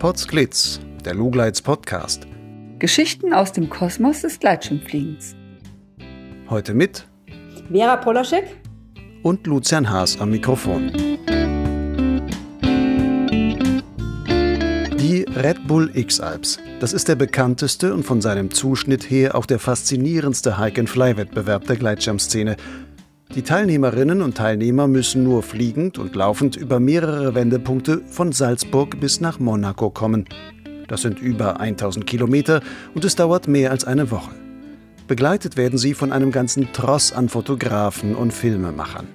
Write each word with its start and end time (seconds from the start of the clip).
Potsglitz, 0.00 0.80
der 1.04 1.12
Lugleits 1.12 1.60
Podcast. 1.60 2.26
Geschichten 2.78 3.34
aus 3.34 3.52
dem 3.52 3.68
Kosmos 3.68 4.22
des 4.22 4.40
Gleitschirmfliegens. 4.40 5.36
Heute 6.48 6.72
mit 6.72 7.06
Vera 7.70 7.96
Polaschek 7.96 8.56
und 9.22 9.46
Lucian 9.46 9.90
Haas 9.90 10.18
am 10.18 10.30
Mikrofon. 10.30 10.90
Die 14.96 15.26
Red 15.36 15.66
Bull 15.66 15.90
X-Alps. 15.92 16.58
Das 16.80 16.94
ist 16.94 17.06
der 17.08 17.16
bekannteste 17.16 17.92
und 17.92 18.04
von 18.04 18.22
seinem 18.22 18.50
Zuschnitt 18.50 19.10
her 19.10 19.34
auch 19.34 19.44
der 19.44 19.58
faszinierendste 19.58 20.56
Hike-and-Fly-Wettbewerb 20.56 21.66
der 21.66 21.76
Gleitschirmszene. 21.76 22.56
Die 23.36 23.42
Teilnehmerinnen 23.42 24.22
und 24.22 24.36
Teilnehmer 24.36 24.88
müssen 24.88 25.22
nur 25.22 25.44
fliegend 25.44 25.98
und 25.98 26.16
laufend 26.16 26.56
über 26.56 26.80
mehrere 26.80 27.32
Wendepunkte 27.36 28.02
von 28.06 28.32
Salzburg 28.32 28.98
bis 28.98 29.20
nach 29.20 29.38
Monaco 29.38 29.88
kommen. 29.88 30.24
Das 30.88 31.02
sind 31.02 31.20
über 31.20 31.60
1000 31.60 32.08
Kilometer 32.08 32.60
und 32.92 33.04
es 33.04 33.14
dauert 33.14 33.46
mehr 33.46 33.70
als 33.70 33.84
eine 33.84 34.10
Woche. 34.10 34.32
Begleitet 35.06 35.56
werden 35.56 35.78
sie 35.78 35.94
von 35.94 36.10
einem 36.10 36.32
ganzen 36.32 36.72
Tross 36.72 37.12
an 37.12 37.28
Fotografen 37.28 38.16
und 38.16 38.32
Filmemachern. 38.32 39.06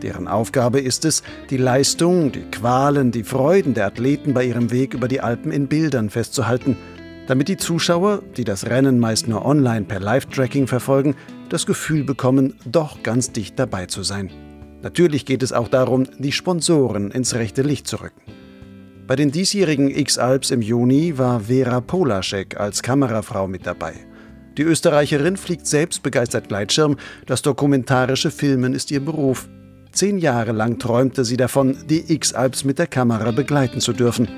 Deren 0.00 0.26
Aufgabe 0.26 0.80
ist 0.80 1.04
es, 1.04 1.22
die 1.50 1.58
Leistung, 1.58 2.32
die 2.32 2.44
Qualen, 2.50 3.10
die 3.10 3.24
Freuden 3.24 3.74
der 3.74 3.84
Athleten 3.84 4.32
bei 4.32 4.44
ihrem 4.44 4.70
Weg 4.70 4.94
über 4.94 5.06
die 5.06 5.20
Alpen 5.20 5.52
in 5.52 5.68
Bildern 5.68 6.08
festzuhalten, 6.08 6.78
damit 7.26 7.48
die 7.48 7.56
Zuschauer, 7.56 8.22
die 8.36 8.44
das 8.44 8.66
Rennen 8.66 8.98
meist 8.98 9.28
nur 9.28 9.44
online 9.44 9.84
per 9.84 10.00
Live-Tracking 10.00 10.66
verfolgen, 10.66 11.14
das 11.48 11.66
Gefühl 11.66 12.04
bekommen, 12.04 12.54
doch 12.64 13.02
ganz 13.02 13.32
dicht 13.32 13.58
dabei 13.58 13.86
zu 13.86 14.02
sein. 14.02 14.30
Natürlich 14.82 15.26
geht 15.26 15.42
es 15.42 15.52
auch 15.52 15.68
darum, 15.68 16.06
die 16.18 16.32
Sponsoren 16.32 17.10
ins 17.10 17.34
rechte 17.34 17.62
Licht 17.62 17.86
zu 17.86 17.96
rücken. 17.96 18.20
Bei 19.06 19.16
den 19.16 19.30
diesjährigen 19.32 19.90
X-Alps 19.90 20.50
im 20.50 20.62
Juni 20.62 21.18
war 21.18 21.40
Vera 21.40 21.80
Polaschek 21.80 22.58
als 22.58 22.82
Kamerafrau 22.82 23.48
mit 23.48 23.66
dabei. 23.66 23.94
Die 24.56 24.62
Österreicherin 24.62 25.36
fliegt 25.36 25.66
selbst 25.66 26.02
begeistert 26.02 26.48
Gleitschirm, 26.48 26.96
das 27.26 27.42
dokumentarische 27.42 28.30
Filmen 28.30 28.74
ist 28.74 28.90
ihr 28.90 29.04
Beruf. 29.04 29.48
Zehn 29.92 30.18
Jahre 30.18 30.52
lang 30.52 30.78
träumte 30.78 31.24
sie 31.24 31.36
davon, 31.36 31.76
die 31.88 32.12
X-Alps 32.12 32.64
mit 32.64 32.78
der 32.78 32.86
Kamera 32.86 33.32
begleiten 33.32 33.80
zu 33.80 33.92
dürfen. 33.92 34.28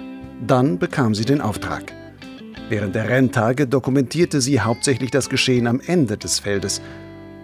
Dann 0.47 0.79
bekam 0.79 1.15
sie 1.15 1.25
den 1.25 1.41
Auftrag. 1.41 1.93
Während 2.73 2.95
der 2.95 3.11
Renntage 3.11 3.67
dokumentierte 3.67 4.41
sie 4.41 4.59
hauptsächlich 4.59 5.11
das 5.11 5.29
Geschehen 5.29 5.67
am 5.67 5.79
Ende 5.85 6.17
des 6.17 6.39
Feldes. 6.39 6.81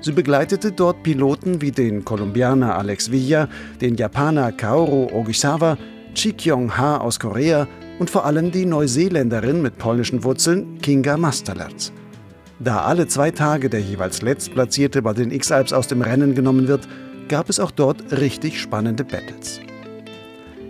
Sie 0.01 0.12
begleitete 0.12 0.73
dort 0.73 1.03
Piloten 1.03 1.61
wie 1.61 1.71
den 1.71 2.03
Kolumbianer 2.03 2.79
Alex 2.79 3.12
Villa, 3.12 3.51
den 3.83 3.97
Japaner 3.97 4.53
Kaoru 4.53 5.12
Ogisawa, 5.12 5.77
Chikyong 6.15 6.79
Ha 6.79 6.97
aus 6.97 7.21
Korea 7.21 7.69
und 7.99 8.09
vor 8.09 8.25
allem 8.25 8.53
die 8.53 8.65
Neuseeländerin 8.65 9.61
mit 9.61 9.77
polnischen 9.77 10.25
Wurzeln 10.25 10.79
Kinga 10.81 11.19
Masterlerz. 11.19 11.93
Da 12.59 12.84
alle 12.84 13.06
zwei 13.06 13.31
Tage 13.31 13.69
der 13.69 13.83
jeweils 13.83 14.23
Letztplatzierte 14.23 15.03
bei 15.03 15.12
den 15.12 15.31
X-Alps 15.31 15.75
aus 15.75 15.89
dem 15.89 16.01
Rennen 16.01 16.34
genommen 16.34 16.69
wird, 16.69 16.89
gab 17.29 17.51
es 17.51 17.61
auch 17.61 17.71
dort 17.71 18.12
richtig 18.12 18.59
spannende 18.59 19.05
Battles. 19.05 19.61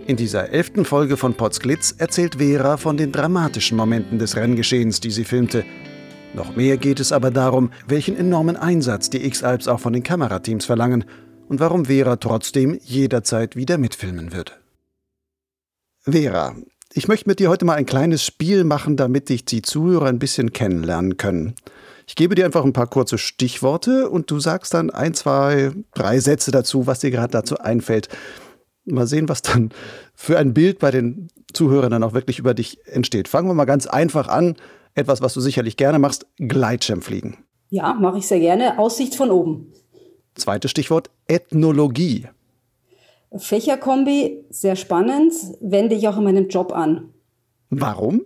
In 0.09 0.17
dieser 0.17 0.49
elften 0.49 0.85
Folge 0.85 1.17
von 1.17 1.35
Potsglitz 1.35 1.93
erzählt 1.99 2.37
Vera 2.39 2.77
von 2.77 2.97
den 2.97 3.11
dramatischen 3.11 3.77
Momenten 3.77 4.17
des 4.17 4.35
Renngeschehens, 4.35 4.99
die 4.99 5.11
sie 5.11 5.23
filmte– 5.23 5.63
noch 6.33 6.55
mehr 6.55 6.77
geht 6.77 6.99
es 6.99 7.11
aber 7.11 7.31
darum, 7.31 7.71
welchen 7.87 8.15
enormen 8.15 8.55
Einsatz 8.55 9.09
die 9.09 9.25
X-Alps 9.25 9.67
auch 9.67 9.79
von 9.79 9.93
den 9.93 10.03
Kamerateams 10.03 10.65
verlangen 10.65 11.05
und 11.47 11.59
warum 11.59 11.85
Vera 11.85 12.15
trotzdem 12.15 12.79
jederzeit 12.83 13.55
wieder 13.55 13.77
mitfilmen 13.77 14.33
würde. 14.33 14.53
Vera, 16.01 16.55
ich 16.93 17.07
möchte 17.07 17.27
mit 17.27 17.39
dir 17.39 17.49
heute 17.49 17.65
mal 17.65 17.75
ein 17.75 17.85
kleines 17.85 18.25
Spiel 18.25 18.63
machen, 18.63 18.97
damit 18.97 19.29
dich 19.29 19.45
die 19.45 19.61
Zuhörer 19.61 20.07
ein 20.07 20.19
bisschen 20.19 20.53
kennenlernen 20.53 21.17
können. 21.17 21.55
Ich 22.07 22.15
gebe 22.15 22.35
dir 22.35 22.45
einfach 22.45 22.63
ein 22.63 22.73
paar 22.73 22.87
kurze 22.87 23.17
Stichworte 23.17 24.09
und 24.09 24.31
du 24.31 24.39
sagst 24.39 24.73
dann 24.73 24.89
ein, 24.89 25.13
zwei, 25.13 25.71
drei 25.93 26.19
Sätze 26.19 26.51
dazu, 26.51 26.87
was 26.87 26.99
dir 26.99 27.11
gerade 27.11 27.31
dazu 27.31 27.59
einfällt. 27.59 28.09
Mal 28.93 29.07
sehen, 29.07 29.29
was 29.29 29.41
dann 29.41 29.71
für 30.13 30.37
ein 30.37 30.53
Bild 30.53 30.79
bei 30.79 30.91
den 30.91 31.29
Zuhörern 31.53 31.91
dann 31.91 32.03
auch 32.03 32.13
wirklich 32.13 32.39
über 32.39 32.53
dich 32.53 32.79
entsteht. 32.85 33.27
Fangen 33.27 33.47
wir 33.47 33.53
mal 33.53 33.65
ganz 33.65 33.87
einfach 33.87 34.27
an 34.27 34.55
etwas, 34.95 35.21
was 35.21 35.33
du 35.33 35.41
sicherlich 35.41 35.77
gerne 35.77 35.99
machst, 35.99 36.25
Gleitschirmfliegen. 36.37 37.37
Ja, 37.69 37.93
mache 37.93 38.17
ich 38.17 38.27
sehr 38.27 38.39
gerne. 38.39 38.79
Aussicht 38.79 39.15
von 39.15 39.31
oben. 39.31 39.73
Zweites 40.35 40.71
Stichwort 40.71 41.09
Ethnologie. 41.27 42.27
Fächerkombi, 43.35 44.45
sehr 44.49 44.75
spannend, 44.75 45.33
wende 45.61 45.95
ich 45.95 46.07
auch 46.07 46.17
in 46.17 46.23
meinem 46.23 46.47
Job 46.47 46.71
an. 46.71 47.13
Warum? 47.69 48.23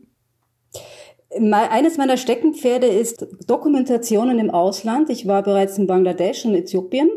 Eines 1.52 1.98
meiner 1.98 2.16
Steckenpferde 2.16 2.88
ist 2.88 3.28
Dokumentationen 3.48 4.40
im 4.40 4.52
Ausland. 4.52 5.10
Ich 5.10 5.28
war 5.28 5.44
bereits 5.44 5.78
in 5.78 5.88
Bangladesch 5.88 6.46
und 6.46 6.56
Äthiopien 6.56 7.10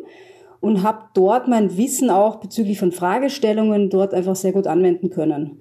und 0.60 0.82
habe 0.82 1.04
dort 1.14 1.48
mein 1.48 1.76
Wissen 1.76 2.10
auch 2.10 2.36
bezüglich 2.36 2.78
von 2.78 2.92
Fragestellungen 2.92 3.90
dort 3.90 4.14
einfach 4.14 4.36
sehr 4.36 4.52
gut 4.52 4.66
anwenden 4.66 5.10
können. 5.10 5.60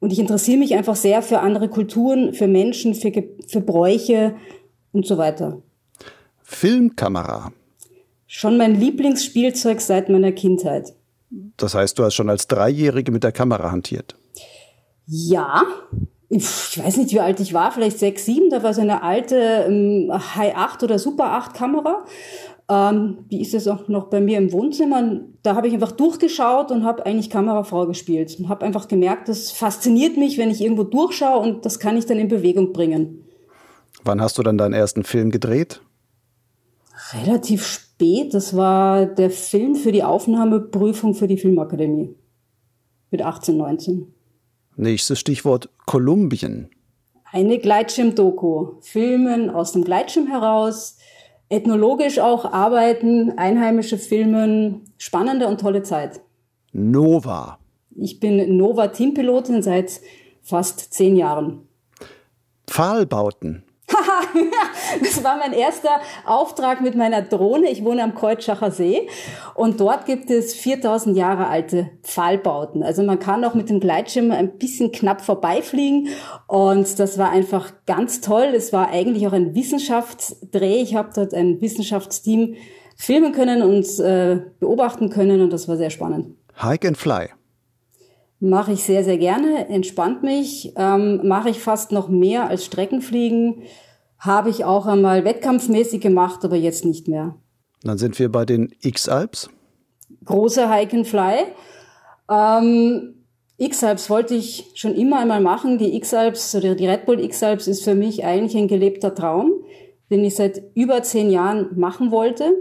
Und 0.00 0.12
ich 0.12 0.18
interessiere 0.18 0.58
mich 0.58 0.74
einfach 0.74 0.96
sehr 0.96 1.22
für 1.22 1.40
andere 1.40 1.68
Kulturen, 1.68 2.34
für 2.34 2.48
Menschen, 2.48 2.94
für, 2.94 3.12
für 3.46 3.60
Bräuche 3.60 4.34
und 4.92 5.06
so 5.06 5.16
weiter. 5.16 5.62
Filmkamera. 6.42 7.52
Schon 8.26 8.56
mein 8.56 8.74
Lieblingsspielzeug 8.74 9.80
seit 9.80 10.08
meiner 10.08 10.32
Kindheit. 10.32 10.94
Das 11.56 11.74
heißt, 11.74 11.98
du 11.98 12.04
hast 12.04 12.14
schon 12.14 12.30
als 12.30 12.46
Dreijährige 12.48 13.12
mit 13.12 13.24
der 13.24 13.32
Kamera 13.32 13.70
hantiert? 13.70 14.16
Ja. 15.06 15.62
Ich 16.28 16.82
weiß 16.82 16.96
nicht, 16.96 17.12
wie 17.12 17.20
alt 17.20 17.40
ich 17.40 17.52
war, 17.52 17.72
vielleicht 17.72 17.98
sechs, 17.98 18.24
sieben. 18.24 18.48
Da 18.48 18.62
war 18.62 18.72
so 18.72 18.80
eine 18.80 19.02
alte 19.02 19.36
ähm, 19.68 20.10
High 20.10 20.56
8 20.56 20.82
oder 20.82 20.98
Super 20.98 21.26
8 21.32 21.54
Kamera. 21.54 22.04
Ähm, 22.72 23.26
die 23.30 23.42
ist 23.42 23.52
jetzt 23.52 23.68
auch 23.68 23.88
noch 23.88 24.06
bei 24.06 24.20
mir 24.20 24.38
im 24.38 24.50
Wohnzimmer. 24.50 25.20
Da 25.42 25.56
habe 25.56 25.68
ich 25.68 25.74
einfach 25.74 25.92
durchgeschaut 25.92 26.70
und 26.70 26.84
habe 26.84 27.04
eigentlich 27.04 27.28
Kamerafrau 27.28 27.86
gespielt 27.86 28.34
und 28.38 28.48
habe 28.48 28.64
einfach 28.64 28.88
gemerkt, 28.88 29.28
das 29.28 29.50
fasziniert 29.50 30.16
mich, 30.16 30.38
wenn 30.38 30.50
ich 30.50 30.62
irgendwo 30.62 30.84
durchschaue 30.84 31.38
und 31.38 31.66
das 31.66 31.78
kann 31.78 31.98
ich 31.98 32.06
dann 32.06 32.18
in 32.18 32.28
Bewegung 32.28 32.72
bringen. 32.72 33.24
Wann 34.04 34.22
hast 34.22 34.38
du 34.38 34.42
dann 34.42 34.56
deinen 34.56 34.72
ersten 34.72 35.04
Film 35.04 35.30
gedreht? 35.30 35.82
Relativ 37.12 37.66
spät. 37.66 38.32
Das 38.32 38.56
war 38.56 39.04
der 39.04 39.30
Film 39.30 39.74
für 39.74 39.92
die 39.92 40.02
Aufnahmeprüfung 40.02 41.14
für 41.14 41.28
die 41.28 41.36
Filmakademie. 41.36 42.14
Mit 43.10 43.20
18, 43.20 43.56
19. 43.58 44.06
Nächstes 44.76 45.18
Stichwort 45.18 45.68
Kolumbien. 45.84 46.70
Eine 47.30 47.58
Gleitschirm-Doku. 47.58 48.80
Filmen 48.80 49.50
aus 49.50 49.72
dem 49.72 49.84
Gleitschirm 49.84 50.26
heraus 50.26 50.96
ethnologisch 51.52 52.18
auch 52.18 52.50
arbeiten, 52.50 53.36
einheimische 53.36 53.98
Filmen, 53.98 54.80
spannende 54.96 55.46
und 55.46 55.60
tolle 55.60 55.82
Zeit. 55.82 56.20
Nova. 56.72 57.58
Ich 57.94 58.20
bin 58.20 58.56
Nova 58.56 58.88
Teampilotin 58.88 59.62
seit 59.62 60.00
fast 60.40 60.94
zehn 60.94 61.14
Jahren. 61.14 61.68
Pfahlbauten. 62.66 63.64
das 65.00 65.22
war 65.24 65.36
mein 65.38 65.52
erster 65.52 66.00
Auftrag 66.26 66.80
mit 66.80 66.94
meiner 66.94 67.22
Drohne. 67.22 67.70
Ich 67.70 67.84
wohne 67.84 68.02
am 68.02 68.14
Kreutschacher 68.14 68.70
See 68.70 69.08
und 69.54 69.80
dort 69.80 70.06
gibt 70.06 70.30
es 70.30 70.54
4000 70.54 71.16
Jahre 71.16 71.46
alte 71.48 71.90
Pfahlbauten. 72.02 72.82
Also 72.82 73.02
man 73.02 73.18
kann 73.18 73.44
auch 73.44 73.54
mit 73.54 73.70
dem 73.70 73.80
Gleitschirm 73.80 74.30
ein 74.30 74.58
bisschen 74.58 74.92
knapp 74.92 75.20
vorbeifliegen 75.22 76.08
und 76.46 76.98
das 76.98 77.18
war 77.18 77.30
einfach 77.30 77.72
ganz 77.86 78.20
toll. 78.20 78.52
Es 78.54 78.72
war 78.72 78.90
eigentlich 78.90 79.26
auch 79.26 79.32
ein 79.32 79.54
Wissenschaftsdreh. 79.54 80.82
Ich 80.82 80.94
habe 80.94 81.10
dort 81.14 81.34
ein 81.34 81.60
Wissenschaftsteam 81.60 82.56
filmen 82.96 83.32
können 83.32 83.62
und 83.62 83.86
äh, 83.98 84.40
beobachten 84.60 85.10
können 85.10 85.40
und 85.40 85.52
das 85.52 85.68
war 85.68 85.76
sehr 85.76 85.90
spannend. 85.90 86.36
Hike 86.56 86.86
and 86.86 86.96
Fly. 86.96 87.28
Mache 88.40 88.72
ich 88.72 88.82
sehr, 88.82 89.04
sehr 89.04 89.18
gerne, 89.18 89.68
entspannt 89.68 90.22
mich, 90.24 90.72
ähm, 90.76 91.20
mache 91.26 91.50
ich 91.50 91.60
fast 91.60 91.92
noch 91.92 92.08
mehr 92.08 92.48
als 92.48 92.64
Streckenfliegen. 92.64 93.62
Habe 94.22 94.50
ich 94.50 94.64
auch 94.64 94.86
einmal 94.86 95.24
wettkampfmäßig 95.24 96.00
gemacht, 96.00 96.44
aber 96.44 96.54
jetzt 96.54 96.84
nicht 96.84 97.08
mehr. 97.08 97.34
Dann 97.82 97.98
sind 97.98 98.16
wir 98.20 98.30
bei 98.30 98.44
den 98.44 98.72
X-Alps. 98.80 99.50
Große 100.24 100.72
Hike 100.72 100.96
and 100.96 101.08
Fly. 101.08 101.38
Ähm, 102.30 103.14
X-Alps 103.58 104.08
wollte 104.10 104.36
ich 104.36 104.70
schon 104.76 104.94
immer 104.94 105.18
einmal 105.18 105.40
machen. 105.40 105.78
Die 105.78 105.96
X-Alps 105.96 106.54
oder 106.54 106.76
die 106.76 106.86
Red 106.86 107.04
Bull 107.04 107.18
X-Alps 107.18 107.66
ist 107.66 107.82
für 107.82 107.96
mich 107.96 108.24
eigentlich 108.24 108.56
ein 108.56 108.68
gelebter 108.68 109.12
Traum, 109.12 109.50
den 110.08 110.24
ich 110.24 110.36
seit 110.36 110.62
über 110.74 111.02
zehn 111.02 111.28
Jahren 111.28 111.76
machen 111.76 112.12
wollte. 112.12 112.52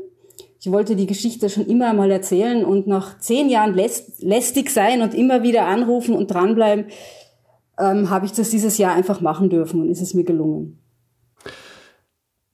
Ich 0.59 0.71
wollte 0.71 0.95
die 0.95 1.05
Geschichte 1.05 1.47
schon 1.49 1.67
immer 1.67 1.89
einmal 1.89 2.09
erzählen 2.09 2.65
und 2.65 2.87
nach 2.87 3.19
zehn 3.19 3.49
Jahren 3.49 3.75
lästig 3.75 4.71
sein 4.71 5.03
und 5.03 5.13
immer 5.13 5.43
wieder 5.43 5.67
anrufen 5.67 6.15
und 6.15 6.27
dranbleiben, 6.27 6.85
ähm, 7.79 8.09
habe 8.09 8.25
ich 8.25 8.31
das 8.31 8.49
dieses 8.49 8.79
Jahr 8.79 8.95
einfach 8.95 9.21
machen 9.21 9.51
dürfen 9.51 9.81
und 9.81 9.89
ist 9.89 10.01
es 10.01 10.15
mir 10.15 10.23
gelungen. 10.23 10.79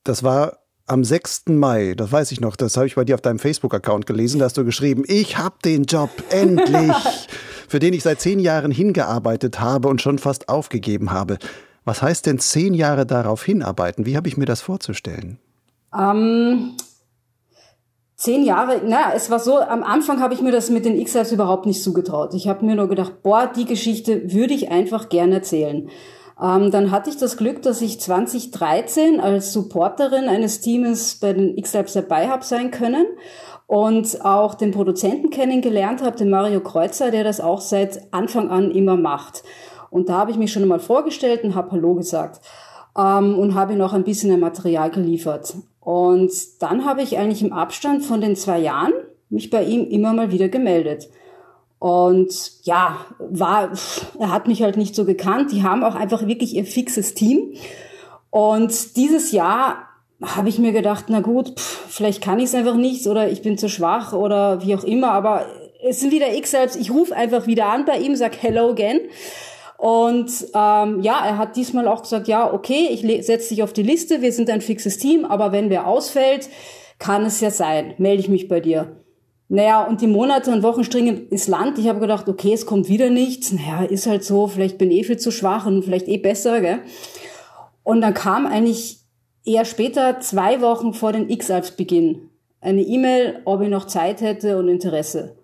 Das 0.07 0.23
war 0.23 0.59
am 0.85 1.03
6. 1.03 1.47
Mai, 1.47 1.93
das 1.93 2.13
weiß 2.13 2.31
ich 2.31 2.39
noch, 2.39 2.55
das 2.55 2.77
habe 2.77 2.87
ich 2.87 2.95
bei 2.95 3.03
dir 3.03 3.15
auf 3.15 3.21
deinem 3.21 3.39
Facebook-Account 3.39 4.05
gelesen, 4.05 4.39
da 4.39 4.45
hast 4.45 4.55
du 4.55 4.63
geschrieben, 4.63 5.03
ich 5.05 5.37
habe 5.37 5.55
den 5.65 5.83
Job, 5.83 6.09
endlich. 6.29 6.95
für 7.67 7.79
den 7.79 7.93
ich 7.93 8.03
seit 8.03 8.21
zehn 8.21 8.39
Jahren 8.39 8.71
hingearbeitet 8.71 9.59
habe 9.59 9.89
und 9.89 10.01
schon 10.01 10.17
fast 10.17 10.47
aufgegeben 10.47 11.11
habe. 11.11 11.39
Was 11.83 12.01
heißt 12.01 12.25
denn 12.25 12.39
zehn 12.39 12.73
Jahre 12.73 13.05
darauf 13.05 13.43
hinarbeiten? 13.43 14.05
Wie 14.05 14.15
habe 14.15 14.29
ich 14.29 14.37
mir 14.37 14.45
das 14.45 14.61
vorzustellen? 14.61 15.39
Ähm, 15.93 16.77
zehn 18.15 18.45
Jahre, 18.45 18.77
naja, 18.85 19.11
es 19.13 19.29
war 19.29 19.41
so, 19.41 19.59
am 19.59 19.83
Anfang 19.83 20.21
habe 20.21 20.33
ich 20.33 20.41
mir 20.41 20.53
das 20.53 20.69
mit 20.69 20.85
den 20.85 20.97
X-Lives 20.97 21.33
überhaupt 21.33 21.65
nicht 21.65 21.83
zugetraut. 21.83 22.33
Ich 22.33 22.47
habe 22.47 22.65
mir 22.65 22.77
nur 22.77 22.87
gedacht, 22.87 23.23
boah, 23.23 23.51
die 23.53 23.65
Geschichte 23.65 24.31
würde 24.31 24.53
ich 24.53 24.71
einfach 24.71 25.09
gerne 25.09 25.35
erzählen. 25.35 25.89
Ähm, 26.41 26.71
dann 26.71 26.91
hatte 26.91 27.09
ich 27.09 27.17
das 27.17 27.37
Glück, 27.37 27.61
dass 27.61 27.81
ich 27.81 27.99
2013 27.99 29.19
als 29.19 29.53
Supporterin 29.53 30.29
eines 30.29 30.61
Teams 30.61 31.19
bei 31.19 31.33
den 31.33 31.57
X-Labs 31.57 31.93
dabei 31.93 32.27
habe 32.27 32.43
sein 32.43 32.71
können 32.71 33.05
und 33.65 34.23
auch 34.23 34.53
den 34.55 34.71
Produzenten 34.71 35.29
kennengelernt 35.29 36.01
habe, 36.01 36.15
den 36.15 36.29
Mario 36.29 36.61
Kreuzer, 36.61 37.11
der 37.11 37.23
das 37.23 37.41
auch 37.41 37.61
seit 37.61 38.13
Anfang 38.13 38.49
an 38.49 38.71
immer 38.71 38.95
macht. 38.97 39.43
Und 39.89 40.09
da 40.09 40.19
habe 40.19 40.31
ich 40.31 40.37
mich 40.37 40.51
schon 40.51 40.63
einmal 40.63 40.79
vorgestellt 40.79 41.43
und 41.43 41.55
habe 41.55 41.71
Hallo 41.71 41.95
gesagt 41.95 42.41
ähm, 42.97 43.37
und 43.37 43.55
habe 43.55 43.73
ihm 43.73 43.81
auch 43.81 43.93
ein 43.93 44.03
bisschen 44.03 44.37
Material 44.39 44.91
geliefert. 44.91 45.55
Und 45.79 46.31
dann 46.59 46.85
habe 46.85 47.01
ich 47.01 47.17
eigentlich 47.17 47.43
im 47.43 47.53
Abstand 47.53 48.03
von 48.03 48.21
den 48.21 48.35
zwei 48.35 48.59
Jahren 48.59 48.93
mich 49.29 49.49
bei 49.49 49.63
ihm 49.63 49.85
immer 49.89 50.13
mal 50.13 50.31
wieder 50.31 50.49
gemeldet. 50.49 51.09
Und 51.79 52.51
ja, 52.63 53.05
war, 53.19 53.71
er 54.19 54.31
hat 54.31 54.47
mich 54.47 54.63
halt 54.63 54.77
nicht 54.77 54.95
so 54.95 55.05
gekannt. 55.05 55.51
Die 55.51 55.63
haben 55.63 55.83
auch 55.83 55.95
einfach 55.95 56.25
wirklich 56.27 56.55
ihr 56.55 56.65
fixes 56.65 57.13
Team. 57.13 57.53
Und 58.29 58.95
dieses 58.95 59.31
Jahr 59.31 59.87
habe 60.21 60.49
ich 60.49 60.57
mir 60.57 60.71
gedacht, 60.71 61.05
na 61.09 61.19
gut, 61.19 61.59
pff, 61.59 61.85
vielleicht 61.89 62.23
kann 62.23 62.39
ich 62.39 62.45
es 62.45 62.55
einfach 62.55 62.75
nicht 62.75 63.05
oder 63.05 63.29
ich 63.29 63.43
bin 63.43 63.57
zu 63.57 63.69
schwach 63.69 64.13
oder 64.13 64.63
wie 64.63 64.75
auch 64.75 64.83
immer. 64.83 65.11
Aber 65.11 65.45
es 65.83 65.99
sind 65.99 66.11
wieder 66.11 66.33
ich 66.33 66.47
selbst. 66.47 66.75
Ich 66.75 66.91
rufe 66.91 67.15
einfach 67.15 67.45
wieder 67.45 67.67
an 67.67 67.85
bei 67.85 67.99
ihm, 67.99 68.15
sag 68.15 68.41
Hello 68.41 68.71
again. 68.71 68.99
Und 69.77 70.31
ähm, 70.55 71.01
ja, 71.01 71.23
er 71.23 71.37
hat 71.37 71.55
diesmal 71.55 71.87
auch 71.87 72.01
gesagt, 72.01 72.27
ja, 72.27 72.51
okay, 72.51 72.89
ich 72.89 73.01
setze 73.25 73.49
dich 73.49 73.61
auf 73.61 73.73
die 73.73 73.83
Liste, 73.83 74.21
wir 74.23 74.31
sind 74.31 74.49
ein 74.49 74.61
fixes 74.61 74.97
Team, 74.97 75.23
aber 75.23 75.51
wenn 75.51 75.69
wer 75.69 75.85
ausfällt, 75.85 76.49
kann 76.97 77.25
es 77.25 77.41
ja 77.41 77.51
sein, 77.51 77.93
melde 77.99 78.21
ich 78.21 78.27
mich 78.27 78.47
bei 78.47 78.59
dir. 78.59 79.03
Naja, 79.49 79.83
und 79.83 80.01
die 80.01 80.07
Monate 80.07 80.51
und 80.51 80.61
Wochen 80.63 80.83
stringen 80.83 81.29
ins 81.29 81.47
Land. 81.47 81.77
Ich 81.77 81.87
habe 81.87 81.99
gedacht, 81.99 82.27
okay, 82.27 82.53
es 82.53 82.65
kommt 82.65 82.89
wieder 82.89 83.09
nichts. 83.09 83.53
Naja, 83.53 83.83
ist 83.83 84.07
halt 84.07 84.23
so, 84.23 84.47
vielleicht 84.47 84.77
bin 84.77 84.91
ich 84.91 84.99
eh 84.99 85.03
viel 85.03 85.17
zu 85.17 85.31
schwach 85.31 85.65
und 85.65 85.83
vielleicht 85.83 86.07
eh 86.07 86.17
besser. 86.17 86.59
Gell? 86.59 86.79
Und 87.83 88.01
dann 88.01 88.13
kam 88.13 88.45
eigentlich 88.45 88.99
eher 89.45 89.63
später, 89.63 90.19
zwei 90.19 90.61
Wochen 90.61 90.93
vor 90.93 91.13
den 91.13 91.29
X-Alps-Beginn, 91.29 92.29
eine 92.59 92.81
E-Mail, 92.81 93.41
ob 93.45 93.61
ich 93.61 93.69
noch 93.69 93.87
Zeit 93.87 94.19
hätte 94.19 94.57
und 94.57 94.67
Interesse. 94.67 95.37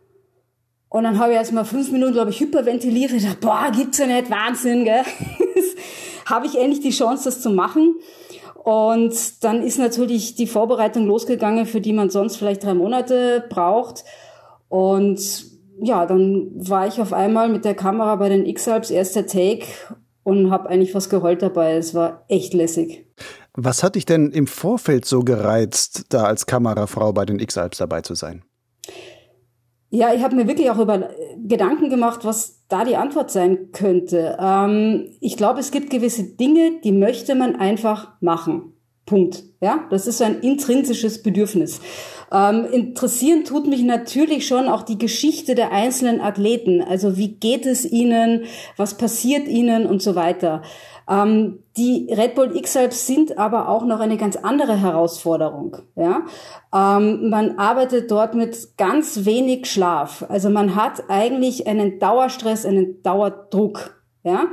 Und 0.89 1.05
dann 1.05 1.17
habe 1.17 1.31
ich 1.31 1.37
erst 1.37 1.53
mal 1.53 1.63
fünf 1.63 1.89
Minuten, 1.91 2.13
glaube 2.13 2.31
ich, 2.31 2.39
hyperventiliert 2.39 3.13
und 3.13 3.23
dachte, 3.23 3.37
boah, 3.39 3.71
gibt's 3.73 3.97
ja 3.97 4.05
nicht, 4.05 4.29
Wahnsinn, 4.29 4.83
gell? 4.83 5.03
habe 6.25 6.45
ich 6.45 6.55
endlich 6.59 6.81
die 6.81 6.91
Chance, 6.91 7.23
das 7.25 7.41
zu 7.41 7.49
machen. 7.49 7.95
Und 8.63 9.43
dann 9.43 9.61
ist 9.61 9.77
natürlich 9.77 10.35
die 10.35 10.47
Vorbereitung 10.47 11.05
losgegangen, 11.05 11.65
für 11.65 11.81
die 11.81 11.91
man 11.91 12.09
sonst 12.09 12.37
vielleicht 12.37 12.63
drei 12.63 12.73
Monate 12.73 13.43
braucht. 13.49 14.05
Und 14.69 15.19
ja, 15.81 16.05
dann 16.05 16.51
war 16.55 16.87
ich 16.87 17.01
auf 17.01 17.11
einmal 17.11 17.49
mit 17.49 17.65
der 17.65 17.75
Kamera 17.75 18.15
bei 18.15 18.29
den 18.29 18.45
X-Alps, 18.45 18.89
erster 18.89 19.25
Take 19.25 19.65
und 20.23 20.49
habe 20.49 20.69
eigentlich 20.69 20.95
was 20.95 21.09
geheult 21.09 21.41
dabei. 21.41 21.75
Es 21.75 21.93
war 21.93 22.23
echt 22.29 22.53
lässig. 22.53 23.05
Was 23.55 23.83
hat 23.83 23.95
dich 23.95 24.05
denn 24.05 24.31
im 24.31 24.47
Vorfeld 24.47 25.05
so 25.05 25.19
gereizt, 25.19 26.05
da 26.09 26.23
als 26.23 26.45
Kamerafrau 26.45 27.11
bei 27.11 27.25
den 27.25 27.39
X-Alps 27.39 27.79
dabei 27.79 28.01
zu 28.01 28.15
sein? 28.15 28.43
Ja, 29.89 30.13
ich 30.13 30.23
habe 30.23 30.35
mir 30.35 30.47
wirklich 30.47 30.71
auch 30.71 30.79
über 30.79 31.09
Gedanken 31.37 31.89
gemacht, 31.89 32.21
was 32.23 32.62
da 32.73 32.85
die 32.85 32.97
Antwort 32.97 33.29
sein 33.29 33.71
könnte. 33.71 34.35
Ähm, 34.39 35.11
ich 35.19 35.37
glaube, 35.37 35.59
es 35.59 35.69
gibt 35.69 35.91
gewisse 35.91 36.23
Dinge, 36.23 36.79
die 36.83 36.91
möchte 36.91 37.35
man 37.35 37.55
einfach 37.55 38.13
machen. 38.19 38.73
Punkt. 39.05 39.43
Ja, 39.61 39.85
das 39.91 40.07
ist 40.07 40.17
so 40.17 40.23
ein 40.23 40.39
intrinsisches 40.39 41.21
Bedürfnis. 41.21 41.81
Ähm, 42.31 42.65
interessieren 42.71 43.43
tut 43.43 43.67
mich 43.67 43.83
natürlich 43.83 44.47
schon 44.47 44.67
auch 44.67 44.81
die 44.81 44.97
Geschichte 44.97 45.53
der 45.53 45.71
einzelnen 45.71 46.19
Athleten. 46.19 46.81
Also 46.81 47.15
wie 47.15 47.35
geht 47.35 47.67
es 47.67 47.85
ihnen, 47.85 48.45
was 48.75 48.97
passiert 48.97 49.47
ihnen 49.47 49.85
und 49.85 50.01
so 50.01 50.15
weiter. 50.15 50.63
Ähm, 51.07 51.59
die 51.77 52.07
Red 52.11 52.35
Bull 52.35 52.55
X-Alps 52.55 53.07
sind 53.07 53.37
aber 53.37 53.67
auch 53.67 53.83
noch 53.83 53.99
eine 53.99 54.17
ganz 54.17 54.35
andere 54.35 54.79
Herausforderung. 54.79 55.77
Ja? 55.95 56.21
Ähm, 56.73 57.29
man 57.29 57.57
arbeitet 57.57 58.11
dort 58.11 58.35
mit 58.35 58.77
ganz 58.77 59.25
wenig 59.25 59.71
Schlaf. 59.71 60.25
Also 60.29 60.49
man 60.49 60.75
hat 60.75 61.03
eigentlich 61.09 61.67
einen 61.67 61.99
Dauerstress, 61.99 62.65
einen 62.65 63.01
Dauerdruck. 63.01 63.99
Ja, 64.25 64.45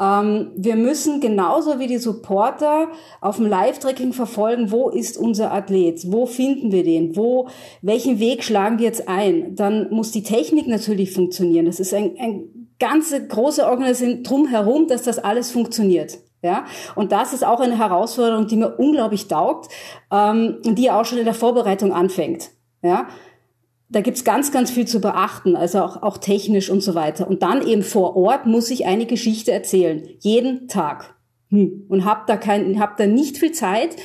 ähm, 0.00 0.50
wir 0.56 0.74
müssen 0.74 1.20
genauso 1.20 1.78
wie 1.78 1.86
die 1.86 1.98
Supporter 1.98 2.88
auf 3.20 3.36
dem 3.36 3.46
Live-Tracking 3.46 4.12
verfolgen, 4.12 4.72
wo 4.72 4.88
ist 4.88 5.16
unser 5.16 5.52
Athlet, 5.52 6.10
wo 6.10 6.26
finden 6.26 6.72
wir 6.72 6.82
den, 6.82 7.14
wo, 7.14 7.46
welchen 7.82 8.18
Weg 8.18 8.42
schlagen 8.42 8.80
wir 8.80 8.86
jetzt 8.86 9.08
ein. 9.08 9.54
Dann 9.54 9.90
muss 9.90 10.10
die 10.10 10.24
Technik 10.24 10.66
natürlich 10.66 11.12
funktionieren. 11.12 11.66
Das 11.66 11.78
ist 11.78 11.94
ein, 11.94 12.16
ein 12.18 12.68
ganze 12.80 13.24
große 13.24 13.64
Organisation 13.64 14.24
drumherum, 14.24 14.88
dass 14.88 15.04
das 15.04 15.20
alles 15.20 15.52
funktioniert. 15.52 16.18
Ja, 16.42 16.64
und 16.96 17.12
das 17.12 17.32
ist 17.32 17.44
auch 17.44 17.60
eine 17.60 17.78
Herausforderung, 17.78 18.48
die 18.48 18.56
mir 18.56 18.74
unglaublich 18.76 19.28
taugt, 19.28 19.70
ähm, 20.10 20.58
die 20.64 20.90
auch 20.90 21.04
schon 21.04 21.18
in 21.18 21.24
der 21.24 21.34
Vorbereitung 21.34 21.92
anfängt. 21.92 22.50
Ja, 22.82 23.06
da 23.88 24.00
gibt's 24.00 24.24
ganz, 24.24 24.50
ganz 24.50 24.70
viel 24.70 24.86
zu 24.86 25.00
beachten, 25.00 25.54
also 25.54 25.82
auch, 25.82 26.02
auch 26.02 26.18
technisch 26.18 26.68
und 26.68 26.80
so 26.80 26.94
weiter. 26.94 27.28
Und 27.28 27.42
dann 27.42 27.64
eben 27.66 27.82
vor 27.82 28.16
Ort 28.16 28.46
muss 28.46 28.70
ich 28.70 28.86
eine 28.86 29.06
Geschichte 29.06 29.52
erzählen, 29.52 30.08
jeden 30.18 30.66
Tag. 30.66 31.14
Hm. 31.50 31.84
Und 31.88 32.04
hab 32.04 32.26
da 32.26 32.36
kein, 32.36 32.80
hab 32.80 32.96
da 32.96 33.06
nicht 33.06 33.36
viel 33.36 33.52
Zeit. 33.52 33.96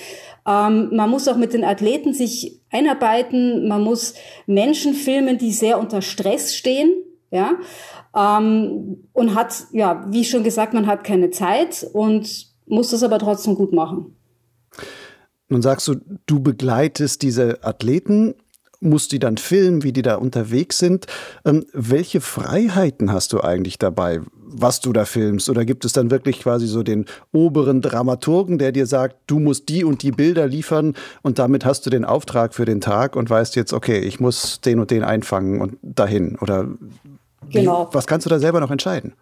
Ähm, 0.45 0.89
man 0.93 1.09
muss 1.09 1.27
auch 1.27 1.37
mit 1.37 1.53
den 1.53 1.63
Athleten 1.63 2.13
sich 2.13 2.61
einarbeiten. 2.69 3.67
Man 3.67 3.81
muss 3.81 4.13
Menschen 4.45 4.93
filmen, 4.93 5.37
die 5.37 5.51
sehr 5.51 5.79
unter 5.79 6.01
Stress 6.01 6.55
stehen. 6.55 6.91
Ja, 7.31 7.53
ähm, 8.15 9.07
und 9.13 9.35
hat, 9.35 9.65
ja, 9.71 10.05
wie 10.09 10.25
schon 10.25 10.43
gesagt, 10.43 10.73
man 10.73 10.87
hat 10.87 11.03
keine 11.03 11.29
Zeit 11.31 11.85
und 11.93 12.47
muss 12.65 12.91
das 12.91 13.03
aber 13.03 13.19
trotzdem 13.19 13.55
gut 13.55 13.73
machen. 13.73 14.15
Nun 15.49 15.61
sagst 15.61 15.87
du, 15.87 15.95
du 16.25 16.41
begleitest 16.41 17.21
diese 17.21 17.63
Athleten, 17.63 18.35
musst 18.79 19.11
die 19.11 19.19
dann 19.19 19.37
filmen, 19.37 19.83
wie 19.83 19.91
die 19.91 20.01
da 20.01 20.15
unterwegs 20.15 20.77
sind. 20.77 21.07
Ähm, 21.45 21.65
welche 21.73 22.21
Freiheiten 22.21 23.11
hast 23.11 23.33
du 23.33 23.41
eigentlich 23.41 23.79
dabei, 23.79 24.21
was 24.35 24.81
du 24.81 24.93
da 24.93 25.05
filmst? 25.05 25.49
Oder 25.49 25.65
gibt 25.65 25.85
es 25.85 25.93
dann 25.93 26.11
wirklich 26.11 26.39
quasi 26.39 26.67
so 26.67 26.83
den 26.83 27.05
oberen 27.31 27.81
Dramaturgen, 27.81 28.57
der 28.57 28.71
dir 28.71 28.85
sagt, 28.85 29.15
du 29.27 29.39
musst 29.39 29.69
die 29.69 29.83
und 29.83 30.03
die 30.03 30.11
Bilder 30.11 30.47
liefern 30.47 30.93
und 31.21 31.39
damit 31.39 31.65
hast 31.65 31.85
du 31.85 31.89
den 31.89 32.05
Auftrag 32.05 32.53
für 32.53 32.65
den 32.65 32.81
Tag 32.81 33.15
und 33.15 33.29
weißt 33.29 33.55
jetzt, 33.55 33.73
okay, 33.73 33.99
ich 33.99 34.19
muss 34.19 34.61
den 34.61 34.79
und 34.79 34.91
den 34.91 35.03
einfangen 35.03 35.61
und 35.61 35.77
dahin? 35.81 36.37
Oder 36.39 36.67
Genau. 37.51 37.87
Wie, 37.89 37.95
was 37.95 38.07
kannst 38.07 38.25
du 38.25 38.29
da 38.29 38.39
selber 38.39 38.59
noch 38.59 38.71
entscheiden? 38.71 39.13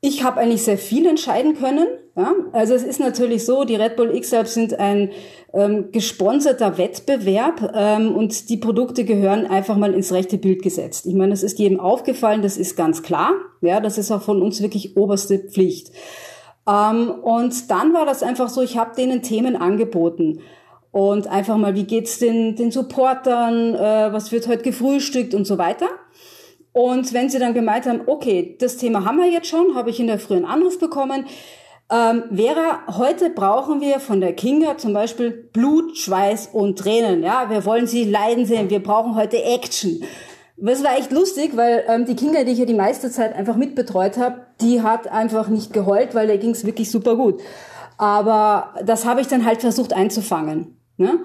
Ich 0.00 0.22
habe 0.22 0.40
eigentlich 0.40 0.62
sehr 0.62 0.76
viel 0.76 1.06
entscheiden 1.06 1.56
können. 1.58 1.86
Ja? 2.14 2.34
Also 2.52 2.74
es 2.74 2.82
ist 2.82 3.00
natürlich 3.00 3.46
so, 3.46 3.64
die 3.64 3.76
Red 3.76 3.96
Bull 3.96 4.14
X-Labs 4.14 4.52
sind 4.52 4.78
ein 4.78 5.10
ähm, 5.54 5.92
gesponserter 5.92 6.76
Wettbewerb 6.76 7.72
ähm, 7.74 8.14
und 8.14 8.50
die 8.50 8.58
Produkte 8.58 9.04
gehören 9.04 9.46
einfach 9.46 9.76
mal 9.76 9.94
ins 9.94 10.12
rechte 10.12 10.36
Bild 10.36 10.62
gesetzt. 10.62 11.06
Ich 11.06 11.14
meine, 11.14 11.30
das 11.30 11.42
ist 11.42 11.58
jedem 11.58 11.80
aufgefallen, 11.80 12.42
das 12.42 12.58
ist 12.58 12.76
ganz 12.76 13.02
klar. 13.02 13.32
Ja, 13.62 13.80
das 13.80 13.96
ist 13.96 14.10
auch 14.10 14.22
von 14.22 14.42
uns 14.42 14.60
wirklich 14.60 14.96
oberste 14.96 15.38
Pflicht. 15.38 15.90
Ähm, 16.68 17.10
und 17.10 17.70
dann 17.70 17.94
war 17.94 18.04
das 18.04 18.22
einfach 18.22 18.48
so, 18.48 18.62
ich 18.62 18.76
habe 18.76 18.94
denen 18.96 19.22
Themen 19.22 19.56
angeboten 19.56 20.40
und 20.92 21.26
einfach 21.26 21.56
mal, 21.56 21.74
wie 21.74 21.84
geht's 21.84 22.18
den, 22.18 22.56
den 22.56 22.70
Supportern, 22.70 23.74
äh, 23.74 24.12
was 24.12 24.32
wird 24.32 24.48
heute 24.48 24.62
gefrühstückt 24.62 25.34
und 25.34 25.46
so 25.46 25.58
weiter. 25.58 25.86
Und 26.74 27.14
wenn 27.14 27.30
sie 27.30 27.38
dann 27.38 27.54
gemeint 27.54 27.86
haben, 27.86 28.02
okay, 28.06 28.56
das 28.58 28.76
Thema 28.76 29.04
haben 29.04 29.18
wir 29.18 29.30
jetzt 29.30 29.46
schon, 29.46 29.76
habe 29.76 29.90
ich 29.90 30.00
in 30.00 30.08
der 30.08 30.18
frühen 30.18 30.44
Anruf 30.44 30.80
bekommen. 30.80 31.24
Ähm, 31.88 32.24
Vera, 32.34 32.98
heute 32.98 33.30
brauchen 33.30 33.80
wir 33.80 34.00
von 34.00 34.20
der 34.20 34.32
Kinga 34.32 34.76
zum 34.76 34.92
Beispiel 34.92 35.30
Blut, 35.30 35.96
Schweiß 35.96 36.48
und 36.52 36.76
Tränen. 36.76 37.22
Ja, 37.22 37.48
wir 37.48 37.64
wollen 37.64 37.86
sie 37.86 38.02
leiden 38.02 38.44
sehen. 38.44 38.70
Wir 38.70 38.82
brauchen 38.82 39.14
heute 39.14 39.40
Action. 39.40 40.02
Das 40.56 40.82
war 40.82 40.98
echt 40.98 41.12
lustig, 41.12 41.56
weil 41.56 41.84
ähm, 41.86 42.06
die 42.06 42.16
Kinga, 42.16 42.42
die 42.42 42.50
ich 42.50 42.58
ja 42.58 42.64
die 42.64 42.74
meiste 42.74 43.08
Zeit 43.08 43.36
einfach 43.36 43.54
mitbetreut 43.54 44.16
habe, 44.16 44.46
die 44.60 44.82
hat 44.82 45.06
einfach 45.06 45.46
nicht 45.46 45.72
geheult, 45.72 46.12
weil 46.16 46.26
der 46.26 46.38
ging 46.38 46.50
es 46.50 46.66
wirklich 46.66 46.90
super 46.90 47.14
gut. 47.14 47.40
Aber 47.98 48.74
das 48.84 49.06
habe 49.06 49.20
ich 49.20 49.28
dann 49.28 49.44
halt 49.44 49.60
versucht 49.60 49.92
einzufangen. 49.92 50.76
Ne? 50.96 51.20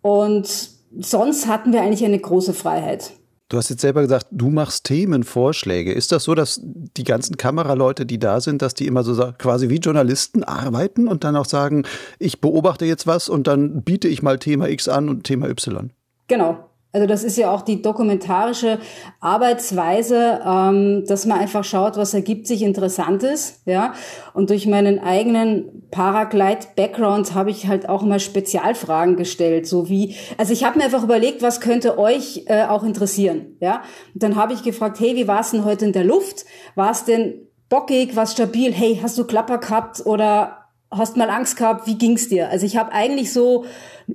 Und 0.00 0.48
sonst 0.96 1.48
hatten 1.48 1.72
wir 1.72 1.82
eigentlich 1.82 2.04
eine 2.04 2.20
große 2.20 2.54
Freiheit. 2.54 3.14
Du 3.50 3.56
hast 3.56 3.68
jetzt 3.68 3.80
selber 3.80 4.00
gesagt, 4.00 4.28
du 4.30 4.48
machst 4.48 4.84
Themenvorschläge. 4.84 5.92
Ist 5.92 6.12
das 6.12 6.22
so, 6.22 6.36
dass 6.36 6.60
die 6.62 7.02
ganzen 7.02 7.36
Kameraleute, 7.36 8.06
die 8.06 8.20
da 8.20 8.40
sind, 8.40 8.62
dass 8.62 8.74
die 8.74 8.86
immer 8.86 9.02
so 9.02 9.32
quasi 9.38 9.68
wie 9.68 9.78
Journalisten 9.78 10.44
arbeiten 10.44 11.08
und 11.08 11.24
dann 11.24 11.34
auch 11.34 11.46
sagen, 11.46 11.84
ich 12.20 12.40
beobachte 12.40 12.84
jetzt 12.84 13.08
was 13.08 13.28
und 13.28 13.48
dann 13.48 13.82
biete 13.82 14.06
ich 14.06 14.22
mal 14.22 14.38
Thema 14.38 14.68
X 14.68 14.88
an 14.88 15.08
und 15.08 15.24
Thema 15.24 15.48
Y? 15.48 15.90
Genau. 16.28 16.69
Also 16.92 17.06
das 17.06 17.22
ist 17.22 17.36
ja 17.36 17.52
auch 17.52 17.62
die 17.62 17.82
dokumentarische 17.82 18.78
Arbeitsweise, 19.20 20.40
ähm, 20.44 21.04
dass 21.06 21.24
man 21.24 21.38
einfach 21.38 21.62
schaut, 21.62 21.96
was 21.96 22.14
ergibt 22.14 22.48
sich 22.48 22.62
Interessantes, 22.62 23.60
ja. 23.64 23.94
Und 24.34 24.50
durch 24.50 24.66
meinen 24.66 24.98
eigenen 24.98 25.88
Paraglide-Background 25.92 27.34
habe 27.34 27.50
ich 27.50 27.68
halt 27.68 27.88
auch 27.88 28.02
mal 28.02 28.18
Spezialfragen 28.18 29.16
gestellt, 29.16 29.68
so 29.68 29.88
wie, 29.88 30.16
also 30.36 30.52
ich 30.52 30.64
habe 30.64 30.78
mir 30.78 30.84
einfach 30.84 31.04
überlegt, 31.04 31.42
was 31.42 31.60
könnte 31.60 31.96
euch 31.96 32.44
äh, 32.46 32.64
auch 32.64 32.82
interessieren, 32.82 33.56
ja. 33.60 33.82
Und 34.12 34.22
dann 34.24 34.34
habe 34.34 34.52
ich 34.52 34.64
gefragt, 34.64 34.98
hey, 34.98 35.14
wie 35.14 35.28
war 35.28 35.40
es 35.40 35.52
denn 35.52 35.64
heute 35.64 35.84
in 35.84 35.92
der 35.92 36.04
Luft? 36.04 36.44
War 36.74 36.90
es 36.90 37.04
denn 37.04 37.46
bockig, 37.68 38.16
was 38.16 38.32
stabil? 38.32 38.72
Hey, 38.72 38.98
hast 39.00 39.16
du 39.16 39.24
Klapper 39.24 39.58
gehabt 39.58 40.04
oder 40.04 40.59
hast 40.90 41.16
mal 41.16 41.30
Angst 41.30 41.56
gehabt? 41.56 41.86
Wie 41.86 41.96
ging's 41.96 42.28
dir? 42.28 42.48
Also 42.48 42.66
ich 42.66 42.76
habe 42.76 42.92
eigentlich 42.92 43.32
so 43.32 43.64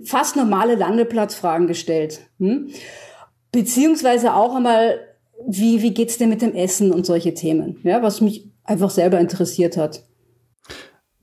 fast 0.03 0.35
normale 0.35 0.75
Landeplatzfragen 0.75 1.67
gestellt. 1.67 2.21
Hm? 2.39 2.69
Beziehungsweise 3.51 4.33
auch 4.33 4.55
einmal, 4.55 4.99
wie, 5.47 5.81
wie 5.81 5.93
geht's 5.93 6.17
dir 6.17 6.27
mit 6.27 6.41
dem 6.41 6.53
Essen 6.53 6.91
und 6.91 7.05
solche 7.05 7.33
Themen, 7.33 7.79
ja, 7.83 8.03
was 8.03 8.21
mich 8.21 8.49
einfach 8.63 8.89
selber 8.89 9.19
interessiert 9.19 9.77
hat. 9.77 10.03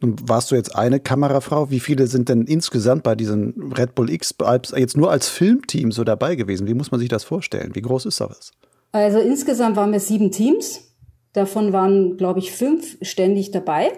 Warst 0.01 0.51
du 0.51 0.57
jetzt 0.57 0.75
eine 0.75 0.99
Kamerafrau? 0.99 1.71
Wie 1.71 1.79
viele 1.79 2.09
sind 2.09 2.29
denn 2.29 2.47
insgesamt 2.47 3.05
bei 3.05 3.15
diesen 3.15 3.73
Red 3.73 3.95
Bull 3.95 4.11
X 4.11 4.35
jetzt 4.75 4.97
nur 4.97 5.13
als 5.13 5.29
Filmteam 5.29 5.93
so 5.93 6.03
dabei 6.03 6.35
gewesen? 6.35 6.67
Wie 6.67 6.75
muss 6.75 6.91
man 6.91 6.99
sich 6.99 7.09
das 7.09 7.23
vorstellen? 7.23 7.75
Wie 7.75 7.83
groß 7.83 8.07
ist 8.07 8.17
sowas? 8.17 8.51
Also 8.91 9.21
insgesamt 9.21 9.77
waren 9.77 9.93
wir 9.93 10.01
sieben 10.01 10.33
Teams. 10.33 10.93
Davon 11.33 11.73
waren, 11.73 12.17
glaube 12.17 12.41
ich, 12.41 12.51
fünf 12.51 12.99
ständig 13.01 13.53
dabei. 13.53 13.93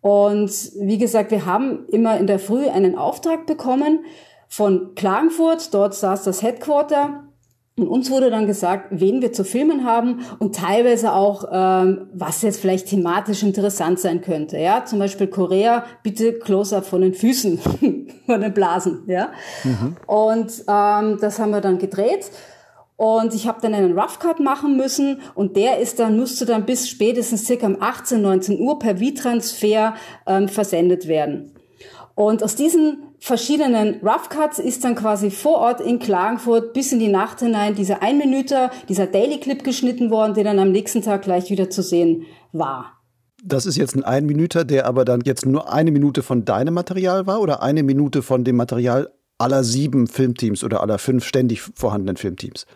Und 0.00 0.50
wie 0.80 0.98
gesagt, 0.98 1.30
wir 1.30 1.46
haben 1.46 1.86
immer 1.88 2.18
in 2.18 2.26
der 2.26 2.38
Früh 2.38 2.68
einen 2.68 2.96
Auftrag 2.96 3.46
bekommen 3.46 4.04
von 4.48 4.94
Klagenfurt. 4.94 5.74
Dort 5.74 5.94
saß 5.94 6.24
das 6.24 6.42
Headquarter. 6.42 7.24
Und 7.78 7.86
uns 7.86 8.10
wurde 8.10 8.30
dann 8.30 8.46
gesagt, 8.46 8.88
wen 8.90 9.22
wir 9.22 9.32
zu 9.32 9.44
filmen 9.44 9.84
haben 9.84 10.22
und 10.40 10.56
teilweise 10.56 11.12
auch, 11.12 11.44
ähm, 11.52 12.08
was 12.12 12.42
jetzt 12.42 12.60
vielleicht 12.60 12.88
thematisch 12.88 13.44
interessant 13.44 14.00
sein 14.00 14.20
könnte. 14.20 14.58
Ja, 14.58 14.84
zum 14.84 14.98
Beispiel 14.98 15.28
Korea, 15.28 15.84
bitte 16.02 16.32
Close-up 16.40 16.84
von 16.84 17.02
den 17.02 17.14
Füßen, 17.14 17.58
von 18.26 18.40
den 18.40 18.52
Blasen. 18.52 19.04
Ja, 19.06 19.30
mhm. 19.62 19.96
und 20.06 20.50
ähm, 20.66 21.18
das 21.20 21.38
haben 21.38 21.50
wir 21.50 21.60
dann 21.60 21.78
gedreht. 21.78 22.30
Und 22.98 23.32
ich 23.32 23.46
habe 23.46 23.60
dann 23.62 23.74
einen 23.74 23.96
Rough 23.96 24.18
Cut 24.18 24.40
machen 24.40 24.76
müssen 24.76 25.20
und 25.36 25.56
der 25.56 25.78
ist 25.78 26.00
dann, 26.00 26.18
musste 26.18 26.46
dann 26.46 26.66
bis 26.66 26.88
spätestens 26.88 27.46
circa 27.46 27.68
um 27.68 27.76
18, 27.80 28.20
19 28.20 28.60
Uhr 28.60 28.76
per 28.80 28.96
V-Transfer 28.96 29.94
ähm, 30.26 30.48
versendet 30.48 31.06
werden. 31.06 31.52
Und 32.16 32.42
aus 32.42 32.56
diesen 32.56 33.04
verschiedenen 33.20 34.00
Rough 34.02 34.28
Cuts 34.30 34.58
ist 34.58 34.82
dann 34.82 34.96
quasi 34.96 35.30
vor 35.30 35.58
Ort 35.58 35.80
in 35.80 36.00
Klagenfurt 36.00 36.72
bis 36.72 36.90
in 36.90 36.98
die 36.98 37.06
Nacht 37.06 37.38
hinein 37.38 37.76
dieser 37.76 38.02
ein 38.02 38.18
Minute, 38.18 38.70
dieser 38.88 39.06
Daily 39.06 39.38
Clip 39.38 39.62
geschnitten 39.62 40.10
worden, 40.10 40.34
der 40.34 40.42
dann 40.42 40.58
am 40.58 40.72
nächsten 40.72 41.00
Tag 41.00 41.22
gleich 41.22 41.50
wieder 41.50 41.70
zu 41.70 41.84
sehen 41.84 42.24
war. 42.50 42.94
Das 43.44 43.64
ist 43.64 43.76
jetzt 43.76 43.94
ein 43.94 44.02
ein 44.02 44.26
Minüter, 44.26 44.64
der 44.64 44.86
aber 44.86 45.04
dann 45.04 45.20
jetzt 45.24 45.46
nur 45.46 45.72
eine 45.72 45.92
Minute 45.92 46.24
von 46.24 46.44
deinem 46.44 46.74
Material 46.74 47.28
war 47.28 47.40
oder 47.40 47.62
eine 47.62 47.84
Minute 47.84 48.22
von 48.22 48.42
dem 48.42 48.56
Material 48.56 49.12
aller 49.38 49.62
sieben 49.62 50.08
Filmteams 50.08 50.64
oder 50.64 50.80
aller 50.80 50.98
fünf 50.98 51.24
ständig 51.24 51.60
vorhandenen 51.60 52.16
Filmteams? 52.16 52.66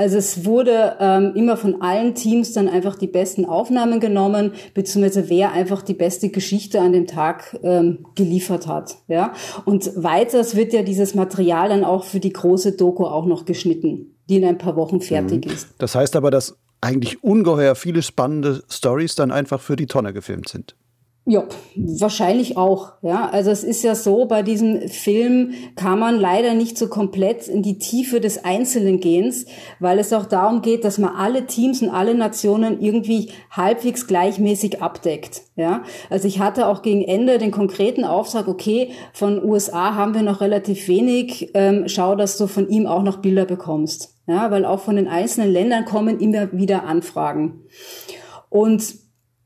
Also 0.00 0.16
es 0.16 0.46
wurde 0.46 0.96
ähm, 0.98 1.32
immer 1.34 1.58
von 1.58 1.82
allen 1.82 2.14
Teams 2.14 2.54
dann 2.54 2.68
einfach 2.68 2.96
die 2.96 3.06
besten 3.06 3.44
Aufnahmen 3.44 4.00
genommen, 4.00 4.52
beziehungsweise 4.72 5.28
wer 5.28 5.52
einfach 5.52 5.82
die 5.82 5.92
beste 5.92 6.30
Geschichte 6.30 6.80
an 6.80 6.94
dem 6.94 7.06
Tag 7.06 7.60
ähm, 7.62 8.06
geliefert 8.14 8.66
hat. 8.66 8.96
Ja? 9.08 9.34
Und 9.66 9.92
weiters 9.96 10.56
wird 10.56 10.72
ja 10.72 10.82
dieses 10.82 11.14
Material 11.14 11.68
dann 11.68 11.84
auch 11.84 12.04
für 12.04 12.18
die 12.18 12.32
große 12.32 12.72
Doku 12.78 13.04
auch 13.04 13.26
noch 13.26 13.44
geschnitten, 13.44 14.14
die 14.30 14.36
in 14.36 14.46
ein 14.46 14.56
paar 14.56 14.74
Wochen 14.74 15.02
fertig 15.02 15.44
mhm. 15.44 15.52
ist. 15.52 15.68
Das 15.76 15.94
heißt 15.94 16.16
aber, 16.16 16.30
dass 16.30 16.56
eigentlich 16.80 17.22
ungeheuer 17.22 17.74
viele 17.74 18.00
spannende 18.00 18.62
Stories 18.70 19.16
dann 19.16 19.30
einfach 19.30 19.60
für 19.60 19.76
die 19.76 19.84
Tonne 19.84 20.14
gefilmt 20.14 20.48
sind. 20.48 20.76
Ja, 21.26 21.44
wahrscheinlich 21.76 22.56
auch. 22.56 22.94
Ja, 23.02 23.28
also 23.28 23.50
es 23.50 23.62
ist 23.62 23.84
ja 23.84 23.94
so, 23.94 24.24
bei 24.24 24.42
diesem 24.42 24.88
Film 24.88 25.52
kann 25.76 25.98
man 25.98 26.18
leider 26.18 26.54
nicht 26.54 26.78
so 26.78 26.88
komplett 26.88 27.46
in 27.46 27.62
die 27.62 27.78
Tiefe 27.78 28.20
des 28.20 28.44
Einzelnen 28.44 29.00
gehen, 29.00 29.32
weil 29.80 29.98
es 29.98 30.12
auch 30.14 30.24
darum 30.24 30.62
geht, 30.62 30.84
dass 30.84 30.98
man 30.98 31.14
alle 31.14 31.46
Teams 31.46 31.82
und 31.82 31.90
alle 31.90 32.14
Nationen 32.14 32.80
irgendwie 32.80 33.28
halbwegs 33.50 34.06
gleichmäßig 34.06 34.82
abdeckt. 34.82 35.42
Ja, 35.56 35.84
also 36.08 36.26
ich 36.26 36.40
hatte 36.40 36.66
auch 36.66 36.80
gegen 36.80 37.02
Ende 37.02 37.36
den 37.36 37.50
konkreten 37.50 38.04
Auftrag, 38.04 38.48
okay, 38.48 38.90
von 39.12 39.44
USA 39.44 39.94
haben 39.94 40.14
wir 40.14 40.22
noch 40.22 40.40
relativ 40.40 40.88
wenig, 40.88 41.50
ähm, 41.52 41.84
schau, 41.86 42.16
dass 42.16 42.38
du 42.38 42.46
von 42.46 42.68
ihm 42.68 42.86
auch 42.86 43.02
noch 43.02 43.18
Bilder 43.18 43.44
bekommst. 43.44 44.16
Ja, 44.26 44.50
weil 44.50 44.64
auch 44.64 44.80
von 44.80 44.96
den 44.96 45.06
einzelnen 45.06 45.52
Ländern 45.52 45.84
kommen 45.84 46.18
immer 46.18 46.50
wieder 46.52 46.84
Anfragen. 46.84 47.64
Und 48.48 48.94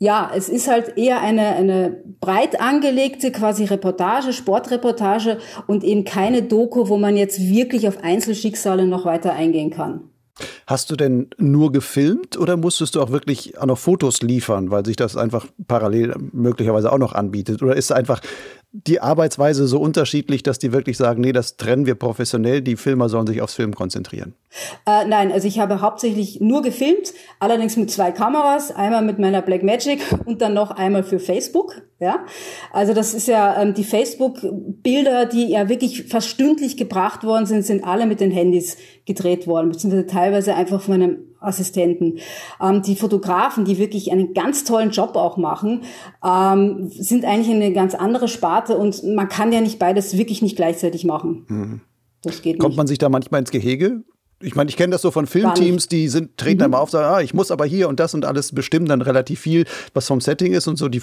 ja, 0.05 0.31
es 0.37 0.51
ist 0.51 0.69
halt 0.69 0.99
eher 0.99 1.23
eine, 1.23 1.57
eine 1.57 1.97
breit 2.21 2.61
angelegte 2.61 3.33
quasi 3.33 3.65
Reportage, 3.65 4.35
Sportreportage 4.35 5.39
und 5.67 5.83
eben 5.83 6.05
keine 6.05 6.43
Doku, 6.43 6.89
wo 6.89 6.99
man 6.99 7.17
jetzt 7.17 7.41
wirklich 7.41 7.89
auf 7.89 8.05
Einzelschicksale 8.05 8.87
noch 8.87 9.07
weiter 9.07 9.33
eingehen 9.33 9.71
kann. 9.71 10.11
Hast 10.67 10.91
du 10.91 10.97
denn 10.97 11.31
nur 11.39 11.73
gefilmt 11.73 12.37
oder 12.37 12.59
musstest 12.59 12.97
du 12.97 13.01
auch 13.01 13.11
wirklich 13.11 13.57
auch 13.59 13.67
noch 13.67 13.79
Fotos 13.79 14.21
liefern, 14.21 14.71
weil 14.71 14.85
sich 14.85 14.97
das 14.97 15.17
einfach 15.17 15.47
parallel 15.69 16.15
möglicherweise 16.33 16.93
auch 16.93 16.99
noch 16.99 17.15
anbietet? 17.15 17.63
Oder 17.63 17.75
ist 17.75 17.91
einfach 17.91 18.21
die 18.75 19.01
Arbeitsweise 19.01 19.69
so 19.69 19.79
unterschiedlich, 19.79 20.43
dass 20.43 20.59
die 20.59 20.73
wirklich 20.73 20.97
sagen, 20.97 21.21
nee, 21.21 21.31
das 21.31 21.57
trennen 21.57 21.87
wir 21.87 21.95
professionell, 21.95 22.61
die 22.61 22.75
Filmer 22.75 23.09
sollen 23.09 23.27
sich 23.29 23.41
aufs 23.41 23.55
Film 23.55 23.73
konzentrieren? 23.73 24.35
Äh, 24.85 25.07
nein, 25.07 25.31
also 25.31 25.47
ich 25.47 25.61
habe 25.61 25.81
hauptsächlich 25.81 26.41
nur 26.41 26.63
gefilmt, 26.63 27.15
allerdings 27.39 27.77
mit 27.77 27.93
zwei 27.93 28.11
Kameras, 28.11 28.75
einmal 28.75 29.03
mit 29.03 29.21
meiner 29.21 29.43
Blackmagic 29.43 30.01
und 30.25 30.43
dann 30.43 30.55
noch 30.55 30.73
einmal 30.73 31.05
für 31.05 31.21
Facebook. 31.21 31.83
Ja, 32.05 32.27
also 32.71 32.93
das 32.93 33.15
ist 33.15 33.29
ja 33.29 33.63
ähm, 33.63 33.73
die 33.73 33.83
Facebook-Bilder, 33.83 35.25
die 35.25 35.49
ja 35.49 35.71
wirklich 35.71 36.05
fast 36.05 36.29
stündlich 36.29 36.77
gebracht 36.77 37.25
worden 37.25 37.47
sind, 37.47 37.65
sind 37.65 37.83
alle 37.83 38.05
mit 38.05 38.21
den 38.21 38.31
Handys 38.31 38.77
gedreht 39.07 39.47
worden, 39.47 39.71
beziehungsweise 39.71 40.07
teilweise 40.07 40.55
einfach 40.55 40.83
von 40.83 40.95
einem 40.95 41.19
Assistenten. 41.41 42.19
Ähm, 42.61 42.83
die 42.83 42.95
Fotografen, 42.95 43.65
die 43.65 43.79
wirklich 43.79 44.13
einen 44.13 44.35
ganz 44.35 44.65
tollen 44.65 44.91
Job 44.91 45.17
auch 45.17 45.39
machen, 45.39 45.85
ähm, 46.23 46.91
sind 46.91 47.25
eigentlich 47.25 47.55
eine 47.55 47.73
ganz 47.73 47.95
andere 47.95 48.29
Sparte 48.29 48.77
und 48.77 49.03
man 49.03 49.31
kann 49.31 49.51
ja 49.51 49.63
nicht 49.63 49.79
beides 49.79 50.19
wirklich 50.19 50.43
nicht 50.43 50.57
gleichzeitig 50.57 51.07
machen. 51.07 51.47
Mhm. 51.49 51.81
Das 52.21 52.43
geht 52.43 52.59
Kommt 52.59 52.73
nicht. 52.73 52.77
man 52.77 52.87
sich 52.87 52.99
da 52.99 53.09
manchmal 53.09 53.41
ins 53.41 53.51
Gehege? 53.51 54.03
Ich 54.45 54.55
meine, 54.55 54.71
ich 54.71 54.77
kenne 54.77 54.93
das 54.93 55.03
so 55.03 55.11
von 55.11 55.27
Filmteams, 55.27 55.89
die 55.89 56.09
sind, 56.09 56.37
treten 56.37 56.59
mhm. 56.59 56.65
einmal 56.65 56.81
auf, 56.81 56.91
sagen, 56.91 57.15
ah, 57.15 57.21
ich 57.21 57.35
muss 57.35 57.51
aber 57.51 57.65
hier 57.65 57.89
und 57.89 58.01
das 58.01 58.15
und 58.15 58.25
alles 58.25 58.53
bestimmen 58.53 58.87
dann 58.87 59.03
relativ 59.03 59.41
viel, 59.41 59.65
was 59.95 60.07
vom 60.07 60.21
Setting 60.21 60.53
ist 60.53 60.69
und 60.69 60.77
so. 60.77 60.89
Die 60.89 61.03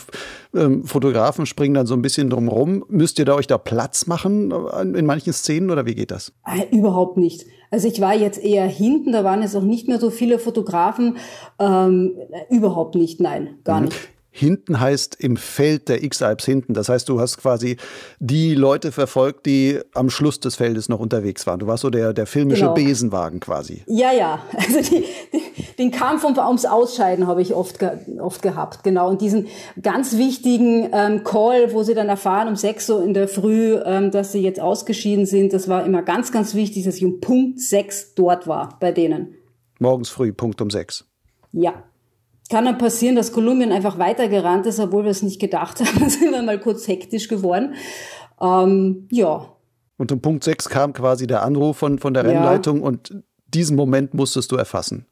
ähm, 0.56 0.84
Fotografen 0.84 1.46
springen 1.46 1.74
dann 1.74 1.88
so 1.88 1.94
ein 1.94 2.02
bisschen 2.02 2.30
drumrum. 2.30 2.86
Müsst 2.88 3.20
ihr 3.20 3.26
da 3.26 3.36
euch 3.36 3.48
da 3.48 3.58
Platz 3.58 4.08
machen 4.08 4.52
äh, 4.52 4.82
in 4.82 5.06
manchen 5.06 5.34
Szenen 5.34 5.72
oder 5.72 5.86
wie 5.86 5.96
geht 5.96 6.12
das? 6.12 6.32
Äh, 6.46 6.76
überhaupt 6.76 7.18
nicht. 7.18 7.46
Also 7.72 7.88
ich 7.88 8.02
war 8.02 8.14
jetzt 8.14 8.44
eher 8.44 8.68
hinten, 8.68 9.14
da 9.14 9.24
waren 9.24 9.42
jetzt 9.42 9.56
auch 9.56 9.64
nicht 9.64 9.88
mehr 9.88 10.00
so 10.00 10.10
viele 10.10 10.40
Fotografen. 10.40 11.18
Ähm, 11.58 12.14
überhaupt 12.50 12.96
nicht, 12.96 13.22
nein, 13.22 13.60
gar 13.64 13.80
mhm. 13.80 13.86
nicht. 13.86 13.98
Hinten 14.34 14.80
heißt 14.80 15.18
im 15.20 15.36
Feld 15.36 15.90
der 15.90 16.04
X-Alps 16.04 16.46
hinten. 16.46 16.74
Das 16.74 16.88
heißt, 16.88 17.10
du 17.10 17.20
hast 17.20 17.38
quasi 17.38 17.76
die 18.20 18.56
Leute 18.56 18.94
verfolgt, 18.94 19.46
die 19.46 19.78
am 19.94 20.10
Schluss 20.10 20.40
des 20.40 20.56
Feldes 20.56 20.88
noch 20.88 21.02
unterwegs 21.02 21.46
waren. 21.46 21.60
Du 21.60 21.68
warst 21.68 21.82
so 21.82 21.90
der, 21.90 22.14
der 22.14 22.26
filmische 22.26 22.62
genau. 22.62 22.74
Besenwagen 22.74 23.42
quasi. 23.42 23.84
Ja, 23.88 24.14
ja. 24.14 24.40
Also 24.56 24.80
die, 24.80 25.04
die, 25.34 25.76
den 25.78 25.92
Kampf 25.92 26.24
ums 26.24 26.66
Ausscheiden 26.66 27.28
habe 27.28 27.42
ich 27.42 27.54
oft, 27.54 27.80
ge, 27.80 27.90
oft 28.20 28.42
gehabt. 28.42 28.86
Genau. 28.86 29.10
Und 29.10 29.20
diesen 29.20 29.48
ganz 29.82 30.16
wichtigen 30.16 30.90
ähm, 30.94 31.26
Call, 31.26 31.74
wo 31.74 31.84
sie 31.84 31.94
dann 31.94 32.08
erfahren 32.08 32.48
um 32.48 32.56
sechs 32.56 32.88
so 32.88 33.02
in 33.02 33.14
der 33.14 33.28
Früh, 33.28 33.78
ähm, 33.84 34.12
dass 34.12 34.32
sie 34.32 34.42
jetzt 34.42 34.62
ausgeschieden 34.62 35.26
sind, 35.26 35.52
das 35.52 35.68
war 35.68 35.86
immer 35.86 36.04
ganz, 36.04 36.32
ganz 36.32 36.56
wichtig, 36.56 36.86
dass 36.86 36.96
ich 36.96 37.04
um 37.04 37.20
Punkt 37.20 37.60
sechs 37.60 38.16
dort 38.16 38.48
war 38.48 38.78
bei 38.80 38.94
denen. 38.94 39.36
Morgens 39.80 40.10
früh, 40.10 40.32
Punkt 40.32 40.62
um 40.62 40.70
sechs. 40.70 41.06
Ja 41.52 41.84
kann 42.52 42.66
dann 42.66 42.78
passieren, 42.78 43.16
dass 43.16 43.32
Kolumbien 43.32 43.72
einfach 43.72 43.98
weitergerannt 43.98 44.66
ist, 44.68 44.80
obwohl 44.80 45.06
wir 45.06 45.12
es 45.12 45.24
nicht 45.24 45.40
gedacht 45.40 45.80
haben. 45.80 45.88
Da 46.00 46.10
sind 46.10 46.32
wir 46.32 46.44
mal 46.44 46.60
kurz 46.60 46.88
hektisch 46.88 47.28
geworden. 47.28 47.76
Ähm, 48.40 49.08
ja. 49.10 49.48
Und 49.98 50.12
um 50.12 50.22
Punkt 50.22 50.44
6 50.44 50.70
kam 50.70 50.94
quasi 50.94 51.28
der 51.28 51.44
Anruf 51.44 51.78
von, 51.78 51.98
von 51.98 52.14
der 52.14 52.26
Rennleitung 52.26 52.82
ja. 52.82 52.88
und 52.88 53.16
diesen 53.48 53.76
Moment 53.76 54.14
musstest 54.14 54.52
du 54.52 54.58
erfassen. 54.58 55.06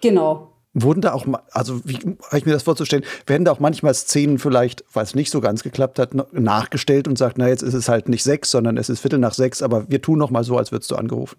Genau. 0.00 0.52
Wurden 0.72 1.00
da 1.00 1.12
auch, 1.12 1.26
also 1.52 1.80
wie 1.84 1.96
habe 1.96 2.38
ich 2.38 2.46
mir 2.46 2.52
das 2.52 2.62
vorzustellen, 2.62 3.04
werden 3.26 3.44
da 3.44 3.52
auch 3.52 3.60
manchmal 3.60 3.94
Szenen 3.94 4.38
vielleicht, 4.38 4.84
weil 4.92 5.04
es 5.04 5.14
nicht 5.14 5.30
so 5.30 5.40
ganz 5.40 5.62
geklappt 5.62 5.98
hat, 5.98 6.14
nachgestellt 6.32 7.08
und 7.08 7.16
sagt, 7.16 7.38
na 7.38 7.48
jetzt 7.48 7.62
ist 7.62 7.74
es 7.74 7.88
halt 7.88 8.08
nicht 8.08 8.22
sechs, 8.22 8.50
sondern 8.50 8.76
es 8.76 8.88
ist 8.88 9.00
Viertel 9.00 9.18
nach 9.18 9.34
sechs, 9.34 9.62
aber 9.62 9.88
wir 9.90 10.02
tun 10.02 10.18
noch 10.18 10.30
mal 10.30 10.44
so, 10.44 10.56
als 10.58 10.72
würdest 10.72 10.90
du 10.90 10.96
angerufen. 10.96 11.38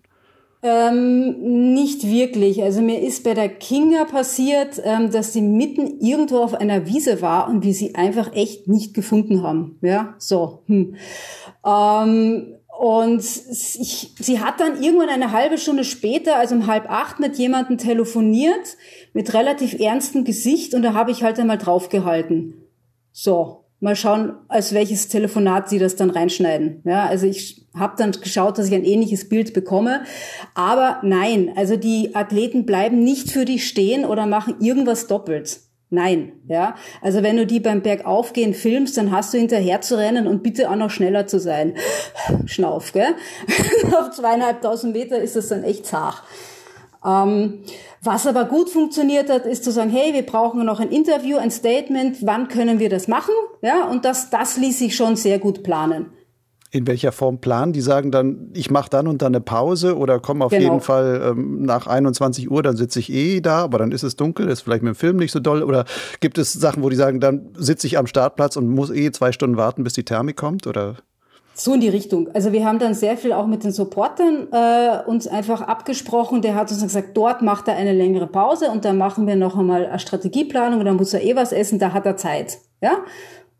Ähm, 0.64 1.74
nicht 1.74 2.08
wirklich. 2.08 2.64
Also 2.64 2.82
mir 2.82 3.02
ist 3.02 3.24
bei 3.24 3.34
der 3.34 3.50
Kinga 3.50 4.06
passiert, 4.06 4.82
ähm, 4.84 5.12
dass 5.12 5.34
sie 5.34 5.42
mitten 5.42 6.00
irgendwo 6.00 6.40
auf 6.40 6.54
einer 6.54 6.88
Wiese 6.88 7.22
war 7.22 7.50
und 7.50 7.64
wir 7.64 7.74
sie 7.74 7.96
einfach 7.96 8.34
echt 8.34 8.68
nicht 8.68 8.94
gefunden 8.94 9.44
haben. 9.44 9.78
Ja, 9.82 10.16
so. 10.18 10.64
Hm. 10.68 10.96
Ähm, 11.66 12.54
Und 12.80 13.24
ich, 13.24 14.14
sie 14.20 14.40
hat 14.40 14.60
dann 14.60 14.84
irgendwann 14.84 15.10
eine 15.10 15.32
halbe 15.32 15.58
Stunde 15.58 15.84
später, 15.84 16.36
also 16.36 16.54
um 16.54 16.68
halb 16.68 16.88
acht, 16.92 17.20
mit 17.20 17.36
jemandem 17.36 17.80
telefoniert, 17.80 18.78
mit 19.14 19.34
relativ 19.34 19.80
ernstem 19.80 20.26
Gesicht, 20.26 20.76
und 20.76 20.84
da 20.84 20.94
habe 20.94 21.10
ich 21.10 21.24
halt 21.24 21.40
einmal 21.40 21.58
draufgehalten. 21.58 22.54
So, 23.12 23.64
mal 23.79 23.96
schauen, 23.96 24.34
als 24.48 24.74
welches 24.74 25.07
Telefonat 25.07 25.69
sie 25.69 25.79
das 25.79 25.96
dann 25.96 26.10
reinschneiden. 26.10 26.81
Ja, 26.84 27.05
also 27.05 27.27
ich 27.27 27.67
habe 27.75 27.96
dann 27.98 28.12
geschaut, 28.12 28.57
dass 28.57 28.67
ich 28.67 28.74
ein 28.74 28.84
ähnliches 28.84 29.29
Bild 29.29 29.53
bekomme. 29.53 30.01
Aber 30.55 31.00
nein, 31.03 31.51
also 31.55 31.75
die 31.75 32.15
Athleten 32.15 32.65
bleiben 32.65 33.03
nicht 33.03 33.31
für 33.31 33.46
dich 33.46 33.67
stehen 33.67 34.05
oder 34.05 34.25
machen 34.25 34.55
irgendwas 34.60 35.07
doppelt. 35.07 35.60
Nein, 35.89 36.34
ja. 36.50 36.75
Also 37.01 37.24
wenn 37.24 37.38
du 37.38 37.46
die 37.46 37.62
beim 37.62 37.81
Bergaufgehen 37.81 38.53
filmst, 38.53 38.98
dann 38.98 39.12
hast 39.12 39.34
du 39.34 39.38
hinterher 39.38 39.79
zu 39.79 39.98
rennen 39.98 40.27
und 40.27 40.43
bitte 40.43 40.69
auch 40.69 40.75
noch 40.75 40.89
schneller 40.89 41.27
zu 41.27 41.39
sein. 41.39 41.75
Schnauf, 42.46 42.91
gell? 42.91 43.15
Auf 43.98 44.12
zweieinhalbtausend 44.12 44.93
Meter 44.93 45.19
ist 45.19 45.38
das 45.38 45.48
dann 45.48 45.63
echt 45.63 45.86
zart. 45.86 46.24
Ähm, 47.08 47.60
was 48.04 48.28
aber 48.28 48.46
gut 48.46 48.70
funktioniert 48.70 49.30
hat, 49.30 49.46
ist 49.46 49.64
zu 49.64 49.72
sagen, 49.72 49.90
hey, 49.90 50.14
wir 50.14 50.24
brauchen 50.24 50.66
noch 50.66 50.80
ein 50.80 50.90
Interview, 50.90 51.38
ein 51.38 51.52
Statement, 51.52 52.18
wann 52.26 52.48
können 52.48 52.80
wir 52.80 52.90
das 52.90 53.08
machen? 53.08 53.34
Ja, 53.62 53.86
und 53.86 54.06
das, 54.06 54.30
das 54.30 54.58
ließ 54.58 54.80
sich 54.80 54.96
schon 54.96 55.16
sehr 55.16 55.40
gut 55.40 55.64
planen 55.64 56.08
in 56.72 56.86
welcher 56.88 57.12
Form 57.12 57.40
planen? 57.40 57.74
Die 57.74 57.82
sagen 57.82 58.12
dann, 58.12 58.50
ich 58.54 58.70
mache 58.70 58.90
dann 58.90 59.08
und 59.08 59.22
dann 59.22 59.34
eine 59.34 59.42
Pause 59.42 59.98
oder 59.98 60.20
komme 60.20 60.46
auf 60.46 60.52
genau. 60.52 60.64
jeden 60.64 60.82
Fall 60.82 61.22
ähm, 61.32 61.64
nach 61.64 61.88
21 61.88 62.52
Uhr, 62.52 62.62
dann 62.62 62.76
sitze 62.76 63.00
ich 63.00 63.12
eh 63.12 63.42
da, 63.42 63.64
aber 63.64 63.80
dann 63.80 63.92
ist 63.92 64.04
es 64.04 64.16
dunkel, 64.16 64.50
ist 64.50 64.62
vielleicht 64.62 64.84
mit 64.84 64.94
dem 64.94 64.96
Film 64.96 65.18
nicht 65.18 65.32
so 65.32 65.40
doll. 65.40 65.64
Oder 65.64 65.86
gibt 66.20 66.38
es 66.38 66.54
Sachen, 66.54 66.84
wo 66.84 66.90
die 66.90 66.96
sagen, 66.96 67.20
dann 67.20 67.50
sitze 67.56 67.88
ich 67.88 67.98
am 67.98 68.08
Startplatz 68.08 68.58
und 68.58 68.68
muss 68.70 68.92
eh 68.92 69.12
zwei 69.12 69.32
Stunden 69.32 69.58
warten, 69.58 69.84
bis 69.84 69.94
die 69.94 70.04
Thermik 70.04 70.36
kommt? 70.36 70.68
Oder? 70.68 70.98
So 71.60 71.74
in 71.74 71.82
die 71.82 71.90
Richtung. 71.90 72.30
Also 72.36 72.52
wir 72.52 72.64
haben 72.66 72.78
dann 72.78 72.94
sehr 72.94 73.18
viel 73.18 73.34
auch 73.34 73.48
mit 73.48 73.64
den 73.64 73.72
Supportern 73.72 74.48
äh, 74.52 75.10
uns 75.10 75.28
einfach 75.28 75.62
abgesprochen. 75.62 76.44
Der 76.44 76.54
hat 76.54 76.70
uns 76.70 76.84
gesagt, 76.84 77.18
dort 77.18 77.42
macht 77.42 77.68
er 77.68 77.76
eine 77.76 77.94
längere 77.94 78.28
Pause 78.28 78.70
und 78.70 78.86
dann 78.86 79.00
machen 79.00 79.26
wir 79.26 79.36
noch 79.36 79.58
einmal 79.58 79.88
eine 79.88 79.98
Strategieplanung 79.98 80.80
und 80.80 80.86
dann 80.86 80.98
muss 80.98 81.16
er 81.16 81.24
eh 81.24 81.36
was 81.36 81.52
essen, 81.52 81.80
da 81.80 81.94
hat 81.94 82.06
er 82.06 82.16
Zeit. 82.16 82.60
Ja, 82.80 83.00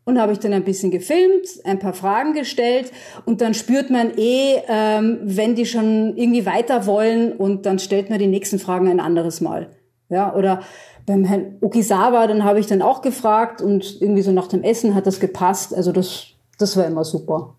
und 0.04 0.20
habe 0.20 0.30
ich 0.30 0.38
dann 0.38 0.52
ein 0.52 0.62
bisschen 0.62 0.92
gefilmt, 0.92 1.48
ein 1.64 1.80
paar 1.80 1.92
Fragen 1.92 2.34
gestellt 2.34 2.92
und 3.26 3.40
dann 3.40 3.52
spürt 3.52 3.90
man 3.90 4.16
eh, 4.16 4.62
ähm, 4.68 5.18
wenn 5.24 5.56
die 5.56 5.66
schon 5.66 6.16
irgendwie 6.16 6.46
weiter 6.46 6.86
wollen 6.86 7.32
und 7.32 7.66
dann 7.66 7.80
stellt 7.80 8.10
man 8.10 8.20
die 8.20 8.28
nächsten 8.28 8.60
Fragen 8.60 8.86
ein 8.86 9.00
anderes 9.00 9.40
Mal. 9.40 9.70
Ja, 10.08 10.36
oder 10.36 10.60
beim 11.04 11.24
Herrn 11.24 11.56
Okisawa, 11.62 12.28
dann 12.28 12.44
habe 12.44 12.60
ich 12.60 12.68
dann 12.68 12.80
auch 12.80 13.02
gefragt 13.02 13.60
und 13.60 14.00
irgendwie 14.00 14.22
so 14.22 14.30
nach 14.30 14.46
dem 14.46 14.62
Essen 14.62 14.94
hat 14.94 15.08
das 15.08 15.18
gepasst. 15.18 15.74
Also 15.74 15.90
das, 15.90 16.28
das 16.58 16.76
war 16.76 16.86
immer 16.86 17.02
super. 17.02 17.57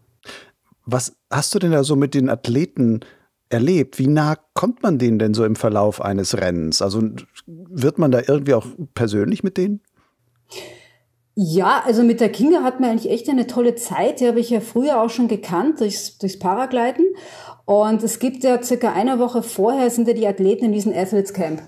Was 0.91 1.15
hast 1.31 1.53
du 1.53 1.59
denn 1.59 1.71
da 1.71 1.83
so 1.83 1.95
mit 1.95 2.13
den 2.13 2.29
Athleten 2.29 3.01
erlebt? 3.49 3.99
Wie 3.99 4.07
nah 4.07 4.37
kommt 4.53 4.83
man 4.83 4.97
denen 4.97 5.19
denn 5.19 5.33
so 5.33 5.45
im 5.45 5.55
Verlauf 5.55 6.01
eines 6.01 6.37
Rennens? 6.37 6.81
Also 6.81 7.01
wird 7.45 7.97
man 7.97 8.11
da 8.11 8.21
irgendwie 8.27 8.53
auch 8.53 8.65
persönlich 8.93 9.43
mit 9.43 9.57
denen? 9.57 9.81
Ja, 11.35 11.83
also 11.85 12.03
mit 12.03 12.19
der 12.19 12.31
Kinga 12.31 12.63
hat 12.63 12.79
man 12.79 12.89
eigentlich 12.89 13.11
echt 13.11 13.29
eine 13.29 13.47
tolle 13.47 13.75
Zeit. 13.75 14.19
Die 14.19 14.27
habe 14.27 14.39
ich 14.39 14.49
ja 14.49 14.59
früher 14.59 15.01
auch 15.01 15.09
schon 15.09 15.27
gekannt 15.27 15.79
durchs, 15.79 16.17
durchs 16.17 16.37
Paragleiten. 16.39 17.05
Und 17.65 18.03
es 18.03 18.19
gibt 18.19 18.43
ja 18.43 18.61
circa 18.61 18.91
eine 18.91 19.19
Woche 19.19 19.43
vorher 19.43 19.89
sind 19.89 20.07
ja 20.07 20.13
die 20.13 20.27
Athleten 20.27 20.65
in 20.65 20.71
diesem 20.73 20.91
Athletes 20.91 21.33
Camp. 21.33 21.61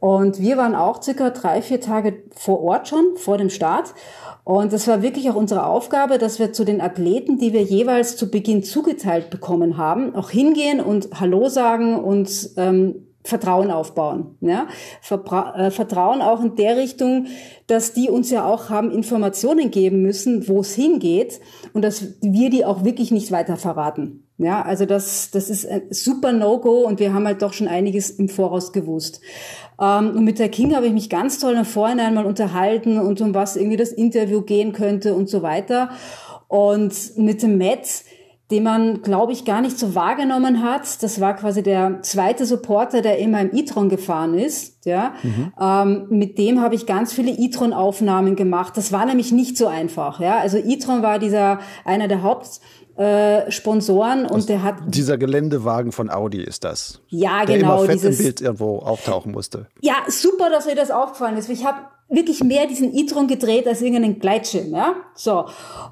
Und 0.00 0.40
wir 0.40 0.56
waren 0.56 0.74
auch 0.74 1.00
circa 1.00 1.30
drei, 1.30 1.62
vier 1.62 1.80
Tage 1.80 2.24
vor 2.34 2.60
Ort 2.62 2.88
schon, 2.88 3.16
vor 3.16 3.38
dem 3.38 3.50
Start. 3.50 3.94
Und 4.44 4.72
das 4.72 4.88
war 4.88 5.02
wirklich 5.02 5.30
auch 5.30 5.36
unsere 5.36 5.66
Aufgabe, 5.66 6.18
dass 6.18 6.38
wir 6.38 6.52
zu 6.52 6.64
den 6.64 6.80
Athleten, 6.80 7.38
die 7.38 7.52
wir 7.52 7.62
jeweils 7.62 8.16
zu 8.16 8.30
Beginn 8.30 8.64
zugeteilt 8.64 9.30
bekommen 9.30 9.76
haben, 9.76 10.16
auch 10.16 10.30
hingehen 10.30 10.80
und 10.80 11.20
Hallo 11.20 11.48
sagen 11.48 11.96
und 11.96 12.50
ähm, 12.56 13.06
Vertrauen 13.24 13.70
aufbauen. 13.70 14.36
Ja? 14.40 14.66
Verbra 15.00 15.54
äh, 15.66 15.70
Vertrauen 15.70 16.22
auch 16.22 16.42
in 16.42 16.56
der 16.56 16.76
Richtung, 16.76 17.26
dass 17.68 17.92
die 17.92 18.10
uns 18.10 18.30
ja 18.30 18.44
auch 18.44 18.68
haben 18.68 18.90
Informationen 18.90 19.70
geben 19.70 20.02
müssen, 20.02 20.48
wo 20.48 20.60
es 20.60 20.74
hingeht 20.74 21.40
und 21.72 21.82
dass 21.82 22.14
wir 22.20 22.50
die 22.50 22.64
auch 22.64 22.84
wirklich 22.84 23.12
nicht 23.12 23.30
weiter 23.30 23.56
verraten. 23.56 24.26
Ja, 24.38 24.62
also 24.62 24.86
das, 24.86 25.30
das 25.30 25.48
ist 25.48 25.68
ein 25.68 25.82
super 25.90 26.32
No-Go 26.32 26.84
und 26.84 26.98
wir 26.98 27.14
haben 27.14 27.26
halt 27.26 27.42
doch 27.42 27.52
schon 27.52 27.68
einiges 27.68 28.10
im 28.10 28.28
Voraus 28.28 28.72
gewusst. 28.72 29.20
Ähm, 29.80 30.10
und 30.16 30.24
mit 30.24 30.38
der 30.38 30.48
King 30.48 30.74
habe 30.74 30.86
ich 30.86 30.92
mich 30.92 31.10
ganz 31.10 31.38
toll 31.38 31.54
im 31.54 31.64
Vorhinein 31.64 32.14
mal 32.14 32.26
unterhalten 32.26 32.98
und 32.98 33.20
um 33.20 33.34
was 33.34 33.56
irgendwie 33.56 33.76
das 33.76 33.92
Interview 33.92 34.42
gehen 34.42 34.72
könnte 34.72 35.14
und 35.14 35.28
so 35.28 35.42
weiter. 35.42 35.90
Und 36.48 37.16
mit 37.16 37.42
dem 37.42 37.56
Matt, 37.56 38.04
den 38.50 38.64
man, 38.64 39.00
glaube 39.00 39.32
ich, 39.32 39.44
gar 39.46 39.62
nicht 39.62 39.78
so 39.78 39.94
wahrgenommen 39.94 40.62
hat. 40.62 41.02
Das 41.02 41.20
war 41.20 41.34
quasi 41.34 41.62
der 41.62 42.02
zweite 42.02 42.44
Supporter, 42.44 43.00
der 43.00 43.18
immer 43.18 43.40
im 43.40 43.54
e-tron 43.54 43.88
gefahren 43.88 44.34
ist. 44.34 44.84
Ja, 44.84 45.14
mhm. 45.22 45.52
ähm, 45.60 46.06
mit 46.10 46.38
dem 46.38 46.60
habe 46.60 46.74
ich 46.74 46.86
ganz 46.86 47.12
viele 47.12 47.30
e-tron-Aufnahmen 47.30 48.36
gemacht. 48.36 48.76
Das 48.76 48.92
war 48.92 49.06
nämlich 49.06 49.32
nicht 49.32 49.56
so 49.56 49.68
einfach. 49.68 50.20
Ja, 50.20 50.38
also 50.38 50.58
e-tron 50.58 51.02
war 51.02 51.18
dieser 51.18 51.60
einer 51.84 52.08
der 52.08 52.22
Haupt 52.22 52.60
äh, 52.96 53.50
Sponsoren 53.50 54.26
und 54.26 54.50
der 54.50 54.62
hat 54.62 54.76
dieser 54.86 55.16
Geländewagen 55.16 55.92
von 55.92 56.10
Audi 56.10 56.42
ist 56.42 56.64
das. 56.64 57.00
Ja, 57.08 57.46
der 57.46 57.58
genau. 57.58 57.78
Immer 57.78 57.86
fett 57.86 57.94
dieses, 57.94 58.18
im 58.18 58.24
Bild 58.24 58.40
irgendwo 58.42 58.78
auftauchen 58.80 59.32
musste. 59.32 59.66
Ja, 59.80 59.94
super, 60.08 60.50
dass 60.50 60.66
mir 60.66 60.74
das 60.74 60.90
aufgefallen 60.90 61.38
ist. 61.38 61.48
Ich 61.48 61.64
habe 61.64 61.78
wirklich 62.10 62.44
mehr 62.44 62.66
diesen 62.66 62.94
e-tron 62.94 63.28
gedreht 63.28 63.66
als 63.66 63.80
irgendeinen 63.80 64.18
Gleitschirm, 64.18 64.74
ja. 64.74 64.94
So 65.14 65.46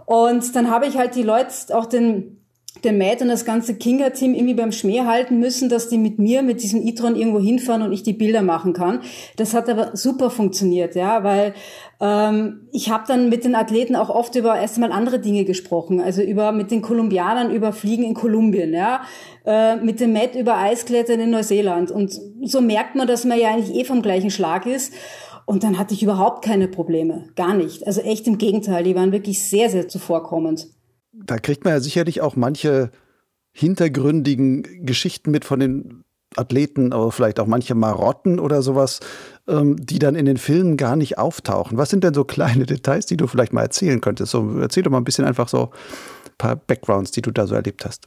und 0.04 0.54
dann 0.54 0.70
habe 0.70 0.86
ich 0.86 0.98
halt 0.98 1.14
die 1.14 1.22
Leute 1.22 1.48
auch 1.72 1.86
den 1.86 2.39
der 2.84 2.92
Matt 2.92 3.20
und 3.20 3.28
das 3.28 3.44
ganze 3.44 3.74
Kinga-Team 3.74 4.32
irgendwie 4.34 4.54
beim 4.54 4.72
Schmäh 4.72 5.02
halten 5.02 5.38
müssen, 5.38 5.68
dass 5.68 5.88
die 5.88 5.98
mit 5.98 6.18
mir, 6.18 6.42
mit 6.42 6.62
diesem 6.62 6.86
e-tron 6.86 7.16
irgendwo 7.16 7.40
hinfahren 7.40 7.82
und 7.82 7.92
ich 7.92 8.02
die 8.02 8.12
Bilder 8.12 8.42
machen 8.42 8.72
kann. 8.72 9.00
Das 9.36 9.54
hat 9.54 9.68
aber 9.68 9.96
super 9.96 10.30
funktioniert, 10.30 10.94
ja, 10.94 11.22
weil 11.24 11.52
ähm, 12.00 12.68
ich 12.72 12.90
habe 12.90 13.04
dann 13.06 13.28
mit 13.28 13.44
den 13.44 13.54
Athleten 13.54 13.96
auch 13.96 14.08
oft 14.08 14.34
über 14.36 14.56
erstmal 14.56 14.92
andere 14.92 15.18
Dinge 15.18 15.44
gesprochen, 15.44 16.00
also 16.00 16.22
über 16.22 16.52
mit 16.52 16.70
den 16.70 16.80
Kolumbianern 16.80 17.50
über 17.50 17.72
Fliegen 17.72 18.04
in 18.04 18.14
Kolumbien, 18.14 18.72
ja, 18.72 19.02
äh, 19.44 19.76
mit 19.76 20.00
dem 20.00 20.12
Matt 20.12 20.34
über 20.34 20.56
Eisklettern 20.56 21.20
in 21.20 21.30
Neuseeland 21.30 21.90
und 21.90 22.18
so 22.44 22.60
merkt 22.60 22.94
man, 22.94 23.06
dass 23.06 23.24
man 23.24 23.38
ja 23.38 23.48
eigentlich 23.48 23.74
eh 23.74 23.84
vom 23.84 24.00
gleichen 24.00 24.30
Schlag 24.30 24.66
ist. 24.66 24.94
Und 25.46 25.64
dann 25.64 25.78
hatte 25.78 25.94
ich 25.94 26.02
überhaupt 26.04 26.44
keine 26.44 26.68
Probleme, 26.68 27.24
gar 27.34 27.54
nicht. 27.54 27.84
Also 27.84 28.02
echt 28.02 28.28
im 28.28 28.38
Gegenteil, 28.38 28.84
die 28.84 28.94
waren 28.94 29.10
wirklich 29.10 29.42
sehr, 29.42 29.68
sehr 29.68 29.88
zuvorkommend 29.88 30.68
da 31.12 31.38
kriegt 31.38 31.64
man 31.64 31.74
ja 31.74 31.80
sicherlich 31.80 32.20
auch 32.20 32.36
manche 32.36 32.90
hintergründigen 33.52 34.86
Geschichten 34.86 35.30
mit 35.30 35.44
von 35.44 35.60
den 35.60 36.04
Athleten, 36.36 36.92
aber 36.92 37.10
vielleicht 37.10 37.40
auch 37.40 37.46
manche 37.46 37.74
Marotten 37.74 38.38
oder 38.38 38.62
sowas, 38.62 39.00
ähm, 39.48 39.76
die 39.84 39.98
dann 39.98 40.14
in 40.14 40.26
den 40.26 40.36
Filmen 40.36 40.76
gar 40.76 40.94
nicht 40.94 41.18
auftauchen. 41.18 41.76
Was 41.76 41.90
sind 41.90 42.04
denn 42.04 42.14
so 42.14 42.24
kleine 42.24 42.66
Details, 42.66 43.06
die 43.06 43.16
du 43.16 43.26
vielleicht 43.26 43.52
mal 43.52 43.62
erzählen 43.62 44.00
könntest? 44.00 44.30
So, 44.30 44.58
erzähl 44.60 44.84
doch 44.84 44.90
mal 44.90 44.98
ein 44.98 45.04
bisschen 45.04 45.24
einfach 45.24 45.48
so 45.48 45.70
ein 45.70 46.38
paar 46.38 46.56
Backgrounds, 46.56 47.10
die 47.10 47.22
du 47.22 47.32
da 47.32 47.46
so 47.46 47.54
erlebt 47.54 47.84
hast. 47.84 48.06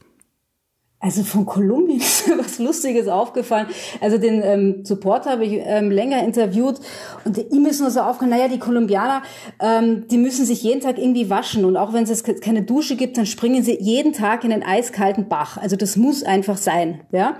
Also 1.00 1.22
von 1.22 1.44
Kolumbien 1.44 2.00
was 2.54 2.58
Lustiges 2.58 3.08
aufgefallen. 3.08 3.66
Also 4.00 4.18
den 4.18 4.42
ähm, 4.42 4.84
Support 4.84 5.26
habe 5.26 5.44
ich 5.44 5.60
ähm, 5.64 5.90
länger 5.90 6.22
interviewt 6.22 6.80
und 7.24 7.38
ihm 7.52 7.66
ist 7.66 7.80
nur 7.80 7.90
so 7.90 8.00
aufgefallen, 8.00 8.30
naja, 8.30 8.48
die 8.48 8.58
Kolumbianer, 8.58 9.22
ähm, 9.60 10.06
die 10.08 10.18
müssen 10.18 10.44
sich 10.44 10.62
jeden 10.62 10.80
Tag 10.80 10.98
irgendwie 10.98 11.30
waschen 11.30 11.64
und 11.64 11.76
auch 11.76 11.92
wenn 11.92 12.04
es 12.04 12.22
keine 12.24 12.62
Dusche 12.62 12.96
gibt, 12.96 13.18
dann 13.18 13.26
springen 13.26 13.62
sie 13.62 13.78
jeden 13.80 14.12
Tag 14.12 14.44
in 14.44 14.50
den 14.50 14.62
eiskalten 14.62 15.28
Bach. 15.28 15.56
Also 15.56 15.76
das 15.76 15.96
muss 15.96 16.22
einfach 16.22 16.56
sein, 16.56 17.00
ja. 17.12 17.36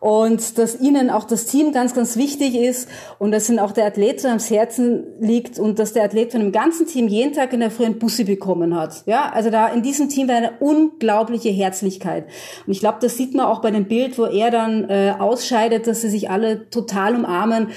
Und 0.00 0.58
dass 0.58 0.80
ihnen 0.80 1.10
auch 1.10 1.24
das 1.24 1.46
Team 1.46 1.72
ganz, 1.72 1.94
ganz 1.94 2.16
wichtig 2.16 2.54
ist 2.54 2.88
und 3.18 3.32
dass 3.32 3.48
ihnen 3.48 3.58
auch 3.58 3.72
der 3.72 3.86
Athlet 3.86 4.20
so 4.20 4.28
ans 4.28 4.50
Herzen 4.50 5.04
liegt 5.20 5.58
und 5.58 5.78
dass 5.78 5.92
der 5.92 6.04
Athlet 6.04 6.32
von 6.32 6.40
dem 6.40 6.52
ganzen 6.52 6.86
Team 6.86 7.08
jeden 7.08 7.32
Tag 7.32 7.52
in 7.52 7.60
der 7.60 7.70
Früh 7.70 7.84
ein 7.84 7.98
Bussi 7.98 8.24
bekommen 8.24 8.76
hat, 8.76 9.04
ja. 9.06 9.30
Also 9.32 9.50
da 9.50 9.68
in 9.68 9.82
diesem 9.82 10.08
Team 10.08 10.28
war 10.28 10.36
eine 10.36 10.52
unglaubliche 10.60 11.50
Herzlichkeit 11.50 12.26
und 12.66 12.72
ich 12.72 12.80
glaube, 12.80 12.98
das 13.00 13.16
sieht 13.16 13.34
man 13.34 13.46
auch 13.46 13.60
bei 13.60 13.70
dem 13.70 13.86
Bild, 13.86 14.18
wo 14.18 14.24
er 14.24 14.41
dann 14.50 14.88
äh, 14.88 15.14
ausscheidet, 15.18 15.86
dass 15.86 16.00
sie 16.00 16.08
sich 16.08 16.30
alle 16.30 16.68
total 16.70 17.14
umarmen. 17.14 17.68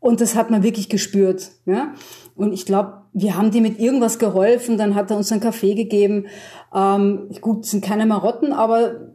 Und 0.00 0.20
das 0.20 0.34
hat 0.34 0.50
man 0.50 0.62
wirklich 0.62 0.88
gespürt. 0.88 1.50
Ja? 1.66 1.94
Und 2.36 2.52
ich 2.52 2.66
glaube, 2.66 3.02
wir 3.12 3.36
haben 3.36 3.50
die 3.50 3.60
mit 3.60 3.78
irgendwas 3.78 4.18
geholfen. 4.18 4.76
Dann 4.76 4.94
hat 4.94 5.10
er 5.10 5.16
uns 5.16 5.32
einen 5.32 5.40
Kaffee 5.40 5.74
gegeben. 5.74 6.26
Ähm, 6.74 7.30
gut, 7.40 7.64
sind 7.64 7.84
keine 7.84 8.06
Marotten, 8.06 8.52
aber 8.52 9.14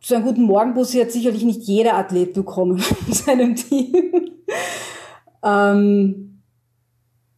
so 0.00 0.14
einen 0.14 0.24
guten 0.24 0.42
Morgenbus 0.42 0.94
hat 0.96 1.12
sicherlich 1.12 1.44
nicht 1.44 1.62
jeder 1.62 1.96
Athlet 1.96 2.34
bekommen 2.34 2.82
in 3.06 3.12
seinem 3.12 3.54
Team. 3.56 3.94
ähm, 5.42 6.42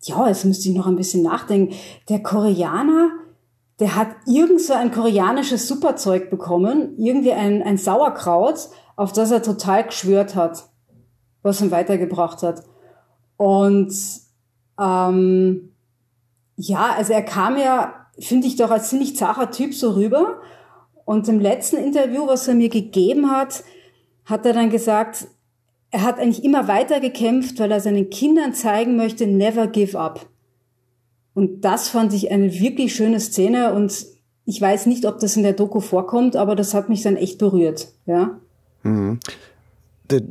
ja, 0.02 0.28
jetzt 0.28 0.44
müsste 0.44 0.68
ich 0.68 0.74
noch 0.74 0.86
ein 0.86 0.96
bisschen 0.96 1.22
nachdenken. 1.22 1.74
Der 2.08 2.22
Koreaner, 2.22 3.10
der 3.80 3.96
hat 3.96 4.08
irgend 4.26 4.60
so 4.60 4.72
ein 4.72 4.90
koreanisches 4.90 5.68
Superzeug 5.68 6.30
bekommen, 6.30 6.94
irgendwie 6.98 7.32
ein, 7.32 7.62
ein 7.62 7.76
Sauerkraut, 7.76 8.68
auf 8.96 9.12
das 9.12 9.30
er 9.30 9.42
total 9.42 9.84
geschwört 9.84 10.34
hat, 10.34 10.64
was 11.42 11.60
ihn 11.60 11.70
weitergebracht 11.70 12.42
hat. 12.42 12.64
Und 13.36 13.94
ähm, 14.80 15.72
ja, 16.56 16.94
also 16.96 17.12
er 17.12 17.22
kam 17.22 17.58
ja, 17.58 18.06
finde 18.18 18.46
ich 18.46 18.56
doch 18.56 18.70
als 18.70 18.88
ziemlich 18.88 19.16
zacher 19.16 19.50
Typ 19.50 19.74
so 19.74 19.92
rüber. 19.92 20.40
Und 21.04 21.28
im 21.28 21.38
letzten 21.38 21.76
Interview, 21.76 22.26
was 22.26 22.48
er 22.48 22.54
mir 22.54 22.70
gegeben 22.70 23.30
hat, 23.30 23.62
hat 24.24 24.44
er 24.44 24.54
dann 24.54 24.70
gesagt, 24.70 25.28
er 25.90 26.02
hat 26.02 26.18
eigentlich 26.18 26.44
immer 26.44 26.66
weiter 26.66 26.98
gekämpft, 26.98 27.60
weil 27.60 27.70
er 27.70 27.80
seinen 27.80 28.10
Kindern 28.10 28.54
zeigen 28.54 28.96
möchte, 28.96 29.26
never 29.26 29.68
give 29.68 29.98
up. 29.98 30.26
Und 31.34 31.64
das 31.64 31.88
fand 31.90 32.12
ich 32.12 32.30
eine 32.30 32.58
wirklich 32.58 32.94
schöne 32.94 33.20
Szene 33.20 33.72
und 33.74 34.06
ich 34.46 34.60
weiß 34.60 34.86
nicht, 34.86 35.04
ob 35.06 35.18
das 35.18 35.36
in 35.36 35.42
der 35.42 35.52
Doku 35.52 35.80
vorkommt, 35.80 36.34
aber 36.34 36.56
das 36.56 36.72
hat 36.72 36.88
mich 36.88 37.02
dann 37.02 37.16
echt 37.16 37.38
berührt, 37.38 37.88
ja. 38.06 38.40
Mhm. 38.86 39.20
Der 40.10 40.22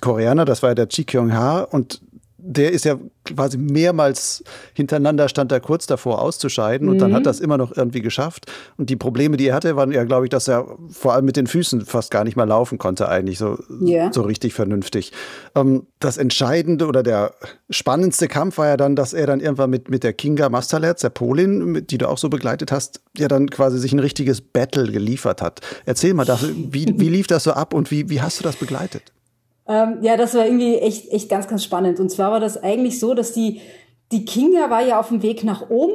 Koreaner, 0.00 0.44
das 0.44 0.62
war 0.62 0.70
ja 0.70 0.74
der 0.74 0.88
Chi 0.88 1.04
Kyung-ha 1.04 1.60
und 1.62 2.00
der 2.46 2.72
ist 2.72 2.84
ja 2.84 2.98
quasi 3.24 3.56
mehrmals 3.56 4.44
hintereinander 4.74 5.28
stand 5.30 5.50
er 5.50 5.60
kurz 5.60 5.86
davor 5.86 6.20
auszuscheiden 6.20 6.88
und 6.88 6.96
mhm. 6.96 7.00
dann 7.00 7.12
hat 7.14 7.20
mhm. 7.20 7.24
das 7.24 7.40
immer 7.40 7.56
noch 7.56 7.74
irgendwie 7.74 8.02
geschafft. 8.02 8.52
Und 8.76 8.90
die 8.90 8.96
Probleme, 8.96 9.38
die 9.38 9.48
er 9.48 9.54
hatte, 9.54 9.76
waren 9.76 9.92
ja, 9.92 10.04
glaube 10.04 10.26
ich, 10.26 10.30
dass 10.30 10.46
er 10.46 10.66
vor 10.90 11.14
allem 11.14 11.24
mit 11.24 11.36
den 11.36 11.46
Füßen 11.46 11.86
fast 11.86 12.10
gar 12.10 12.22
nicht 12.24 12.36
mehr 12.36 12.44
laufen 12.44 12.76
konnte, 12.76 13.08
eigentlich 13.08 13.38
so, 13.38 13.58
yeah. 13.80 14.12
so 14.12 14.22
richtig 14.22 14.52
vernünftig. 14.52 15.12
Ähm, 15.54 15.86
das 16.00 16.18
Entscheidende 16.18 16.86
oder 16.86 17.02
der 17.02 17.32
spannendste 17.70 18.28
Kampf 18.28 18.58
war 18.58 18.68
ja 18.68 18.76
dann, 18.76 18.94
dass 18.94 19.14
er 19.14 19.26
dann 19.26 19.40
irgendwann 19.40 19.70
mit, 19.70 19.88
mit 19.88 20.04
der 20.04 20.12
Kinga 20.12 20.50
Masterletz, 20.50 21.00
der 21.00 21.10
Polin, 21.10 21.86
die 21.86 21.96
du 21.96 22.08
auch 22.08 22.18
so 22.18 22.28
begleitet 22.28 22.72
hast, 22.72 23.00
ja 23.16 23.28
dann 23.28 23.48
quasi 23.48 23.78
sich 23.78 23.94
ein 23.94 24.00
richtiges 24.00 24.42
Battle 24.42 24.92
geliefert 24.92 25.40
hat. 25.40 25.60
Erzähl 25.86 26.12
mal, 26.12 26.26
das, 26.26 26.46
wie, 26.54 26.92
wie 26.98 27.08
lief 27.08 27.26
das 27.26 27.44
so 27.44 27.52
ab 27.52 27.72
und 27.72 27.90
wie, 27.90 28.10
wie 28.10 28.20
hast 28.20 28.38
du 28.38 28.44
das 28.44 28.56
begleitet? 28.56 29.14
Ähm, 29.66 29.98
ja, 30.02 30.16
das 30.16 30.34
war 30.34 30.44
irgendwie 30.44 30.76
echt, 30.76 31.10
echt 31.10 31.28
ganz, 31.28 31.48
ganz 31.48 31.64
spannend. 31.64 32.00
Und 32.00 32.10
zwar 32.10 32.32
war 32.32 32.40
das 32.40 32.62
eigentlich 32.62 33.00
so, 33.00 33.14
dass 33.14 33.32
die, 33.32 33.60
die 34.12 34.24
Kinga 34.24 34.70
war 34.70 34.84
ja 34.84 35.00
auf 35.00 35.08
dem 35.08 35.22
Weg 35.22 35.44
nach 35.44 35.70
oben 35.70 35.94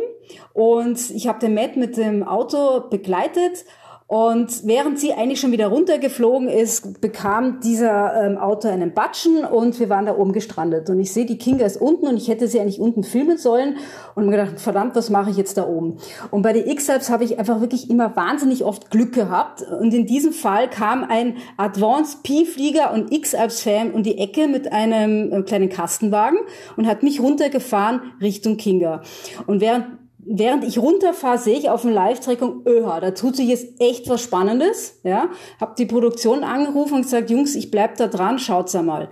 und 0.54 1.10
ich 1.12 1.28
habe 1.28 1.40
den 1.40 1.54
Matt 1.54 1.76
mit 1.76 1.98
dem 1.98 2.24
Auto 2.24 2.82
begleitet 2.90 3.66
und 4.10 4.66
während 4.66 4.98
sie 4.98 5.14
eigentlich 5.14 5.40
schon 5.40 5.52
wieder 5.52 5.68
runtergeflogen 5.68 6.50
ist, 6.50 7.00
bekam 7.00 7.60
dieser 7.60 8.26
ähm, 8.26 8.40
Auto 8.40 8.68
einen 8.68 8.96
Batschen 8.96 9.46
und 9.46 9.80
wir 9.80 9.88
waren 9.90 10.08
da 10.08 10.18
oben 10.18 10.34
gestrandet. 10.34 10.90
Und 10.90 11.00
ich 11.00 11.14
sehe, 11.14 11.28
die 11.28 11.38
Kinga 11.38 11.64
ist 11.64 11.80
unten 11.80 12.08
und 12.08 12.18
ich 12.18 12.28
hätte 12.28 12.48
sie 12.48 12.60
eigentlich 12.60 12.80
unten 12.80 13.04
filmen 13.04 13.38
sollen 13.38 13.78
und 14.16 14.26
mir 14.26 14.32
gedacht, 14.32 14.60
verdammt, 14.60 14.96
was 14.96 15.12
mache 15.12 15.30
ich 15.30 15.38
jetzt 15.38 15.60
da 15.60 15.68
oben? 15.68 15.98
Und 16.32 16.42
bei 16.42 16.54
den 16.54 16.68
X-Alps 16.68 17.12
habe 17.12 17.24
ich 17.24 17.38
einfach 17.38 17.62
wirklich 17.62 17.92
immer 17.92 18.16
wahnsinnig 18.16 18.64
oft 18.64 18.90
Glück 18.90 19.14
gehabt. 19.14 19.62
Und 19.62 19.94
in 19.94 20.08
diesem 20.08 20.34
Fall 20.34 20.72
kam 20.72 21.04
ein 21.04 21.38
Advanced 21.58 22.24
P-Flieger 22.24 22.92
und 22.92 23.14
X-Alps-Fan 23.14 23.92
um 23.92 24.02
die 24.02 24.18
Ecke 24.18 24.48
mit 24.48 24.74
einem 24.74 25.32
äh, 25.32 25.44
kleinen 25.44 25.70
Kastenwagen 25.70 26.40
und 26.78 26.88
hat 26.88 27.04
mich 27.04 27.22
runtergefahren 27.22 28.02
Richtung 28.20 28.58
Kinga. 28.58 29.04
Und 29.46 29.62
während 29.62 29.86
während 30.30 30.64
ich 30.64 30.78
runterfahre, 30.78 31.40
sehe 31.40 31.58
ich 31.58 31.70
auf 31.70 31.82
dem 31.82 31.92
Live-Trackung, 31.92 32.62
öha, 32.66 33.00
da 33.00 33.12
tut 33.12 33.36
sich 33.36 33.48
jetzt 33.50 33.82
echt 33.82 34.08
was 34.08 34.22
Spannendes. 34.22 35.00
Ja, 35.04 35.30
hab 35.60 35.76
die 35.76 35.86
Produktion 35.86 36.44
angerufen 36.44 36.96
und 36.96 37.02
gesagt, 37.02 37.30
Jungs, 37.30 37.56
ich 37.56 37.72
bleib 37.72 37.98
da 37.98 38.08
dran, 38.08 38.40
schaut's 38.40 38.76
einmal. 38.76 39.10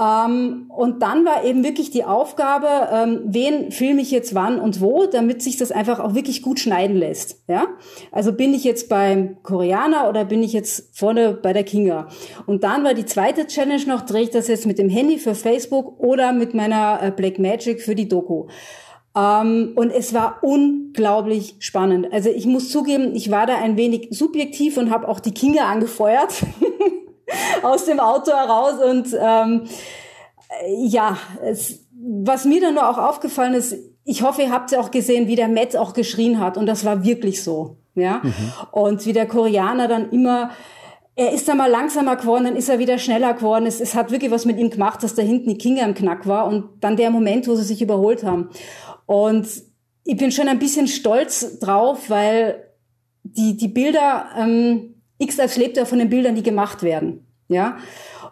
Ähm, 0.00 0.70
und 0.74 1.02
dann 1.02 1.26
war 1.26 1.44
eben 1.44 1.62
wirklich 1.62 1.90
die 1.90 2.04
Aufgabe, 2.04 2.66
ähm, 2.90 3.20
wen 3.26 3.70
filme 3.70 4.00
ich 4.00 4.10
jetzt 4.10 4.34
wann 4.34 4.58
und 4.58 4.80
wo, 4.80 5.04
damit 5.04 5.42
sich 5.42 5.58
das 5.58 5.72
einfach 5.72 6.00
auch 6.00 6.14
wirklich 6.14 6.40
gut 6.40 6.58
schneiden 6.58 6.96
lässt. 6.96 7.42
Ja, 7.48 7.66
also 8.10 8.32
bin 8.32 8.54
ich 8.54 8.64
jetzt 8.64 8.88
beim 8.88 9.42
Koreaner 9.42 10.08
oder 10.08 10.24
bin 10.24 10.42
ich 10.42 10.54
jetzt 10.54 10.96
vorne 10.96 11.34
bei 11.34 11.52
der 11.52 11.64
Kinga? 11.64 12.08
Und 12.46 12.64
dann 12.64 12.82
war 12.82 12.94
die 12.94 13.04
zweite 13.04 13.46
Challenge 13.46 13.84
noch, 13.86 14.02
drehe 14.02 14.22
ich 14.22 14.30
das 14.30 14.48
jetzt 14.48 14.66
mit 14.66 14.78
dem 14.78 14.88
Handy 14.88 15.18
für 15.18 15.34
Facebook 15.34 16.00
oder 16.00 16.32
mit 16.32 16.54
meiner 16.54 17.00
äh, 17.02 17.10
Black 17.10 17.38
Magic 17.38 17.82
für 17.82 17.94
die 17.94 18.08
Doku. 18.08 18.46
Ähm, 19.16 19.72
und 19.74 19.90
es 19.90 20.14
war 20.14 20.38
unglaublich 20.42 21.56
spannend. 21.58 22.12
Also 22.12 22.30
ich 22.30 22.46
muss 22.46 22.70
zugeben, 22.70 23.14
ich 23.14 23.30
war 23.30 23.46
da 23.46 23.56
ein 23.56 23.76
wenig 23.76 24.08
subjektiv 24.10 24.76
und 24.76 24.90
habe 24.90 25.08
auch 25.08 25.20
die 25.20 25.34
Kinder 25.34 25.66
angefeuert 25.66 26.32
aus 27.62 27.86
dem 27.86 27.98
Auto 27.98 28.30
heraus. 28.30 28.74
Und 28.82 29.16
ähm, 29.20 29.64
ja, 30.78 31.16
es, 31.42 31.86
was 31.92 32.44
mir 32.44 32.60
dann 32.60 32.74
nur 32.74 32.88
auch 32.88 32.98
aufgefallen 32.98 33.54
ist, 33.54 33.76
ich 34.04 34.22
hoffe, 34.22 34.42
ihr 34.42 34.50
habt 34.50 34.70
ja 34.70 34.80
auch 34.80 34.90
gesehen, 34.90 35.26
wie 35.26 35.36
der 35.36 35.48
Matt 35.48 35.76
auch 35.76 35.92
geschrien 35.92 36.40
hat. 36.40 36.56
Und 36.56 36.66
das 36.66 36.84
war 36.84 37.04
wirklich 37.04 37.42
so. 37.42 37.76
Ja. 37.94 38.20
Mhm. 38.22 38.52
Und 38.70 39.06
wie 39.06 39.12
der 39.12 39.26
Koreaner 39.26 39.88
dann 39.88 40.10
immer 40.10 40.50
er 41.16 41.32
ist 41.32 41.46
dann 41.48 41.58
mal 41.58 41.70
langsamer 41.70 42.16
geworden, 42.16 42.44
dann 42.44 42.56
ist 42.56 42.70
er 42.70 42.78
wieder 42.78 42.96
schneller 42.98 43.34
geworden. 43.34 43.66
Es, 43.66 43.80
es 43.80 43.94
hat 43.94 44.10
wirklich 44.10 44.30
was 44.30 44.46
mit 44.46 44.58
ihm 44.58 44.70
gemacht, 44.70 45.02
dass 45.02 45.14
da 45.14 45.20
hinten 45.20 45.50
die 45.50 45.58
Kinga 45.58 45.84
im 45.84 45.92
Knack 45.92 46.26
war 46.26 46.46
und 46.46 46.64
dann 46.80 46.96
der 46.96 47.10
Moment, 47.10 47.46
wo 47.46 47.54
sie 47.56 47.64
sich 47.64 47.82
überholt 47.82 48.24
haben. 48.24 48.48
Und 49.10 49.48
ich 50.04 50.16
bin 50.16 50.30
schon 50.30 50.46
ein 50.46 50.60
bisschen 50.60 50.86
stolz 50.86 51.58
drauf, 51.58 52.10
weil 52.10 52.62
die, 53.24 53.56
die 53.56 53.66
Bilder, 53.66 54.26
ähm, 54.38 55.02
X-Lives 55.18 55.56
lebt 55.56 55.76
ja 55.76 55.84
von 55.84 55.98
den 55.98 56.08
Bildern, 56.08 56.36
die 56.36 56.44
gemacht 56.44 56.84
werden. 56.84 57.26
Ja. 57.48 57.78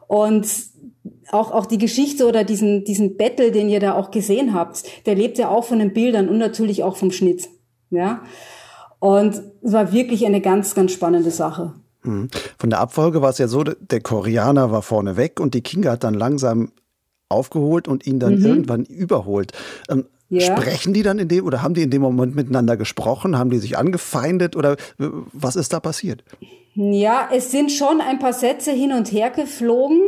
Und 0.07 0.47
auch, 1.33 1.51
auch 1.51 1.67
die 1.67 1.79
Geschichte 1.79 2.29
oder 2.29 2.45
diesen, 2.45 2.85
diesen 2.85 3.17
Battle, 3.17 3.51
den 3.51 3.69
ihr 3.69 3.81
da 3.81 3.95
auch 3.95 4.13
gesehen 4.13 4.55
habt, 4.55 4.85
der 5.05 5.17
lebt 5.17 5.37
ja 5.39 5.49
auch 5.49 5.65
von 5.65 5.81
den 5.81 5.93
Bildern 5.93 6.29
und 6.29 6.39
natürlich 6.39 6.85
auch 6.85 6.97
vom 6.97 7.11
Schnitt. 7.11 7.49
Ja. 7.91 8.23
Und 9.01 9.43
es 9.61 9.73
war 9.73 9.91
wirklich 9.91 10.27
eine 10.27 10.41
ganz, 10.41 10.77
ganz 10.77 10.93
spannende 10.93 11.33
Sache. 11.33 11.75
Mhm. 12.05 12.29
Von 12.57 12.71
der 12.71 12.79
Abfolge 12.79 13.21
war 13.21 13.31
es 13.31 13.39
ja 13.39 13.49
so, 13.49 13.65
der 13.65 14.01
Koreaner 14.01 14.71
war 14.71 14.83
vorne 14.83 15.17
weg 15.17 15.41
und 15.41 15.55
die 15.55 15.63
Kinga 15.63 15.91
hat 15.91 16.05
dann 16.05 16.15
langsam 16.15 16.71
aufgeholt 17.29 17.89
und 17.89 18.07
ihn 18.07 18.21
dann 18.21 18.39
mhm. 18.39 18.47
irgendwann 18.47 18.85
überholt. 18.85 19.51
Ja. 20.31 20.57
Sprechen 20.57 20.93
die 20.93 21.03
dann 21.03 21.19
in 21.19 21.29
dem 21.29 21.47
oder 21.47 21.63
haben 21.63 21.75
die 21.75 21.83
in 21.83 21.91
dem 21.91 22.03
Moment 22.03 22.35
miteinander 22.35 22.77
gesprochen? 22.77 23.39
Haben 23.39 23.51
die 23.51 23.59
sich 23.59 23.79
angefeindet 23.79 24.57
oder 24.57 24.77
was 24.99 25.57
ist 25.57 25.73
da 25.73 25.81
passiert? 25.81 26.23
Ja, 26.75 27.29
es 27.33 27.51
sind 27.51 27.73
schon 27.73 28.01
ein 28.01 28.19
paar 28.19 28.35
Sätze 28.35 28.73
hin 28.73 28.93
und 28.93 29.11
her 29.11 29.31
geflogen. 29.31 30.03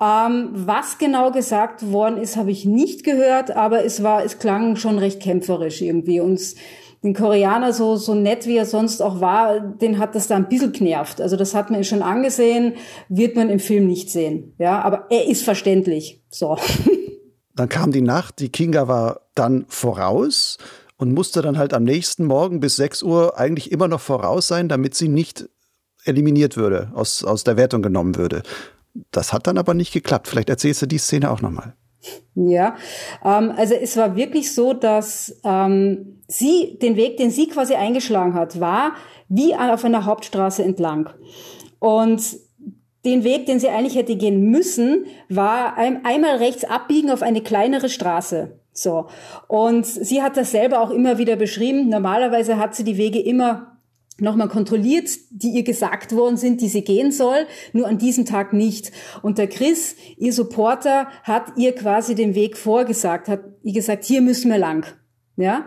Ähm, 0.00 0.50
was 0.52 0.98
genau 0.98 1.32
gesagt 1.32 1.90
worden 1.90 2.18
ist, 2.18 2.36
habe 2.36 2.52
ich 2.52 2.64
nicht 2.64 3.02
gehört, 3.02 3.50
aber 3.50 3.84
es 3.84 4.02
war, 4.02 4.24
es 4.24 4.38
klang 4.38 4.76
schon 4.76 4.98
recht 4.98 5.20
kämpferisch 5.20 5.80
irgendwie. 5.80 6.20
Und 6.20 6.40
den 7.02 7.14
Koreaner 7.14 7.72
so, 7.72 7.96
so 7.96 8.14
nett 8.14 8.46
wie 8.46 8.56
er 8.56 8.66
sonst 8.66 9.00
auch 9.00 9.20
war, 9.20 9.60
den 9.60 9.98
hat 9.98 10.14
das 10.14 10.28
da 10.28 10.36
ein 10.36 10.48
bisschen 10.48 10.72
genervt. 10.72 11.20
Also 11.20 11.36
das 11.36 11.54
hat 11.54 11.70
man 11.70 11.82
schon 11.84 12.02
angesehen, 12.02 12.74
wird 13.08 13.34
man 13.34 13.50
im 13.50 13.60
Film 13.60 13.86
nicht 13.86 14.10
sehen. 14.10 14.54
Ja, 14.58 14.82
aber 14.82 15.06
er 15.10 15.26
ist 15.26 15.42
verständlich. 15.42 16.20
So. 16.28 16.58
Dann 17.58 17.68
kam 17.68 17.90
die 17.90 18.02
Nacht, 18.02 18.38
die 18.38 18.50
Kinga 18.50 18.86
war 18.86 19.22
dann 19.34 19.64
voraus 19.66 20.58
und 20.96 21.12
musste 21.12 21.42
dann 21.42 21.58
halt 21.58 21.74
am 21.74 21.82
nächsten 21.82 22.24
Morgen 22.24 22.60
bis 22.60 22.76
6 22.76 23.02
Uhr 23.02 23.36
eigentlich 23.36 23.72
immer 23.72 23.88
noch 23.88 24.00
voraus 24.00 24.46
sein, 24.46 24.68
damit 24.68 24.94
sie 24.94 25.08
nicht 25.08 25.48
eliminiert 26.04 26.56
würde, 26.56 26.92
aus, 26.94 27.24
aus 27.24 27.42
der 27.42 27.56
Wertung 27.56 27.82
genommen 27.82 28.14
würde. 28.14 28.44
Das 29.10 29.32
hat 29.32 29.48
dann 29.48 29.58
aber 29.58 29.74
nicht 29.74 29.92
geklappt. 29.92 30.28
Vielleicht 30.28 30.50
erzählst 30.50 30.82
du 30.82 30.86
die 30.86 30.98
Szene 30.98 31.32
auch 31.32 31.40
nochmal. 31.40 31.74
Ja, 32.36 32.76
ähm, 33.24 33.52
also 33.56 33.74
es 33.74 33.96
war 33.96 34.14
wirklich 34.14 34.54
so, 34.54 34.72
dass 34.72 35.40
ähm, 35.42 36.20
sie, 36.28 36.78
den 36.80 36.94
Weg, 36.94 37.16
den 37.16 37.32
sie 37.32 37.48
quasi 37.48 37.74
eingeschlagen 37.74 38.34
hat, 38.34 38.60
war 38.60 38.92
wie 39.28 39.56
auf 39.56 39.84
einer 39.84 40.04
Hauptstraße 40.04 40.62
entlang. 40.62 41.10
Und 41.80 42.22
den 43.04 43.24
Weg, 43.24 43.46
den 43.46 43.60
sie 43.60 43.68
eigentlich 43.68 43.94
hätte 43.94 44.16
gehen 44.16 44.50
müssen, 44.50 45.06
war 45.28 45.76
ein, 45.76 46.04
einmal 46.04 46.36
rechts 46.36 46.64
abbiegen 46.64 47.10
auf 47.10 47.22
eine 47.22 47.42
kleinere 47.42 47.88
Straße. 47.88 48.58
So. 48.72 49.06
Und 49.46 49.86
sie 49.86 50.22
hat 50.22 50.36
das 50.36 50.50
selber 50.50 50.80
auch 50.80 50.90
immer 50.90 51.18
wieder 51.18 51.36
beschrieben. 51.36 51.88
Normalerweise 51.88 52.58
hat 52.58 52.74
sie 52.74 52.84
die 52.84 52.96
Wege 52.96 53.20
immer 53.20 53.78
nochmal 54.20 54.48
kontrolliert, 54.48 55.10
die 55.30 55.50
ihr 55.50 55.62
gesagt 55.62 56.14
worden 56.14 56.36
sind, 56.36 56.60
die 56.60 56.68
sie 56.68 56.82
gehen 56.82 57.12
soll, 57.12 57.46
nur 57.72 57.86
an 57.86 57.98
diesem 57.98 58.24
Tag 58.24 58.52
nicht. 58.52 58.90
Und 59.22 59.38
der 59.38 59.48
Chris, 59.48 59.94
ihr 60.16 60.32
Supporter, 60.32 61.06
hat 61.22 61.52
ihr 61.56 61.72
quasi 61.74 62.16
den 62.16 62.34
Weg 62.34 62.56
vorgesagt, 62.56 63.28
hat 63.28 63.40
ihr 63.62 63.72
gesagt, 63.72 64.04
hier 64.04 64.20
müssen 64.20 64.50
wir 64.50 64.58
lang. 64.58 64.86
Ja. 65.36 65.66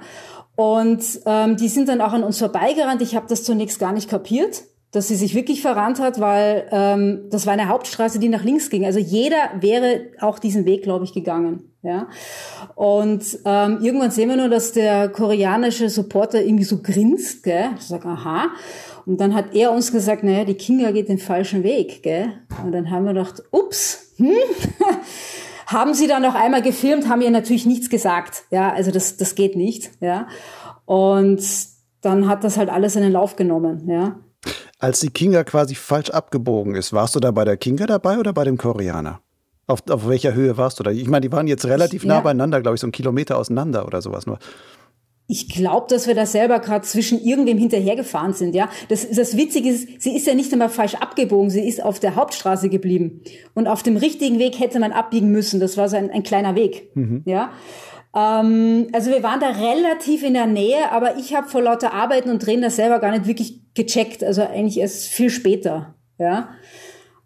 Und 0.58 1.22
ähm, 1.26 1.56
die 1.56 1.70
sind 1.70 1.88
dann 1.88 2.02
auch 2.02 2.12
an 2.12 2.24
uns 2.24 2.39
vorbeigerannt. 2.39 3.02
Ich 3.02 3.15
habe 3.15 3.28
das 3.28 3.46
zunächst 3.46 3.80
gar 3.80 3.94
nicht 3.94 4.10
kapiert 4.10 4.63
dass 4.91 5.08
sie 5.08 5.15
sich 5.15 5.36
wirklich 5.36 5.62
verrannt 5.62 5.99
hat, 5.99 6.19
weil 6.19 6.67
ähm, 6.71 7.21
das 7.30 7.45
war 7.45 7.54
eine 7.54 7.69
Hauptstraße, 7.69 8.19
die 8.19 8.27
nach 8.27 8.43
links 8.43 8.69
ging. 8.69 8.86
Also 8.86 8.99
jeder 8.99 9.38
wäre 9.60 10.08
auch 10.19 10.38
diesen 10.38 10.65
Weg, 10.65 10.84
glaube 10.84 11.06
ich, 11.06 11.13
gegangen. 11.13 11.71
Ja. 11.82 12.10
Und 12.75 13.39
ähm, 13.45 13.80
irgendwann 13.82 14.12
sehen 14.12 14.30
wir 14.30 14.36
nur, 14.36 14.49
dass 14.49 14.73
der 14.73 15.10
koreanische 15.10 15.89
Supporter 15.89 16.43
irgendwie 16.43 16.65
so 16.65 16.82
grinst, 16.82 17.43
gell? 17.43 17.69
Ich 17.77 17.86
sage, 17.86 18.08
aha. 18.08 18.49
Und 19.06 19.19
dann 19.19 19.34
hat 19.34 19.56
er 19.56 19.71
uns 19.71 19.91
gesagt, 19.91 20.23
naja, 20.23 20.43
die 20.43 20.54
Kinga 20.54 20.91
geht 20.91 21.10
den 21.10 21.17
falschen 21.17 21.63
Weg, 21.63 22.04
gell? 22.04 22.34
Und 22.63 22.73
dann 22.73 22.91
haben 22.91 23.06
wir 23.06 23.13
gedacht, 23.13 23.41
ups, 23.51 24.13
hm? 24.17 24.36
haben 25.67 25.93
sie 25.93 26.08
dann 26.08 26.21
noch 26.21 26.36
einmal 26.36 26.62
gefilmt, 26.62 27.08
haben 27.08 27.21
ihr 27.21 27.32
natürlich 27.32 27.65
nichts 27.65 27.89
gesagt. 27.89 28.43
Ja, 28.51 28.71
also 28.71 28.91
das, 28.91 29.17
das 29.17 29.36
geht 29.36 29.56
nicht, 29.56 29.89
ja. 30.01 30.27
Und 30.86 31.41
dann 32.01 32.27
hat 32.27 32.43
das 32.43 32.58
halt 32.58 32.69
alles 32.69 32.95
in 32.95 33.04
den 33.04 33.13
Lauf 33.13 33.38
genommen, 33.38 33.88
ja. 33.88 34.19
Als 34.80 34.99
die 34.99 35.10
Kinga 35.10 35.43
quasi 35.43 35.75
falsch 35.75 36.10
abgebogen 36.10 36.75
ist, 36.75 36.93
warst 36.93 37.15
du 37.15 37.19
da 37.19 37.32
bei 37.32 37.45
der 37.45 37.58
Kinga 37.58 37.86
dabei 37.86 38.17
oder 38.17 38.34
bei 38.34 38.43
dem 38.43 38.58
Koreaner? 38.58 39.21
Auf, 39.67 39.82
auf 39.89 40.08
welcher 40.08 40.34
Höhe 40.34 40.58
warst 40.58 40.80
du 40.80 40.84
da? 40.84 40.91
Ich 40.91 41.08
meine, 41.08 41.21
die 41.21 41.32
waren 41.32 41.47
jetzt 41.47 41.65
relativ 41.65 42.04
nah 42.04 42.19
beiteinander, 42.19 42.62
glaube 42.62 42.75
ich, 42.75 42.82
so 42.82 42.88
einen 42.88 42.91
Kilometer 42.91 43.38
auseinander 43.38 43.86
oder 43.86 44.01
sowas 44.01 44.25
nur. 44.25 44.39
ich 45.27 45.47
glaube, 45.47 45.86
dass 45.89 46.08
wir 46.08 46.15
da 46.15 46.25
selber 46.25 46.60
gerade 46.60 46.86
zwischen 46.86 47.21
irgendwem 47.23 47.58
hinterhergefahren 47.58 48.34
sind, 48.34 48.54
ja. 48.54 48.69
Das, 48.89 49.10
das 49.10 49.38
Witzige 49.38 49.69
ist, 49.69 50.01
sie 50.01 50.13
ist 50.15 50.27
ja 50.27 50.34
nicht 50.34 50.51
einmal 50.51 50.67
falsch 50.67 50.95
abgebogen, 50.95 51.49
sie 51.49 51.65
ist 51.65 51.82
auf 51.82 51.99
der 51.99 52.15
Hauptstraße 52.15 52.67
geblieben. 52.67 53.21
Und 53.54 53.67
auf 53.67 53.82
dem 53.82 53.95
richtigen 53.95 54.39
Weg 54.39 54.60
hätte 54.60 54.80
man 54.80 54.91
abbiegen 54.91 55.32
müssen. 55.32 55.62
Das 55.62 55.77
war 55.77 55.88
so 55.88 55.95
ein, 55.95 56.10
ein 56.10 56.23
kleiner 56.23 56.56
Weg, 56.56 56.89
mhm. 56.95 57.21
ja. 57.25 57.51
Ähm, 58.15 58.88
also 58.93 59.10
wir 59.12 59.24
waren 59.24 59.39
da 59.39 59.50
relativ 59.50 60.24
in 60.24 60.34
der 60.34 60.47
Nähe, 60.47 60.91
aber 60.91 61.17
ich 61.17 61.34
habe 61.36 61.47
vor 61.47 61.62
lauter 61.62 61.93
Arbeiten 61.93 62.30
und 62.30 62.45
Drehen 62.45 62.62
das 62.62 62.76
selber 62.76 63.00
gar 63.00 63.12
nicht 63.12 63.28
wirklich 63.28 63.74
gecheckt. 63.74 64.24
Also 64.24 64.41
eigentlich 64.41 64.80
erst 64.80 65.08
viel 65.08 65.30
später, 65.30 65.95
ja. 66.17 66.50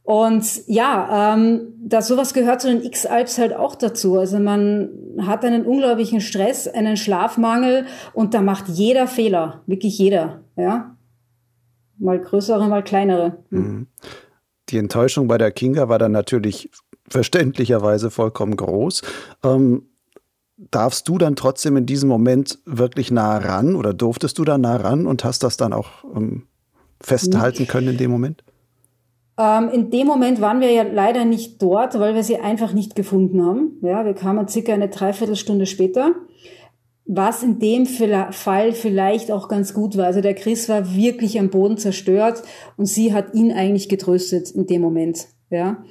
Und 0.03 0.67
ja, 0.67 1.33
ähm, 1.33 1.73
da 1.79 2.03
sowas 2.03 2.35
gehört 2.35 2.61
zu 2.61 2.67
den 2.67 2.83
X-Alps 2.83 3.39
halt 3.39 3.55
auch 3.55 3.73
dazu. 3.73 4.19
Also 4.19 4.37
man 4.37 4.89
hat 5.21 5.43
einen 5.43 5.65
unglaublichen 5.65 6.21
Stress, 6.21 6.67
einen 6.67 6.95
Schlafmangel 6.95 7.87
und 8.13 8.35
da 8.35 8.41
macht 8.41 8.67
jeder 8.67 9.07
Fehler, 9.07 9.63
wirklich 9.65 9.97
jeder, 9.97 10.43
ja. 10.55 10.95
Mal 11.97 12.21
größere, 12.21 12.67
mal 12.67 12.83
kleinere. 12.83 13.37
Mhm. 13.49 13.87
Die 14.69 14.77
Enttäuschung 14.77 15.27
bei 15.27 15.39
der 15.39 15.51
Kinga 15.51 15.89
war 15.89 15.97
dann 15.97 16.11
natürlich 16.11 16.69
verständlicherweise 17.07 18.11
vollkommen 18.11 18.57
groß. 18.57 19.01
Ähm, 19.43 19.87
darfst 20.57 21.07
du 21.07 21.17
dann 21.17 21.35
trotzdem 21.35 21.77
in 21.77 21.85
diesem 21.85 22.09
Moment 22.09 22.59
wirklich 22.65 23.11
nah 23.11 23.37
ran 23.37 23.75
oder 23.75 23.93
durftest 23.93 24.37
du 24.37 24.45
da 24.45 24.57
nah 24.57 24.77
ran 24.77 25.05
und 25.05 25.23
hast 25.23 25.43
das 25.43 25.57
dann 25.57 25.73
auch 25.73 26.03
ähm, 26.15 26.47
festhalten 27.01 27.67
können 27.67 27.89
in 27.89 27.97
dem 27.97 28.11
Moment? 28.11 28.43
Ähm, 29.37 29.69
in 29.69 29.91
dem 29.91 30.07
Moment 30.07 30.39
waren 30.39 30.61
wir 30.61 30.71
ja 30.71 30.83
leider 30.83 31.25
nicht 31.25 31.61
dort, 31.61 31.99
weil 31.99 32.15
wir 32.15 32.23
sie 32.23 32.37
einfach 32.37 32.71
nicht 32.71 32.95
gefunden 32.95 33.43
haben. 33.43 33.77
Ja, 33.81 34.05
wir 34.05 34.13
kamen 34.13 34.47
circa 34.47 34.73
eine 34.73 34.89
Dreiviertelstunde 34.89 35.65
später. 35.65 36.13
Was 37.07 37.43
in 37.43 37.59
dem 37.59 37.85
Fall 37.85 38.71
vielleicht 38.71 39.31
auch 39.31 39.47
ganz 39.47 39.75
gut 39.75 39.95
war. 39.95 40.05
Also 40.05 40.21
der 40.21 40.33
Chris 40.33 40.69
war 40.69 40.95
wirklich 40.95 41.37
am 41.37 41.51
Boden 41.51 41.77
zerstört 41.77 42.41
und 42.77 42.87
sie 42.87 43.13
hat 43.13 43.35
ihn 43.35 43.51
eigentlich 43.51 43.89
getröstet 43.89 44.49
in 44.51 44.65
dem 44.65 44.81
Moment. 44.81 45.27
Ja. 45.51 45.83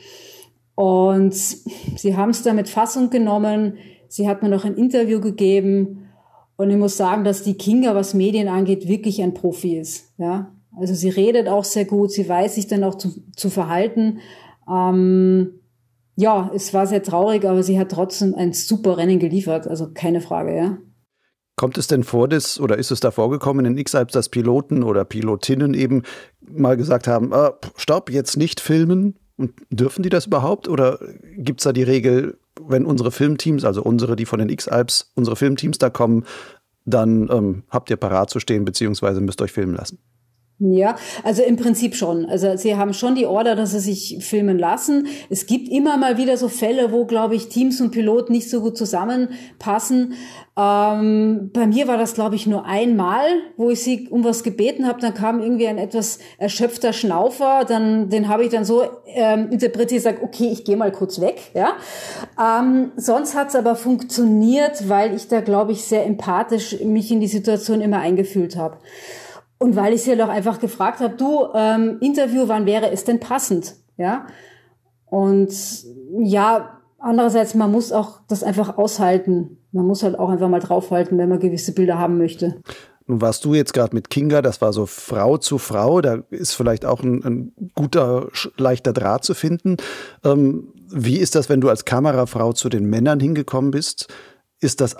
Und 0.74 1.34
sie 1.34 2.16
haben 2.16 2.30
es 2.30 2.42
da 2.42 2.52
mit 2.52 2.68
Fassung 2.68 3.10
genommen. 3.10 3.74
Sie 4.14 4.28
hat 4.28 4.44
mir 4.44 4.48
noch 4.48 4.64
ein 4.64 4.76
Interview 4.76 5.20
gegeben. 5.20 6.06
Und 6.54 6.70
ich 6.70 6.76
muss 6.76 6.96
sagen, 6.96 7.24
dass 7.24 7.42
die 7.42 7.58
Kinga, 7.58 7.96
was 7.96 8.14
Medien 8.14 8.46
angeht, 8.46 8.86
wirklich 8.86 9.20
ein 9.20 9.34
Profi 9.34 9.76
ist. 9.76 10.14
Ja, 10.18 10.54
also 10.78 10.94
sie 10.94 11.08
redet 11.08 11.48
auch 11.48 11.64
sehr 11.64 11.84
gut, 11.84 12.12
sie 12.12 12.28
weiß 12.28 12.54
sich 12.54 12.68
dann 12.68 12.84
auch 12.84 12.94
zu, 12.94 13.24
zu 13.34 13.50
verhalten. 13.50 14.20
Ähm, 14.70 15.58
ja, 16.14 16.48
es 16.54 16.72
war 16.72 16.86
sehr 16.86 17.02
traurig, 17.02 17.44
aber 17.44 17.64
sie 17.64 17.76
hat 17.76 17.90
trotzdem 17.90 18.36
ein 18.36 18.52
super 18.52 18.98
Rennen 18.98 19.18
geliefert, 19.18 19.66
also 19.66 19.90
keine 19.92 20.20
Frage, 20.20 20.56
ja. 20.56 20.78
Kommt 21.56 21.76
es 21.76 21.88
denn 21.88 22.04
vor, 22.04 22.28
dass, 22.28 22.60
oder 22.60 22.78
ist 22.78 22.92
es 22.92 23.00
da 23.00 23.10
vorgekommen 23.10 23.66
in 23.66 23.76
X-Alps, 23.76 24.12
dass 24.12 24.28
Piloten 24.28 24.84
oder 24.84 25.04
Pilotinnen 25.04 25.74
eben 25.74 26.04
mal 26.40 26.76
gesagt 26.76 27.08
haben, 27.08 27.32
ah, 27.32 27.54
stopp, 27.74 28.10
jetzt 28.10 28.36
nicht 28.36 28.60
filmen? 28.60 29.18
Und 29.36 29.54
dürfen 29.70 30.04
die 30.04 30.08
das 30.08 30.26
überhaupt? 30.26 30.68
Oder 30.68 31.00
gibt 31.36 31.58
es 31.58 31.64
da 31.64 31.72
die 31.72 31.82
Regel, 31.82 32.38
wenn 32.68 32.86
unsere 32.86 33.10
Filmteams, 33.10 33.64
also 33.64 33.82
unsere, 33.82 34.16
die 34.16 34.26
von 34.26 34.38
den 34.38 34.48
X-Alps, 34.48 35.12
unsere 35.14 35.36
Filmteams 35.36 35.78
da 35.78 35.90
kommen, 35.90 36.24
dann 36.84 37.28
ähm, 37.30 37.64
habt 37.70 37.90
ihr 37.90 37.96
parat 37.96 38.30
zu 38.30 38.40
stehen, 38.40 38.64
beziehungsweise 38.64 39.20
müsst 39.20 39.40
euch 39.42 39.52
filmen 39.52 39.74
lassen? 39.74 39.98
Ja, 40.60 40.94
also 41.24 41.42
im 41.42 41.56
Prinzip 41.56 41.96
schon. 41.96 42.26
Also 42.26 42.56
sie 42.56 42.76
haben 42.76 42.94
schon 42.94 43.16
die 43.16 43.26
Order, 43.26 43.56
dass 43.56 43.72
sie 43.72 43.80
sich 43.80 44.24
filmen 44.24 44.56
lassen. 44.56 45.08
Es 45.28 45.46
gibt 45.46 45.68
immer 45.68 45.96
mal 45.96 46.16
wieder 46.16 46.36
so 46.36 46.48
Fälle, 46.48 46.92
wo, 46.92 47.06
glaube 47.06 47.34
ich, 47.34 47.48
Teams 47.48 47.80
und 47.80 47.90
Piloten 47.90 48.32
nicht 48.32 48.48
so 48.48 48.60
gut 48.60 48.78
zusammenpassen. 48.78 50.14
Ähm, 50.56 51.50
bei 51.52 51.66
mir 51.66 51.88
war 51.88 51.98
das, 51.98 52.14
glaube 52.14 52.36
ich, 52.36 52.46
nur 52.46 52.64
einmal, 52.66 53.24
wo 53.56 53.70
ich 53.70 53.82
sie 53.82 54.08
um 54.08 54.22
was 54.22 54.44
gebeten 54.44 54.86
habe. 54.86 55.00
Dann 55.00 55.12
kam 55.12 55.42
irgendwie 55.42 55.66
ein 55.66 55.76
etwas 55.76 56.20
erschöpfter 56.38 56.92
Schnaufer. 56.92 57.64
Dann, 57.66 58.08
den 58.08 58.28
habe 58.28 58.44
ich 58.44 58.50
dann 58.50 58.64
so 58.64 58.84
ähm, 59.06 59.50
interpretiert, 59.50 60.02
sag, 60.02 60.22
okay, 60.22 60.50
ich 60.52 60.64
gehe 60.64 60.76
mal 60.76 60.92
kurz 60.92 61.20
weg. 61.20 61.50
Ja. 61.54 61.72
Ähm, 62.40 62.92
sonst 62.96 63.34
hat's 63.34 63.56
aber 63.56 63.74
funktioniert, 63.74 64.88
weil 64.88 65.16
ich 65.16 65.26
da, 65.26 65.40
glaube 65.40 65.72
ich, 65.72 65.82
sehr 65.82 66.06
empathisch 66.06 66.80
mich 66.84 67.10
in 67.10 67.18
die 67.18 67.26
Situation 67.26 67.80
immer 67.80 67.98
eingefühlt 67.98 68.54
habe. 68.54 68.76
Und 69.64 69.76
weil 69.76 69.94
ich 69.94 70.02
sie 70.02 70.10
halt 70.10 70.20
auch 70.20 70.28
einfach 70.28 70.60
gefragt 70.60 71.00
habe, 71.00 71.14
du, 71.16 71.46
ähm, 71.54 71.96
Interview, 72.02 72.48
wann 72.48 72.66
wäre 72.66 72.90
es 72.90 73.04
denn 73.04 73.18
passend? 73.18 73.76
Ja. 73.96 74.26
Und 75.06 75.54
ja, 76.18 76.80
andererseits, 76.98 77.54
man 77.54 77.72
muss 77.72 77.90
auch 77.90 78.20
das 78.28 78.42
einfach 78.42 78.76
aushalten. 78.76 79.56
Man 79.72 79.86
muss 79.86 80.02
halt 80.02 80.18
auch 80.18 80.28
einfach 80.28 80.50
mal 80.50 80.60
draufhalten, 80.60 81.16
wenn 81.16 81.30
man 81.30 81.38
gewisse 81.38 81.72
Bilder 81.72 81.98
haben 81.98 82.18
möchte. 82.18 82.60
Nun 83.06 83.22
warst 83.22 83.46
du 83.46 83.54
jetzt 83.54 83.72
gerade 83.72 83.96
mit 83.96 84.10
Kinga, 84.10 84.42
das 84.42 84.60
war 84.60 84.74
so 84.74 84.84
Frau 84.84 85.38
zu 85.38 85.56
Frau, 85.56 86.02
da 86.02 86.18
ist 86.28 86.52
vielleicht 86.52 86.84
auch 86.84 87.02
ein, 87.02 87.24
ein 87.24 87.70
guter, 87.74 88.28
leichter 88.58 88.92
Draht 88.92 89.24
zu 89.24 89.32
finden. 89.32 89.78
Ähm, 90.24 90.74
wie 90.90 91.16
ist 91.16 91.36
das, 91.36 91.48
wenn 91.48 91.62
du 91.62 91.70
als 91.70 91.86
Kamerafrau 91.86 92.52
zu 92.52 92.68
den 92.68 92.84
Männern 92.84 93.18
hingekommen 93.18 93.70
bist? 93.70 94.12
Ist 94.60 94.82
das 94.82 94.94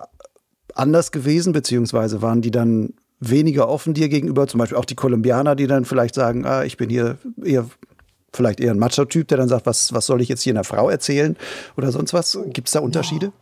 anders 0.72 1.12
gewesen, 1.12 1.53
beziehungsweise 1.53 2.22
waren 2.22 2.40
die 2.40 2.50
dann 2.50 2.94
weniger 3.30 3.68
offen 3.68 3.94
dir 3.94 4.08
gegenüber, 4.08 4.46
zum 4.46 4.58
Beispiel 4.58 4.78
auch 4.78 4.84
die 4.84 4.94
Kolumbianer, 4.94 5.54
die 5.54 5.66
dann 5.66 5.84
vielleicht 5.84 6.14
sagen, 6.14 6.44
ah, 6.46 6.64
ich 6.64 6.76
bin 6.76 6.90
hier 6.90 7.18
eher 7.42 7.66
vielleicht 8.32 8.60
eher 8.60 8.72
ein 8.72 8.78
Macho-Typ, 8.78 9.28
der 9.28 9.38
dann 9.38 9.48
sagt, 9.48 9.66
was, 9.66 9.92
was 9.92 10.06
soll 10.06 10.20
ich 10.20 10.28
jetzt 10.28 10.42
hier 10.42 10.52
einer 10.52 10.64
Frau 10.64 10.90
erzählen 10.90 11.37
oder 11.76 11.92
sonst 11.92 12.12
was? 12.12 12.38
Gibt 12.46 12.68
es 12.68 12.72
da 12.72 12.80
Unterschiede? 12.80 13.26
Ja. 13.26 13.32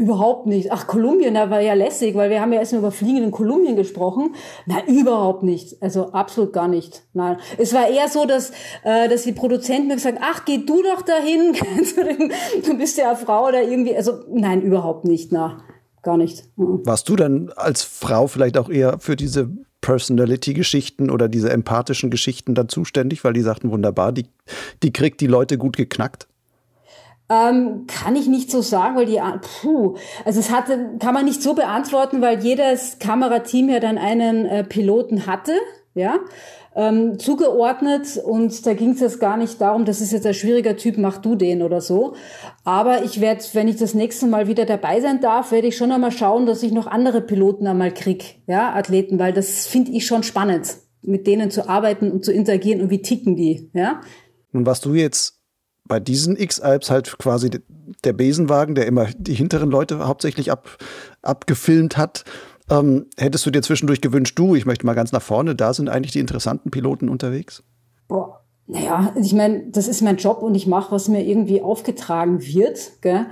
Überhaupt 0.00 0.46
nicht. 0.46 0.70
Ach, 0.70 0.86
Kolumbien, 0.86 1.34
da 1.34 1.50
war 1.50 1.60
ja 1.60 1.74
lässig, 1.74 2.14
weil 2.14 2.30
wir 2.30 2.40
haben 2.40 2.52
ja 2.52 2.60
erstmal 2.60 2.82
über 2.82 2.92
Fliegen 2.92 3.24
in 3.24 3.30
Kolumbien 3.32 3.74
gesprochen. 3.74 4.36
Nein, 4.64 4.86
überhaupt 4.86 5.42
nicht. 5.42 5.82
Also 5.82 6.12
absolut 6.12 6.52
gar 6.52 6.68
nicht. 6.68 7.02
Nein. 7.14 7.38
Es 7.58 7.74
war 7.74 7.88
eher 7.88 8.08
so, 8.08 8.24
dass, 8.24 8.52
äh, 8.84 9.08
dass 9.08 9.24
die 9.24 9.32
Produzenten 9.32 9.88
mir 9.88 9.96
gesagt 9.96 10.18
ach, 10.20 10.44
geh 10.44 10.58
du 10.58 10.84
doch 10.84 11.02
dahin. 11.02 11.52
du 12.64 12.78
bist 12.78 12.96
ja 12.96 13.08
eine 13.08 13.16
Frau 13.16 13.48
oder 13.48 13.60
irgendwie. 13.60 13.96
Also 13.96 14.20
nein, 14.30 14.62
überhaupt 14.62 15.04
nicht. 15.04 15.32
Na 15.32 15.64
gar 16.02 16.16
nicht. 16.16 16.44
Mhm. 16.56 16.84
Warst 16.84 17.08
du 17.08 17.16
dann 17.16 17.50
als 17.56 17.82
Frau 17.82 18.26
vielleicht 18.26 18.58
auch 18.58 18.68
eher 18.68 18.98
für 18.98 19.16
diese 19.16 19.50
Personality-Geschichten 19.80 21.10
oder 21.10 21.28
diese 21.28 21.50
empathischen 21.50 22.10
Geschichten 22.10 22.54
dann 22.54 22.68
zuständig, 22.68 23.24
weil 23.24 23.32
die 23.32 23.42
sagten, 23.42 23.70
wunderbar, 23.70 24.12
die, 24.12 24.26
die 24.82 24.92
kriegt 24.92 25.20
die 25.20 25.26
Leute 25.26 25.56
gut 25.56 25.76
geknackt? 25.76 26.26
Ähm, 27.30 27.86
kann 27.86 28.16
ich 28.16 28.26
nicht 28.26 28.50
so 28.50 28.62
sagen, 28.62 28.96
weil 28.96 29.06
die, 29.06 29.20
puh, 29.60 29.96
also 30.24 30.40
es 30.40 30.50
hatte, 30.50 30.96
kann 30.98 31.12
man 31.12 31.26
nicht 31.26 31.42
so 31.42 31.54
beantworten, 31.54 32.22
weil 32.22 32.42
jedes 32.42 32.98
Kamerateam 32.98 33.68
ja 33.68 33.80
dann 33.80 33.98
einen 33.98 34.46
äh, 34.46 34.64
Piloten 34.64 35.26
hatte, 35.26 35.52
ja 35.94 36.18
ähm, 36.78 37.18
zugeordnet 37.18 38.18
und 38.24 38.64
da 38.64 38.72
ging 38.72 38.92
es 38.92 39.00
jetzt 39.00 39.18
gar 39.18 39.36
nicht 39.36 39.60
darum, 39.60 39.84
das 39.84 40.00
ist 40.00 40.12
jetzt 40.12 40.24
ein 40.26 40.32
schwieriger 40.32 40.76
Typ, 40.76 40.96
mach 40.96 41.18
du 41.18 41.34
den 41.34 41.62
oder 41.62 41.80
so. 41.80 42.14
Aber 42.62 43.02
ich 43.02 43.20
werde, 43.20 43.44
wenn 43.54 43.66
ich 43.66 43.76
das 43.76 43.94
nächste 43.94 44.28
Mal 44.28 44.46
wieder 44.46 44.64
dabei 44.64 45.00
sein 45.00 45.20
darf, 45.20 45.50
werde 45.50 45.66
ich 45.66 45.76
schon 45.76 45.90
einmal 45.90 46.12
schauen, 46.12 46.46
dass 46.46 46.62
ich 46.62 46.70
noch 46.70 46.86
andere 46.86 47.20
Piloten 47.20 47.66
einmal 47.66 47.92
krieg, 47.92 48.42
ja, 48.46 48.72
Athleten, 48.74 49.18
weil 49.18 49.32
das 49.32 49.66
finde 49.66 49.90
ich 49.90 50.06
schon 50.06 50.22
spannend, 50.22 50.76
mit 51.02 51.26
denen 51.26 51.50
zu 51.50 51.68
arbeiten 51.68 52.12
und 52.12 52.24
zu 52.24 52.32
interagieren 52.32 52.80
und 52.80 52.90
wie 52.90 53.02
ticken 53.02 53.34
die, 53.34 53.70
ja. 53.74 54.00
Und 54.52 54.64
was 54.64 54.80
du 54.80 54.94
jetzt 54.94 55.40
bei 55.84 55.98
diesen 55.98 56.36
X-Alps 56.36 56.92
halt 56.92 57.18
quasi 57.18 57.50
der 58.04 58.12
Besenwagen, 58.12 58.76
der 58.76 58.86
immer 58.86 59.08
die 59.18 59.34
hinteren 59.34 59.70
Leute 59.70 60.06
hauptsächlich 60.06 60.52
ab, 60.52 60.78
abgefilmt 61.22 61.96
hat, 61.96 62.24
ähm, 62.70 63.06
hättest 63.16 63.46
du 63.46 63.50
dir 63.50 63.62
zwischendurch 63.62 64.00
gewünscht, 64.00 64.38
du, 64.38 64.54
ich 64.54 64.66
möchte 64.66 64.86
mal 64.86 64.94
ganz 64.94 65.12
nach 65.12 65.22
vorne, 65.22 65.54
da 65.54 65.72
sind 65.72 65.88
eigentlich 65.88 66.12
die 66.12 66.20
interessanten 66.20 66.70
Piloten 66.70 67.08
unterwegs? 67.08 67.62
Boah, 68.08 68.40
naja, 68.66 69.12
ich 69.16 69.32
meine, 69.32 69.70
das 69.70 69.88
ist 69.88 70.02
mein 70.02 70.18
Job 70.18 70.42
und 70.42 70.54
ich 70.54 70.66
mache, 70.66 70.92
was 70.92 71.08
mir 71.08 71.24
irgendwie 71.24 71.62
aufgetragen 71.62 72.42
wird. 72.42 73.00
Gell? 73.00 73.26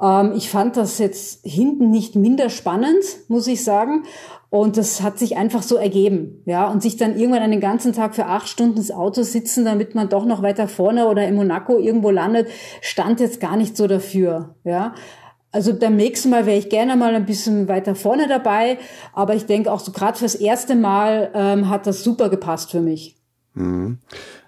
Ähm, 0.00 0.32
ich 0.36 0.50
fand 0.50 0.76
das 0.76 0.98
jetzt 0.98 1.46
hinten 1.46 1.90
nicht 1.90 2.14
minder 2.14 2.50
spannend, 2.50 3.02
muss 3.28 3.46
ich 3.46 3.64
sagen. 3.64 4.04
Und 4.50 4.76
das 4.76 5.00
hat 5.00 5.18
sich 5.18 5.38
einfach 5.38 5.62
so 5.62 5.76
ergeben, 5.76 6.42
ja. 6.44 6.70
Und 6.70 6.82
sich 6.82 6.98
dann 6.98 7.16
irgendwann 7.16 7.40
einen 7.40 7.60
ganzen 7.60 7.94
Tag 7.94 8.14
für 8.14 8.26
acht 8.26 8.50
Stunden 8.50 8.76
ins 8.76 8.90
Auto 8.90 9.22
sitzen, 9.22 9.64
damit 9.64 9.94
man 9.94 10.10
doch 10.10 10.26
noch 10.26 10.42
weiter 10.42 10.68
vorne 10.68 11.08
oder 11.08 11.26
in 11.26 11.36
Monaco 11.36 11.78
irgendwo 11.78 12.10
landet, 12.10 12.48
stand 12.82 13.20
jetzt 13.20 13.40
gar 13.40 13.56
nicht 13.56 13.78
so 13.78 13.86
dafür, 13.86 14.56
ja. 14.64 14.92
Also 15.52 15.78
beim 15.78 15.96
nächsten 15.96 16.30
Mal 16.30 16.46
wäre 16.46 16.58
ich 16.58 16.70
gerne 16.70 16.96
mal 16.96 17.14
ein 17.14 17.26
bisschen 17.26 17.68
weiter 17.68 17.94
vorne 17.94 18.26
dabei, 18.26 18.78
aber 19.12 19.34
ich 19.34 19.44
denke 19.44 19.70
auch 19.70 19.80
so 19.80 19.92
gerade 19.92 20.18
fürs 20.18 20.34
erste 20.34 20.74
Mal 20.74 21.30
ähm, 21.34 21.68
hat 21.68 21.86
das 21.86 22.02
super 22.02 22.30
gepasst 22.30 22.70
für 22.70 22.80
mich. 22.80 23.16
Mhm. 23.54 23.98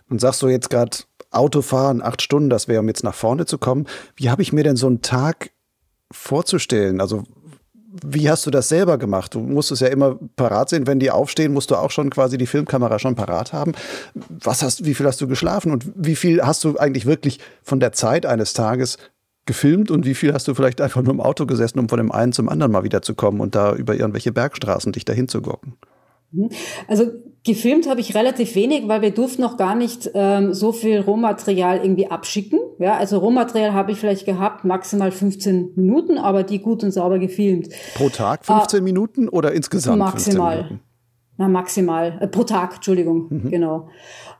Und 0.09 0.21
sagst 0.21 0.41
du 0.43 0.49
jetzt 0.49 0.71
gerade 0.71 0.97
Autofahren, 1.31 2.03
acht 2.03 2.23
Stunden, 2.23 2.49
das 2.49 2.69
wäre, 2.69 2.81
um 2.81 2.89
jetzt 2.89 3.05
nach 3.05 3.15
vorne 3.15 3.45
zu 3.45 3.59
kommen. 3.59 3.87
Wie 4.17 4.31
habe 4.31 4.43
ich 4.43 4.53
mir 4.53 4.65
denn 4.65 4.77
so 4.77 4.87
einen 4.87 5.03
Tag 5.03 5.51
vorzustellen? 6.11 7.01
Also 7.01 7.25
wie 8.03 8.29
hast 8.29 8.45
du 8.47 8.51
das 8.51 8.69
selber 8.69 8.99
gemacht? 8.99 9.35
Du 9.35 9.41
musst 9.41 9.71
es 9.71 9.81
ja 9.81 9.89
immer 9.89 10.19
parat 10.37 10.69
sehen. 10.69 10.87
Wenn 10.87 10.99
die 10.99 11.11
aufstehen, 11.11 11.53
musst 11.53 11.71
du 11.71 11.77
auch 11.77 11.91
schon 11.91 12.11
quasi 12.11 12.39
die 12.39 12.47
Filmkamera 12.47 12.99
schon 12.99 13.15
parat 13.15 13.53
haben. 13.53 13.73
Was 14.29 14.63
hast, 14.63 14.85
wie 14.85 14.95
viel 14.95 15.07
hast 15.07 15.21
du 15.21 15.29
geschlafen 15.29 15.71
und 15.71 15.87
wie 15.95 16.17
viel 16.17 16.43
hast 16.43 16.65
du 16.65 16.77
eigentlich 16.77 17.07
wirklich 17.07 17.39
von 17.63 17.79
der 17.79 17.93
Zeit 17.93 18.27
eines 18.27 18.53
Tages 18.53 18.99
gefilmt 19.47 19.91
und 19.91 20.07
wie 20.07 20.15
viel 20.15 20.33
hast 20.33 20.49
du 20.49 20.55
vielleicht 20.55 20.81
einfach 20.81 21.03
nur 21.03 21.13
im 21.13 21.21
Auto 21.21 21.47
gesessen, 21.47 21.79
um 21.79 21.89
von 21.89 21.99
dem 21.99 22.13
einen 22.13 22.33
zum 22.33 22.49
anderen 22.49 22.73
mal 22.73 22.85
wieder 22.85 23.03
zu 23.03 23.15
kommen 23.15 23.41
und 23.41 23.55
da 23.55 23.75
über 23.75 23.95
irgendwelche 23.95 24.33
Bergstraßen 24.33 24.93
dich 24.93 25.05
dahin 25.05 25.29
zu 25.29 25.43
gucken? 25.43 25.75
Mhm. 26.33 26.51
Also 26.89 27.13
gefilmt 27.45 27.89
habe 27.89 28.01
ich 28.01 28.15
relativ 28.15 28.55
wenig, 28.55 28.89
weil 28.89 29.03
wir 29.03 29.11
durften 29.11 29.43
noch 29.43 29.57
gar 29.57 29.75
nicht 29.75 30.11
ähm, 30.15 30.55
so 30.55 30.73
viel 30.73 31.01
Rohmaterial 31.01 31.79
irgendwie 31.83 32.11
abschicken. 32.11 32.59
Ja, 32.79 32.97
also 32.97 33.19
Rohmaterial 33.19 33.73
habe 33.73 33.93
ich 33.93 33.99
vielleicht 33.99 34.25
gehabt, 34.27 34.65
maximal 34.65 35.13
15 35.13 35.73
Minuten, 35.77 36.19
aber 36.19 36.43
die 36.43 36.59
gut 36.59 36.83
und 36.83 36.91
sauber 36.91 37.19
gefilmt. 37.19 37.69
Pro 37.95 38.09
Tag 38.09 38.45
15 38.45 38.79
äh, 38.79 38.83
Minuten 38.83 39.29
oder 39.29 39.53
insgesamt? 39.53 39.99
Maximal. 39.99 40.81
Na, 41.37 41.49
maximal. 41.49 42.19
Äh, 42.21 42.29
pro 42.29 42.45
Tag, 42.45 42.77
Entschuldigung, 42.77 43.27
mhm. 43.29 43.51
genau. 43.51 43.89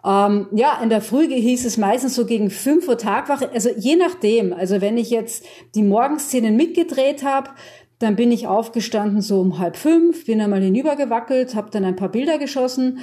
Ähm, 0.05 0.49
ja, 0.53 0.79
in 0.83 0.91
der 0.91 1.01
Früh 1.01 1.27
hieß 1.27 1.65
es 1.65 1.77
meistens 1.77 2.15
so 2.15 2.25
gegen 2.27 2.51
5 2.51 2.87
Uhr 2.89 2.99
Tagwache. 2.99 3.51
Also 3.53 3.71
je 3.77 3.97
nachdem. 3.97 4.53
Also 4.53 4.81
wenn 4.81 4.97
ich 4.97 5.11
jetzt 5.11 5.45
die 5.75 5.83
Morgenszenen 5.83 6.57
mitgedreht 6.57 7.25
habe, 7.25 7.51
dann 7.99 8.17
bin 8.17 8.31
ich 8.31 8.47
aufgestanden 8.47 9.23
so 9.23 9.41
um 9.41 9.59
halb 9.59 9.77
fünf, 9.77 10.27
bin 10.27 10.41
einmal 10.41 10.61
hinübergewackelt, 10.61 11.55
habe 11.55 11.71
dann 11.71 11.85
ein 11.85 11.97
paar 11.97 12.11
Bilder 12.11 12.39
geschossen. 12.39 12.99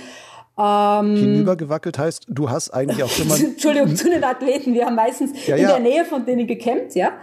Ähm, 0.58 1.16
hinübergewackelt 1.16 1.98
heißt, 1.98 2.26
du 2.30 2.50
hast 2.50 2.70
eigentlich 2.72 3.04
auch 3.04 3.20
immer. 3.20 3.36
Entschuldigung, 3.40 3.96
zu 3.96 4.10
den 4.10 4.24
Athleten. 4.24 4.74
Wir 4.74 4.86
haben 4.86 4.96
meistens 4.96 5.32
ja, 5.48 5.56
ja. 5.56 5.76
in 5.76 5.84
der 5.84 5.92
Nähe 5.92 6.06
von 6.06 6.26
denen 6.26 6.46
gecampt, 6.46 6.94
ja. 6.96 7.14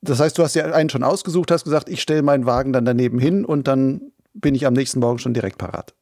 Das 0.00 0.18
heißt, 0.18 0.36
du 0.36 0.42
hast 0.42 0.54
ja 0.54 0.64
einen 0.64 0.90
schon 0.90 1.04
ausgesucht, 1.04 1.50
hast 1.52 1.64
gesagt, 1.64 1.88
ich 1.88 2.02
stelle 2.02 2.22
meinen 2.22 2.44
Wagen 2.44 2.72
dann 2.72 2.84
daneben 2.84 3.20
hin 3.20 3.44
und 3.44 3.68
dann 3.68 4.12
bin 4.34 4.54
ich 4.54 4.66
am 4.66 4.72
nächsten 4.72 4.98
Morgen 4.98 5.18
schon 5.18 5.34
direkt 5.34 5.58
parat. 5.58 5.94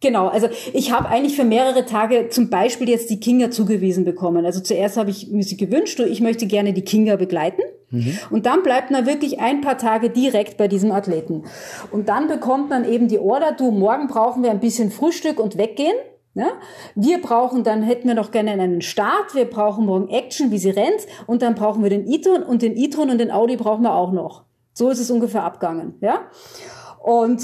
Genau, 0.00 0.28
also 0.28 0.48
ich 0.74 0.92
habe 0.92 1.08
eigentlich 1.08 1.36
für 1.36 1.44
mehrere 1.44 1.86
Tage 1.86 2.28
zum 2.28 2.50
Beispiel 2.50 2.88
jetzt 2.88 3.08
die 3.08 3.18
Kinga 3.18 3.50
zugewiesen 3.50 4.04
bekommen. 4.04 4.44
Also 4.44 4.60
zuerst 4.60 4.98
habe 4.98 5.10
ich 5.10 5.28
mir 5.30 5.42
sie 5.42 5.56
gewünscht, 5.56 5.98
ich 6.00 6.20
möchte 6.20 6.46
gerne 6.46 6.74
die 6.74 6.82
Kinga 6.82 7.16
begleiten. 7.16 7.62
Mhm. 7.90 8.18
Und 8.30 8.46
dann 8.46 8.62
bleibt 8.62 8.90
man 8.90 9.06
wirklich 9.06 9.40
ein 9.40 9.62
paar 9.62 9.78
Tage 9.78 10.10
direkt 10.10 10.58
bei 10.58 10.68
diesem 10.68 10.92
Athleten. 10.92 11.44
Und 11.90 12.08
dann 12.10 12.28
bekommt 12.28 12.68
man 12.68 12.84
eben 12.84 13.08
die 13.08 13.18
Order, 13.18 13.52
du, 13.52 13.70
morgen 13.70 14.06
brauchen 14.08 14.42
wir 14.42 14.50
ein 14.50 14.60
bisschen 14.60 14.90
Frühstück 14.90 15.40
und 15.40 15.56
weggehen. 15.56 15.96
Ja? 16.34 16.48
Wir 16.94 17.20
brauchen, 17.22 17.64
dann 17.64 17.82
hätten 17.82 18.06
wir 18.06 18.14
noch 18.14 18.30
gerne 18.30 18.50
einen 18.50 18.82
Start, 18.82 19.34
wir 19.34 19.46
brauchen 19.46 19.86
morgen 19.86 20.10
Action, 20.10 20.50
wie 20.50 20.58
sie 20.58 20.70
rennt, 20.70 21.06
und 21.26 21.40
dann 21.40 21.54
brauchen 21.54 21.82
wir 21.82 21.88
den 21.88 22.06
e-tron 22.06 22.42
und 22.42 22.60
den 22.60 22.76
e-tron 22.76 23.08
und 23.08 23.18
den 23.18 23.30
Audi 23.30 23.56
brauchen 23.56 23.82
wir 23.82 23.94
auch 23.94 24.12
noch. 24.12 24.44
So 24.74 24.90
ist 24.90 25.00
es 25.00 25.10
ungefähr 25.10 25.44
abgegangen. 25.44 25.94
Ja? 26.02 26.26
Und 27.02 27.40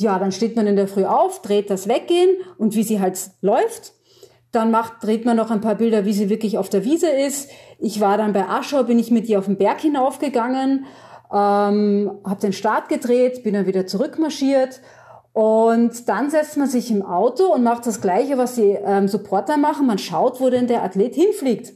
ja, 0.00 0.18
dann 0.18 0.32
steht 0.32 0.56
man 0.56 0.66
in 0.66 0.76
der 0.76 0.88
Früh 0.88 1.04
auf, 1.04 1.42
dreht 1.42 1.70
das 1.70 1.86
Weggehen 1.86 2.30
und 2.56 2.74
wie 2.74 2.82
sie 2.82 3.00
halt 3.00 3.18
läuft. 3.42 3.92
Dann 4.50 4.70
macht, 4.70 5.04
dreht 5.04 5.24
man 5.24 5.36
noch 5.36 5.50
ein 5.50 5.60
paar 5.60 5.74
Bilder, 5.74 6.04
wie 6.04 6.12
sie 6.12 6.30
wirklich 6.30 6.58
auf 6.58 6.68
der 6.68 6.84
Wiese 6.84 7.08
ist. 7.08 7.50
Ich 7.78 8.00
war 8.00 8.16
dann 8.16 8.32
bei 8.32 8.48
Aschau, 8.48 8.82
bin 8.84 8.98
ich 8.98 9.10
mit 9.10 9.28
ihr 9.28 9.38
auf 9.38 9.44
den 9.44 9.58
Berg 9.58 9.80
hinaufgegangen, 9.80 10.86
ähm, 11.32 12.18
habe 12.24 12.40
den 12.40 12.52
Start 12.52 12.88
gedreht, 12.88 13.44
bin 13.44 13.54
dann 13.54 13.66
wieder 13.66 13.86
zurückmarschiert 13.86 14.80
und 15.32 16.08
dann 16.08 16.30
setzt 16.30 16.56
man 16.56 16.66
sich 16.66 16.90
im 16.90 17.02
Auto 17.02 17.52
und 17.52 17.62
macht 17.62 17.86
das 17.86 18.00
Gleiche, 18.00 18.38
was 18.38 18.56
die 18.56 18.76
ähm, 18.84 19.06
Supporter 19.06 19.58
machen. 19.58 19.86
Man 19.86 19.98
schaut, 19.98 20.40
wo 20.40 20.50
denn 20.50 20.66
der 20.66 20.82
Athlet 20.82 21.14
hinfliegt 21.14 21.72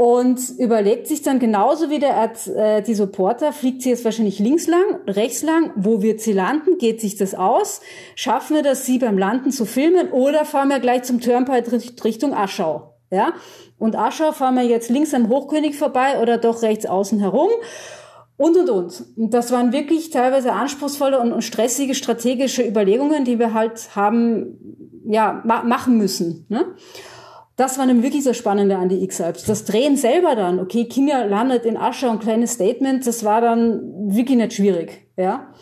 und 0.00 0.40
überlegt 0.56 1.08
sich 1.08 1.20
dann 1.20 1.38
genauso 1.38 1.90
wie 1.90 1.98
der 1.98 2.32
äh, 2.56 2.80
die 2.80 2.94
Supporter, 2.94 3.52
fliegt 3.52 3.82
sie 3.82 3.90
jetzt 3.90 4.02
wahrscheinlich 4.02 4.38
links 4.38 4.66
lang, 4.66 4.98
rechts 5.06 5.42
lang, 5.42 5.72
wo 5.76 6.00
wird 6.00 6.22
sie 6.22 6.32
landen, 6.32 6.78
geht 6.78 7.02
sich 7.02 7.16
das 7.16 7.34
aus, 7.34 7.82
schaffen 8.14 8.56
wir 8.56 8.62
das, 8.62 8.86
sie 8.86 8.98
beim 8.98 9.18
Landen 9.18 9.50
zu 9.50 9.66
filmen 9.66 10.10
oder 10.10 10.46
fahren 10.46 10.70
wir 10.70 10.80
gleich 10.80 11.02
zum 11.02 11.20
Turnpike 11.20 11.70
Richtung 12.02 12.32
Aschau, 12.32 12.94
ja? 13.10 13.34
Und 13.78 13.94
Aschau 13.94 14.32
fahren 14.32 14.54
wir 14.54 14.62
jetzt 14.62 14.88
links 14.88 15.12
am 15.12 15.28
Hochkönig 15.28 15.76
vorbei 15.76 16.18
oder 16.22 16.38
doch 16.38 16.62
rechts 16.62 16.86
außen 16.86 17.20
herum 17.20 17.50
und 18.38 18.56
und 18.56 18.70
und. 18.70 19.04
Und 19.18 19.34
das 19.34 19.52
waren 19.52 19.74
wirklich 19.74 20.08
teilweise 20.08 20.54
anspruchsvolle 20.54 21.20
und, 21.20 21.30
und 21.30 21.42
stressige 21.42 21.94
strategische 21.94 22.66
Überlegungen, 22.66 23.26
die 23.26 23.38
wir 23.38 23.52
halt 23.52 23.94
haben, 23.94 24.56
ja, 25.04 25.42
ma 25.44 25.62
machen 25.62 25.98
müssen. 25.98 26.46
Ne? 26.48 26.64
Das 27.60 27.76
war 27.78 27.84
nämlich 27.84 28.06
wirklich 28.06 28.24
so 28.24 28.32
spannende 28.32 28.78
an 28.78 28.88
die 28.88 29.04
X-Alps. 29.04 29.44
Das 29.44 29.66
Drehen 29.66 29.94
selber 29.94 30.34
dann, 30.34 30.60
okay, 30.60 30.86
Kinga 30.86 31.24
landet 31.24 31.66
in 31.66 31.76
Asche 31.76 32.08
und 32.08 32.20
kleines 32.20 32.52
Statement, 32.52 33.06
das 33.06 33.22
war 33.22 33.42
dann 33.42 33.82
wirklich 34.14 34.38
nicht 34.38 34.54
schwierig, 34.54 35.06
ja. 35.18 35.52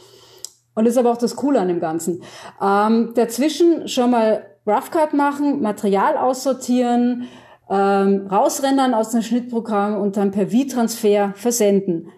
Und 0.77 0.85
das 0.85 0.95
ist 0.95 0.99
aber 0.99 1.11
auch 1.11 1.17
das 1.17 1.35
Coole 1.35 1.59
an 1.59 1.67
dem 1.67 1.81
Ganzen. 1.81 2.23
Ähm, 2.63 3.15
dazwischen 3.17 3.89
schon 3.89 4.13
mal 4.13 4.47
Rough 4.65 4.93
Cut 4.93 5.13
machen, 5.13 5.61
Material 5.61 6.17
aussortieren, 6.19 7.25
ähm, 7.69 8.29
rausrendern 8.29 8.95
aus 8.95 9.11
dem 9.11 9.23
Schnittprogramm 9.23 10.01
und 10.01 10.17
dann 10.17 10.31
per 10.31 10.47
V-Transfer 10.51 11.33
versenden. 11.35 12.11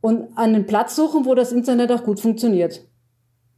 Und 0.00 0.36
an 0.36 0.54
den 0.54 0.66
Platz 0.66 0.96
suchen, 0.96 1.24
wo 1.24 1.36
das 1.36 1.52
Internet 1.52 1.92
auch 1.92 2.02
gut 2.02 2.18
funktioniert. 2.18 2.84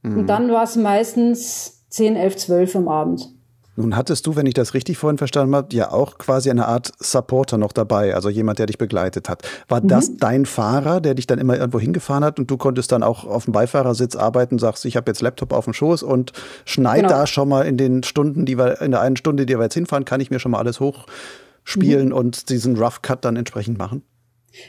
Mhm. 0.02 0.18
Und 0.18 0.26
dann 0.26 0.50
war 0.50 0.64
es 0.64 0.76
meistens 0.76 1.86
10, 1.88 2.14
11, 2.14 2.36
12 2.36 2.76
am 2.76 2.88
Abend. 2.88 3.35
Nun 3.76 3.94
hattest 3.94 4.26
du, 4.26 4.36
wenn 4.36 4.46
ich 4.46 4.54
das 4.54 4.72
richtig 4.72 4.96
vorhin 4.96 5.18
verstanden 5.18 5.54
habe, 5.54 5.74
ja 5.76 5.92
auch 5.92 6.16
quasi 6.16 6.50
eine 6.50 6.66
Art 6.66 6.92
Supporter 6.98 7.58
noch 7.58 7.72
dabei, 7.72 8.14
also 8.14 8.30
jemand, 8.30 8.58
der 8.58 8.66
dich 8.66 8.78
begleitet 8.78 9.28
hat. 9.28 9.46
War 9.68 9.82
mhm. 9.82 9.88
das 9.88 10.16
dein 10.16 10.46
Fahrer, 10.46 11.02
der 11.02 11.14
dich 11.14 11.26
dann 11.26 11.38
immer 11.38 11.56
irgendwo 11.58 11.78
hingefahren 11.78 12.24
hat 12.24 12.38
und 12.38 12.50
du 12.50 12.56
konntest 12.56 12.90
dann 12.90 13.02
auch 13.02 13.24
auf 13.24 13.44
dem 13.44 13.52
Beifahrersitz 13.52 14.16
arbeiten, 14.16 14.58
sagst, 14.58 14.86
ich 14.86 14.96
habe 14.96 15.10
jetzt 15.10 15.20
Laptop 15.20 15.52
auf 15.52 15.64
dem 15.64 15.74
Schoß 15.74 16.02
und 16.02 16.32
schneid 16.64 17.02
genau. 17.02 17.10
da 17.10 17.26
schon 17.26 17.48
mal 17.48 17.66
in 17.66 17.76
den 17.76 18.02
Stunden, 18.02 18.46
die 18.46 18.56
wir, 18.56 18.80
in 18.80 18.92
der 18.92 19.02
einen 19.02 19.16
Stunde, 19.16 19.44
die 19.44 19.56
wir 19.56 19.62
jetzt 19.62 19.74
hinfahren, 19.74 20.06
kann 20.06 20.20
ich 20.20 20.30
mir 20.30 20.38
schon 20.38 20.52
mal 20.52 20.58
alles 20.58 20.80
hochspielen 20.80 22.08
mhm. 22.08 22.14
und 22.14 22.48
diesen 22.48 22.76
Rough 22.76 23.02
Cut 23.02 23.26
dann 23.26 23.36
entsprechend 23.36 23.76
machen? 23.76 24.02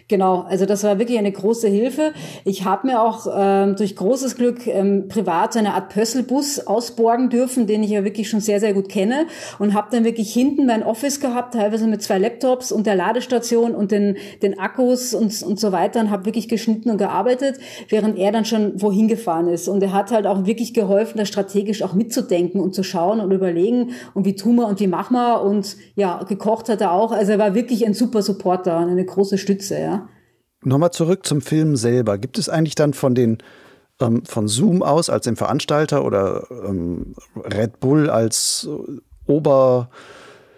Genau, 0.07 0.41
also 0.41 0.65
das 0.65 0.83
war 0.83 0.99
wirklich 0.99 1.17
eine 1.17 1.31
große 1.31 1.67
Hilfe. 1.67 2.13
Ich 2.45 2.65
habe 2.65 2.87
mir 2.87 3.01
auch 3.01 3.27
ähm, 3.33 3.75
durch 3.75 3.95
großes 3.95 4.35
Glück 4.35 4.65
ähm, 4.67 5.07
privat 5.07 5.57
eine 5.57 5.73
Art 5.73 5.89
Pösselbus 5.89 6.65
ausborgen 6.65 7.29
dürfen, 7.29 7.67
den 7.67 7.83
ich 7.83 7.91
ja 7.91 8.03
wirklich 8.03 8.29
schon 8.29 8.39
sehr, 8.39 8.59
sehr 8.59 8.73
gut 8.73 8.89
kenne 8.89 9.27
und 9.59 9.73
habe 9.73 9.87
dann 9.91 10.03
wirklich 10.03 10.31
hinten 10.33 10.65
mein 10.65 10.83
Office 10.83 11.19
gehabt, 11.19 11.53
teilweise 11.53 11.87
mit 11.87 12.01
zwei 12.01 12.19
Laptops 12.19 12.71
und 12.71 12.85
der 12.85 12.95
Ladestation 12.95 13.75
und 13.75 13.91
den, 13.91 14.17
den 14.41 14.59
Akkus 14.59 15.13
und, 15.13 15.41
und 15.43 15.59
so 15.59 15.71
weiter 15.71 15.99
und 15.99 16.11
habe 16.11 16.25
wirklich 16.25 16.47
geschnitten 16.47 16.89
und 16.89 16.97
gearbeitet, 16.97 17.57
während 17.89 18.17
er 18.17 18.31
dann 18.31 18.45
schon 18.45 18.81
wohin 18.81 19.07
gefahren 19.07 19.47
ist. 19.47 19.67
Und 19.67 19.81
er 19.83 19.93
hat 19.93 20.11
halt 20.11 20.27
auch 20.27 20.45
wirklich 20.45 20.73
geholfen, 20.73 21.17
da 21.17 21.25
strategisch 21.25 21.83
auch 21.83 21.93
mitzudenken 21.93 22.61
und 22.61 22.75
zu 22.75 22.83
schauen 22.83 23.19
und 23.19 23.31
überlegen 23.31 23.91
und 24.13 24.25
wie 24.25 24.35
tun 24.35 24.55
wir 24.55 24.67
und 24.67 24.79
wie 24.79 24.87
machen 24.87 25.13
wir 25.13 25.41
und 25.41 25.77
ja, 25.95 26.23
gekocht 26.23 26.69
hat 26.69 26.81
er 26.81 26.91
auch. 26.91 27.11
Also 27.11 27.33
er 27.33 27.39
war 27.39 27.55
wirklich 27.55 27.85
ein 27.85 27.93
super 27.93 28.21
Supporter 28.21 28.77
und 28.77 28.89
eine 28.89 29.05
große 29.05 29.37
Stütze 29.37 29.76
ja. 29.77 30.09
Nochmal 30.63 30.91
zurück 30.91 31.25
zum 31.25 31.41
Film 31.41 31.75
selber. 31.75 32.17
Gibt 32.17 32.37
es 32.37 32.49
eigentlich 32.49 32.75
dann 32.75 32.93
von 32.93 33.15
den 33.15 33.37
ähm, 33.99 34.25
von 34.25 34.47
Zoom 34.47 34.83
aus 34.83 35.09
als 35.09 35.25
dem 35.25 35.35
Veranstalter 35.35 36.03
oder 36.05 36.47
ähm, 36.49 37.15
Red 37.35 37.79
Bull 37.79 38.09
als 38.09 38.67
Ober 39.25 39.89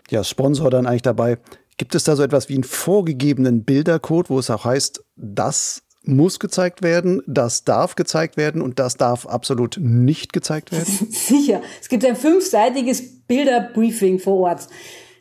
ja, 0.09 0.23
Sponsor 0.23 0.69
dann 0.69 0.85
eigentlich 0.85 1.01
dabei, 1.01 1.37
gibt 1.77 1.95
es 1.95 2.03
da 2.03 2.15
so 2.15 2.23
etwas 2.23 2.49
wie 2.49 2.55
einen 2.55 2.63
vorgegebenen 2.63 3.63
Bildercode, 3.63 4.29
wo 4.29 4.39
es 4.39 4.49
auch 4.49 4.65
heißt, 4.65 5.03
das 5.15 5.83
muss 6.03 6.39
gezeigt 6.39 6.81
werden, 6.81 7.21
das 7.27 7.63
darf 7.65 7.95
gezeigt 7.95 8.37
werden 8.37 8.61
und 8.61 8.79
das 8.79 8.97
darf 8.97 9.25
absolut 9.25 9.77
nicht 9.79 10.33
gezeigt 10.33 10.71
werden? 10.71 10.85
Sicher. 11.11 11.61
Es 11.81 11.89
gibt 11.89 12.05
ein 12.05 12.15
fünfseitiges 12.15 13.25
Bilderbriefing 13.27 14.19
vor 14.19 14.37
Ort. 14.37 14.67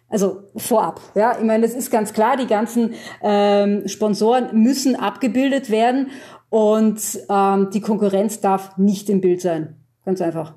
Also 0.09 0.45
vorab, 0.57 1.01
ja. 1.15 1.37
Ich 1.39 1.45
meine, 1.45 1.67
das 1.67 1.75
ist 1.75 1.91
ganz 1.91 2.13
klar, 2.13 2.37
die 2.37 2.47
ganzen 2.47 2.95
ähm, 3.23 3.87
Sponsoren 3.87 4.63
müssen 4.63 4.97
abgebildet 4.97 5.71
werden 5.71 6.11
und 6.49 7.01
ähm, 7.29 7.69
die 7.73 7.81
Konkurrenz 7.81 8.41
darf 8.41 8.79
nicht 8.79 9.11
im 9.11 9.21
Bild 9.21 9.43
sein. 9.43 9.77
Ganz 10.07 10.23
einfach. 10.23 10.55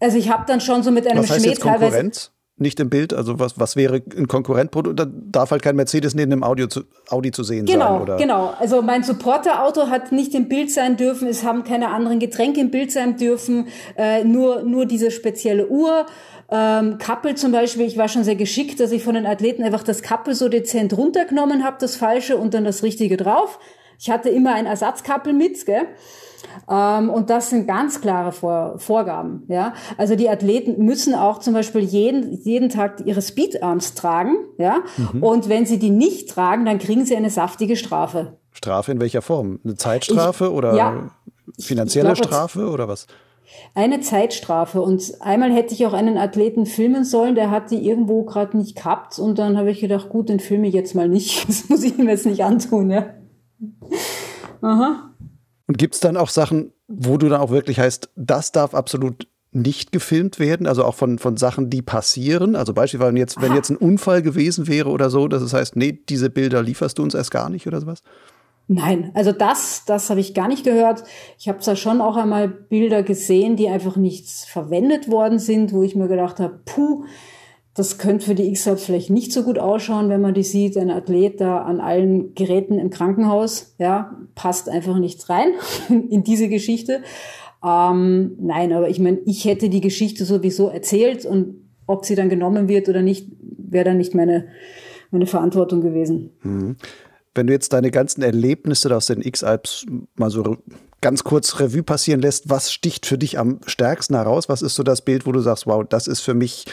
Also 0.00 0.18
ich 0.18 0.30
habe 0.30 0.44
dann 0.46 0.60
schon 0.60 0.82
so 0.82 0.90
mit 0.90 1.06
einem 1.06 1.22
Was 1.22 1.30
heißt 1.30 1.40
Schmäh 1.40 1.50
jetzt 1.50 1.60
Konkurrenz? 1.60 2.32
Nicht 2.60 2.78
im 2.78 2.90
Bild, 2.90 3.14
also 3.14 3.38
was, 3.38 3.58
was 3.58 3.74
wäre 3.74 4.02
ein 4.16 4.28
Konkurrentprodukt? 4.28 5.00
Da 5.00 5.06
darf 5.08 5.50
halt 5.50 5.62
kein 5.62 5.76
Mercedes 5.76 6.14
neben 6.14 6.30
dem 6.30 6.44
Audio 6.44 6.66
zu, 6.66 6.82
Audi 7.08 7.30
zu 7.30 7.42
sehen 7.42 7.64
genau, 7.64 7.94
sein, 7.94 8.02
oder? 8.02 8.16
Genau, 8.18 8.52
also 8.58 8.82
mein 8.82 9.02
Supporterauto 9.02 9.86
hat 9.86 10.12
nicht 10.12 10.34
im 10.34 10.46
Bild 10.46 10.70
sein 10.70 10.98
dürfen, 10.98 11.26
es 11.26 11.42
haben 11.42 11.64
keine 11.64 11.88
anderen 11.88 12.18
Getränke 12.18 12.60
im 12.60 12.70
Bild 12.70 12.92
sein 12.92 13.16
dürfen, 13.16 13.68
äh, 13.96 14.24
nur, 14.24 14.62
nur 14.62 14.84
diese 14.84 15.10
spezielle 15.10 15.68
Uhr. 15.68 16.04
Ähm, 16.50 16.98
Kappel 16.98 17.34
zum 17.34 17.50
Beispiel, 17.50 17.86
ich 17.86 17.96
war 17.96 18.08
schon 18.08 18.24
sehr 18.24 18.36
geschickt, 18.36 18.78
dass 18.78 18.92
ich 18.92 19.02
von 19.02 19.14
den 19.14 19.24
Athleten 19.24 19.62
einfach 19.62 19.82
das 19.82 20.02
Kappel 20.02 20.34
so 20.34 20.50
dezent 20.50 20.94
runtergenommen 20.94 21.64
habe, 21.64 21.78
das 21.80 21.96
Falsche 21.96 22.36
und 22.36 22.52
dann 22.52 22.64
das 22.64 22.82
Richtige 22.82 23.16
drauf. 23.16 23.58
Ich 23.98 24.10
hatte 24.10 24.28
immer 24.28 24.52
ein 24.52 24.66
Ersatzkappel 24.66 25.32
mit, 25.32 25.64
gell? 25.64 25.86
Ähm, 26.68 27.10
und 27.10 27.30
das 27.30 27.50
sind 27.50 27.66
ganz 27.66 28.00
klare 28.00 28.32
Vor 28.32 28.78
Vorgaben. 28.78 29.44
Ja? 29.48 29.74
Also 29.96 30.16
die 30.16 30.28
Athleten 30.28 30.84
müssen 30.84 31.14
auch 31.14 31.38
zum 31.38 31.54
Beispiel 31.54 31.82
jeden, 31.82 32.32
jeden 32.42 32.68
Tag 32.68 33.02
ihre 33.04 33.22
Speedarms 33.22 33.94
tragen. 33.94 34.36
Ja? 34.58 34.78
Mhm. 34.96 35.22
Und 35.22 35.48
wenn 35.48 35.66
sie 35.66 35.78
die 35.78 35.90
nicht 35.90 36.30
tragen, 36.30 36.64
dann 36.64 36.78
kriegen 36.78 37.04
sie 37.04 37.16
eine 37.16 37.30
saftige 37.30 37.76
Strafe. 37.76 38.38
Strafe 38.52 38.92
in 38.92 39.00
welcher 39.00 39.22
Form? 39.22 39.60
Eine 39.64 39.76
Zeitstrafe 39.76 40.46
ich, 40.46 40.50
oder 40.50 40.74
ja, 40.74 41.10
finanzielle 41.58 42.12
glaub, 42.12 42.26
Strafe 42.26 42.68
oder 42.68 42.88
was? 42.88 43.06
Eine 43.74 44.00
Zeitstrafe. 44.00 44.80
Und 44.80 45.14
einmal 45.20 45.52
hätte 45.52 45.74
ich 45.74 45.86
auch 45.86 45.92
einen 45.92 46.18
Athleten 46.18 46.66
filmen 46.66 47.04
sollen, 47.04 47.34
der 47.34 47.50
hat 47.50 47.70
die 47.70 47.86
irgendwo 47.86 48.24
gerade 48.24 48.56
nicht 48.56 48.76
gehabt. 48.76 49.18
Und 49.18 49.38
dann 49.38 49.56
habe 49.56 49.70
ich 49.70 49.80
gedacht, 49.80 50.08
gut, 50.08 50.28
den 50.28 50.40
filme 50.40 50.68
ich 50.68 50.74
jetzt 50.74 50.94
mal 50.94 51.08
nicht. 51.08 51.46
Das 51.48 51.68
muss 51.68 51.82
ich 51.82 51.98
ihm 51.98 52.08
jetzt 52.08 52.26
nicht 52.26 52.44
antun. 52.44 52.90
Ja. 52.90 53.06
Aha. 54.62 55.09
Und 55.70 55.78
gibt 55.78 55.94
es 55.94 56.00
dann 56.00 56.16
auch 56.16 56.30
Sachen, 56.30 56.72
wo 56.88 57.16
du 57.16 57.28
dann 57.28 57.40
auch 57.40 57.52
wirklich 57.52 57.78
heißt, 57.78 58.10
das 58.16 58.50
darf 58.50 58.74
absolut 58.74 59.28
nicht 59.52 59.92
gefilmt 59.92 60.40
werden, 60.40 60.66
also 60.66 60.84
auch 60.84 60.96
von, 60.96 61.20
von 61.20 61.36
Sachen, 61.36 61.70
die 61.70 61.80
passieren. 61.80 62.56
Also 62.56 62.74
beispielsweise, 62.74 63.12
wenn 63.12 63.16
jetzt, 63.16 63.40
wenn 63.40 63.54
jetzt 63.54 63.70
ein 63.70 63.76
Unfall 63.76 64.20
gewesen 64.20 64.66
wäre 64.66 64.88
oder 64.88 65.10
so, 65.10 65.28
dass 65.28 65.42
es 65.42 65.54
heißt, 65.54 65.76
nee, 65.76 65.92
diese 66.08 66.28
Bilder 66.28 66.60
lieferst 66.60 66.98
du 66.98 67.04
uns 67.04 67.14
erst 67.14 67.30
gar 67.30 67.50
nicht 67.50 67.68
oder 67.68 67.80
sowas? 67.80 68.02
Nein, 68.66 69.12
also 69.14 69.30
das, 69.30 69.84
das 69.86 70.10
habe 70.10 70.18
ich 70.18 70.34
gar 70.34 70.48
nicht 70.48 70.64
gehört. 70.64 71.04
Ich 71.38 71.48
habe 71.48 71.60
zwar 71.60 71.76
schon 71.76 72.00
auch 72.00 72.16
einmal 72.16 72.48
Bilder 72.48 73.04
gesehen, 73.04 73.54
die 73.54 73.68
einfach 73.68 73.94
nicht 73.94 74.28
verwendet 74.28 75.08
worden 75.08 75.38
sind, 75.38 75.72
wo 75.72 75.84
ich 75.84 75.94
mir 75.94 76.08
gedacht 76.08 76.40
habe, 76.40 76.58
puh, 76.64 77.04
das 77.74 77.98
könnte 77.98 78.26
für 78.26 78.34
die 78.34 78.48
X-Hubs 78.48 78.84
vielleicht 78.84 79.10
nicht 79.10 79.32
so 79.32 79.44
gut 79.44 79.58
ausschauen, 79.58 80.08
wenn 80.08 80.20
man 80.20 80.34
die 80.34 80.42
sieht, 80.42 80.76
ein 80.76 80.90
Athlet 80.90 81.40
da 81.40 81.58
an 81.58 81.80
allen 81.80 82.34
Geräten 82.34 82.78
im 82.78 82.90
Krankenhaus, 82.90 83.74
ja, 83.78 84.16
passt 84.34 84.68
einfach 84.68 84.98
nichts 84.98 85.28
rein 85.28 85.52
in 85.88 86.24
diese 86.24 86.48
Geschichte. 86.48 87.02
Ähm, 87.64 88.36
nein, 88.40 88.72
aber 88.72 88.88
ich 88.88 88.98
meine, 88.98 89.18
ich 89.24 89.44
hätte 89.44 89.68
die 89.68 89.80
Geschichte 89.80 90.24
sowieso 90.24 90.68
erzählt 90.68 91.24
und 91.24 91.56
ob 91.86 92.04
sie 92.04 92.14
dann 92.14 92.28
genommen 92.28 92.68
wird 92.68 92.88
oder 92.88 93.02
nicht, 93.02 93.28
wäre 93.40 93.84
dann 93.84 93.98
nicht 93.98 94.14
meine, 94.14 94.48
meine 95.10 95.26
Verantwortung 95.26 95.80
gewesen. 95.80 96.30
Mhm. 96.42 96.76
Wenn 97.34 97.46
du 97.46 97.52
jetzt 97.52 97.72
deine 97.72 97.90
ganzen 97.90 98.22
Erlebnisse 98.22 98.94
aus 98.94 99.06
den 99.06 99.22
X-Alps 99.22 99.86
mal 100.16 100.30
so 100.30 100.56
ganz 101.00 101.24
kurz 101.24 101.60
Revue 101.60 101.82
passieren 101.82 102.20
lässt, 102.20 102.50
was 102.50 102.72
sticht 102.72 103.06
für 103.06 103.18
dich 103.18 103.38
am 103.38 103.60
stärksten 103.66 104.14
heraus? 104.14 104.48
Was 104.48 104.62
ist 104.62 104.74
so 104.74 104.82
das 104.82 105.02
Bild, 105.02 105.26
wo 105.26 105.32
du 105.32 105.40
sagst, 105.40 105.66
wow, 105.66 105.84
das 105.88 106.08
ist 106.08 106.20
für 106.20 106.34
mich 106.34 106.66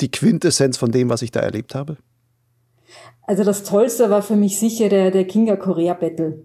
die 0.00 0.10
Quintessenz 0.10 0.76
von 0.76 0.92
dem, 0.92 1.08
was 1.08 1.22
ich 1.22 1.30
da 1.30 1.40
erlebt 1.40 1.74
habe? 1.74 1.96
Also 3.22 3.44
das 3.44 3.64
Tollste 3.64 4.10
war 4.10 4.22
für 4.22 4.36
mich 4.36 4.58
sicher 4.58 4.88
der, 4.88 5.10
der 5.10 5.26
Kinga 5.26 5.56
Korea 5.56 5.94
Battle. 5.94 6.44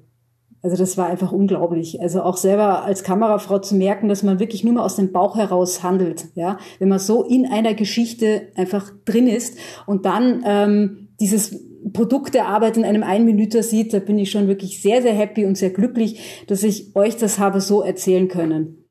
Also 0.62 0.76
das 0.76 0.98
war 0.98 1.08
einfach 1.08 1.32
unglaublich. 1.32 2.02
Also 2.02 2.22
auch 2.24 2.38
selber 2.38 2.84
als 2.84 3.04
Kamerafrau 3.04 3.60
zu 3.60 3.76
merken, 3.76 4.10
dass 4.10 4.24
man 4.24 4.40
wirklich 4.40 4.64
nur 4.64 4.74
mal 4.74 4.84
aus 4.84 4.96
dem 4.96 5.12
Bauch 5.12 5.36
heraus 5.38 5.84
handelt, 5.84 6.28
ja, 6.36 6.58
wenn 6.80 6.90
man 6.90 7.00
so 7.00 7.24
in 7.24 7.46
einer 7.46 7.74
Geschichte 7.74 8.50
einfach 8.56 8.92
drin 9.06 9.28
ist 9.28 9.58
und 9.86 10.06
dann 10.06 10.44
ähm, 10.46 11.10
dieses 11.20 11.67
Produkt 11.94 12.34
der 12.34 12.48
Arbeit 12.48 12.78
in 12.78 12.86
einem 12.86 13.04
Einminüter 13.04 13.64
sieht, 13.64 13.94
da 13.94 14.00
bin 14.00 14.20
ich 14.20 14.32
schon 14.32 14.48
wirklich 14.48 14.82
sehr, 14.82 15.02
sehr 15.02 15.14
happy 15.14 15.46
und 15.46 15.58
sehr 15.58 15.70
glücklich, 15.70 16.46
dass 16.48 16.64
ich 16.64 16.96
euch 16.96 17.18
das 17.18 17.40
habe 17.40 17.62
so 17.62 17.82
erzählen 17.82 18.28
können. 18.28 18.84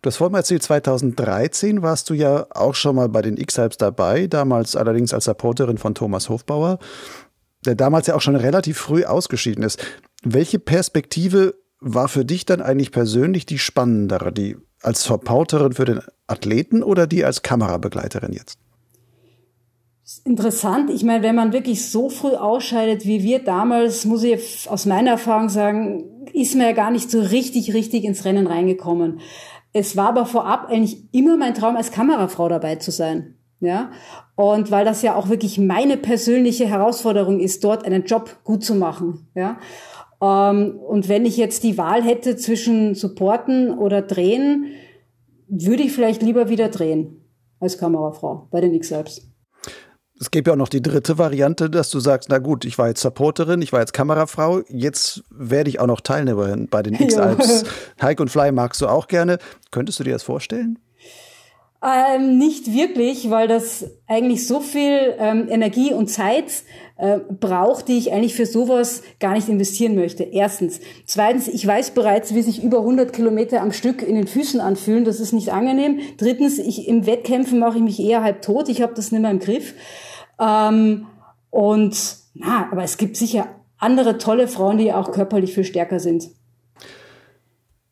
Du 0.00 0.06
hast 0.06 0.18
vorhin 0.18 0.36
erzählt, 0.36 0.62
2013 0.62 1.82
warst 1.82 2.08
du 2.08 2.14
ja 2.14 2.46
auch 2.50 2.74
schon 2.74 2.94
mal 2.94 3.08
bei 3.08 3.20
den 3.20 3.36
X-Hypes 3.36 3.78
dabei, 3.78 4.28
damals 4.28 4.76
allerdings 4.76 5.12
als 5.12 5.24
Supporterin 5.24 5.76
von 5.76 5.94
Thomas 5.94 6.28
Hofbauer, 6.28 6.78
der 7.66 7.74
damals 7.74 8.06
ja 8.06 8.14
auch 8.14 8.20
schon 8.20 8.36
relativ 8.36 8.78
früh 8.78 9.04
ausgeschieden 9.04 9.64
ist. 9.64 9.84
Welche 10.22 10.60
Perspektive 10.60 11.54
war 11.80 12.08
für 12.08 12.24
dich 12.24 12.46
dann 12.46 12.62
eigentlich 12.62 12.92
persönlich 12.92 13.44
die 13.44 13.58
spannendere, 13.58 14.32
die 14.32 14.56
als 14.82 15.02
Supporterin 15.02 15.72
für 15.72 15.84
den 15.84 16.00
Athleten 16.28 16.84
oder 16.84 17.08
die 17.08 17.24
als 17.24 17.42
Kamerabegleiterin 17.42 18.32
jetzt? 18.32 18.58
Interessant. 20.24 20.88
Ich 20.90 21.04
meine, 21.04 21.22
wenn 21.22 21.34
man 21.34 21.52
wirklich 21.52 21.90
so 21.90 22.08
früh 22.08 22.34
ausscheidet 22.34 23.04
wie 23.04 23.22
wir 23.22 23.40
damals, 23.40 24.06
muss 24.06 24.22
ich 24.22 24.68
aus 24.70 24.86
meiner 24.86 25.10
Erfahrung 25.12 25.50
sagen, 25.50 26.26
ist 26.32 26.54
man 26.54 26.66
ja 26.66 26.72
gar 26.72 26.90
nicht 26.90 27.10
so 27.10 27.20
richtig, 27.20 27.74
richtig 27.74 28.04
ins 28.04 28.24
Rennen 28.24 28.46
reingekommen. 28.46 29.20
Es 29.74 29.96
war 29.96 30.08
aber 30.08 30.24
vorab 30.24 30.68
eigentlich 30.68 31.12
immer 31.12 31.36
mein 31.36 31.52
Traum, 31.52 31.76
als 31.76 31.92
Kamerafrau 31.92 32.48
dabei 32.48 32.76
zu 32.76 32.90
sein. 32.90 33.34
Ja, 33.60 33.90
und 34.36 34.70
weil 34.70 34.84
das 34.84 35.02
ja 35.02 35.16
auch 35.16 35.28
wirklich 35.28 35.58
meine 35.58 35.96
persönliche 35.96 36.66
Herausforderung 36.66 37.40
ist, 37.40 37.64
dort 37.64 37.84
einen 37.84 38.04
Job 38.04 38.38
gut 38.44 38.62
zu 38.62 38.76
machen. 38.76 39.26
Ja, 39.34 39.58
ähm, 40.22 40.78
und 40.78 41.08
wenn 41.08 41.26
ich 41.26 41.36
jetzt 41.36 41.64
die 41.64 41.76
Wahl 41.76 42.02
hätte 42.02 42.36
zwischen 42.36 42.94
Supporten 42.94 43.76
oder 43.76 44.00
Drehen, 44.00 44.66
würde 45.48 45.82
ich 45.82 45.92
vielleicht 45.92 46.22
lieber 46.22 46.48
wieder 46.48 46.68
drehen 46.68 47.24
als 47.58 47.78
Kamerafrau 47.78 48.46
bei 48.50 48.60
den 48.60 48.74
X-Labs. 48.74 49.28
Es 50.20 50.30
gäbe 50.30 50.50
ja 50.50 50.54
auch 50.54 50.58
noch 50.58 50.68
die 50.68 50.82
dritte 50.82 51.16
Variante, 51.18 51.70
dass 51.70 51.90
du 51.90 52.00
sagst, 52.00 52.28
na 52.28 52.38
gut, 52.38 52.64
ich 52.64 52.76
war 52.78 52.88
jetzt 52.88 53.00
Supporterin, 53.00 53.62
ich 53.62 53.72
war 53.72 53.80
jetzt 53.80 53.92
Kamerafrau, 53.92 54.62
jetzt 54.68 55.22
werde 55.30 55.70
ich 55.70 55.78
auch 55.78 55.86
noch 55.86 56.00
Teilnehmerin 56.00 56.68
bei 56.68 56.82
den 56.82 56.94
X-Alps. 57.00 57.64
Hike 58.00 58.22
und 58.22 58.28
Fly 58.28 58.52
magst 58.52 58.80
du 58.80 58.88
auch 58.88 59.06
gerne. 59.06 59.38
Könntest 59.70 60.00
du 60.00 60.04
dir 60.04 60.12
das 60.12 60.24
vorstellen? 60.24 60.78
Ähm, 61.80 62.38
nicht 62.38 62.72
wirklich, 62.72 63.30
weil 63.30 63.46
das 63.46 63.84
eigentlich 64.08 64.48
so 64.48 64.60
viel 64.60 65.14
ähm, 65.18 65.46
Energie 65.48 65.92
und 65.92 66.08
Zeit 66.08 66.46
äh, 66.98 67.18
braucht, 67.18 67.88
die 67.88 67.96
ich 67.96 68.12
eigentlich 68.12 68.34
für 68.34 68.44
sowas 68.44 69.02
gar 69.20 69.32
nicht 69.32 69.48
investieren 69.48 69.94
möchte. 69.94 70.24
Erstens. 70.24 70.80
Zweitens, 71.06 71.46
ich 71.46 71.66
weiß 71.66 71.92
bereits, 71.92 72.34
wie 72.34 72.42
sich 72.42 72.62
über 72.62 72.78
100 72.78 73.12
Kilometer 73.12 73.62
am 73.62 73.72
Stück 73.72 74.02
in 74.02 74.16
den 74.16 74.26
Füßen 74.26 74.60
anfühlen. 74.60 75.04
Das 75.04 75.20
ist 75.20 75.32
nicht 75.32 75.52
angenehm. 75.52 76.00
Drittens, 76.16 76.58
ich, 76.58 76.88
im 76.88 77.06
Wettkämpfen 77.06 77.60
mache 77.60 77.78
ich 77.78 77.84
mich 77.84 78.00
eher 78.00 78.22
halb 78.22 78.42
tot. 78.42 78.68
Ich 78.68 78.82
habe 78.82 78.94
das 78.94 79.12
nicht 79.12 79.20
mehr 79.20 79.30
im 79.30 79.38
Griff. 79.38 79.74
Ähm, 80.40 81.06
und 81.50 82.16
na, 82.34 82.68
aber 82.70 82.82
es 82.82 82.96
gibt 82.96 83.16
sicher 83.16 83.46
andere 83.78 84.18
tolle 84.18 84.48
Frauen, 84.48 84.78
die 84.78 84.92
auch 84.92 85.12
körperlich 85.12 85.54
viel 85.54 85.64
stärker 85.64 86.00
sind. 86.00 86.30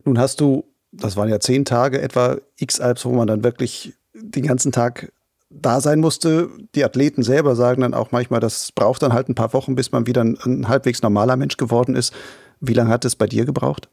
Nun 0.04 0.18
hast 0.18 0.40
du, 0.40 0.64
das 0.90 1.16
waren 1.16 1.28
ja 1.28 1.40
zehn 1.40 1.64
Tage 1.64 2.02
etwa 2.02 2.38
X-Alps, 2.58 3.04
wo 3.04 3.10
man 3.10 3.28
dann 3.28 3.44
wirklich 3.44 3.94
den 4.14 4.46
ganzen 4.46 4.72
Tag 4.72 5.12
da 5.60 5.80
sein 5.80 6.00
musste. 6.00 6.48
Die 6.74 6.84
Athleten 6.84 7.22
selber 7.22 7.56
sagen 7.56 7.82
dann 7.82 7.94
auch 7.94 8.12
manchmal, 8.12 8.40
das 8.40 8.72
braucht 8.72 9.02
dann 9.02 9.12
halt 9.12 9.28
ein 9.28 9.34
paar 9.34 9.52
Wochen, 9.52 9.74
bis 9.74 9.92
man 9.92 10.06
wieder 10.06 10.22
ein, 10.22 10.38
ein 10.44 10.68
halbwegs 10.68 11.02
normaler 11.02 11.36
Mensch 11.36 11.56
geworden 11.56 11.94
ist. 11.94 12.12
Wie 12.60 12.74
lange 12.74 12.90
hat 12.90 13.04
es 13.04 13.16
bei 13.16 13.26
dir 13.26 13.44
gebraucht? 13.44 13.88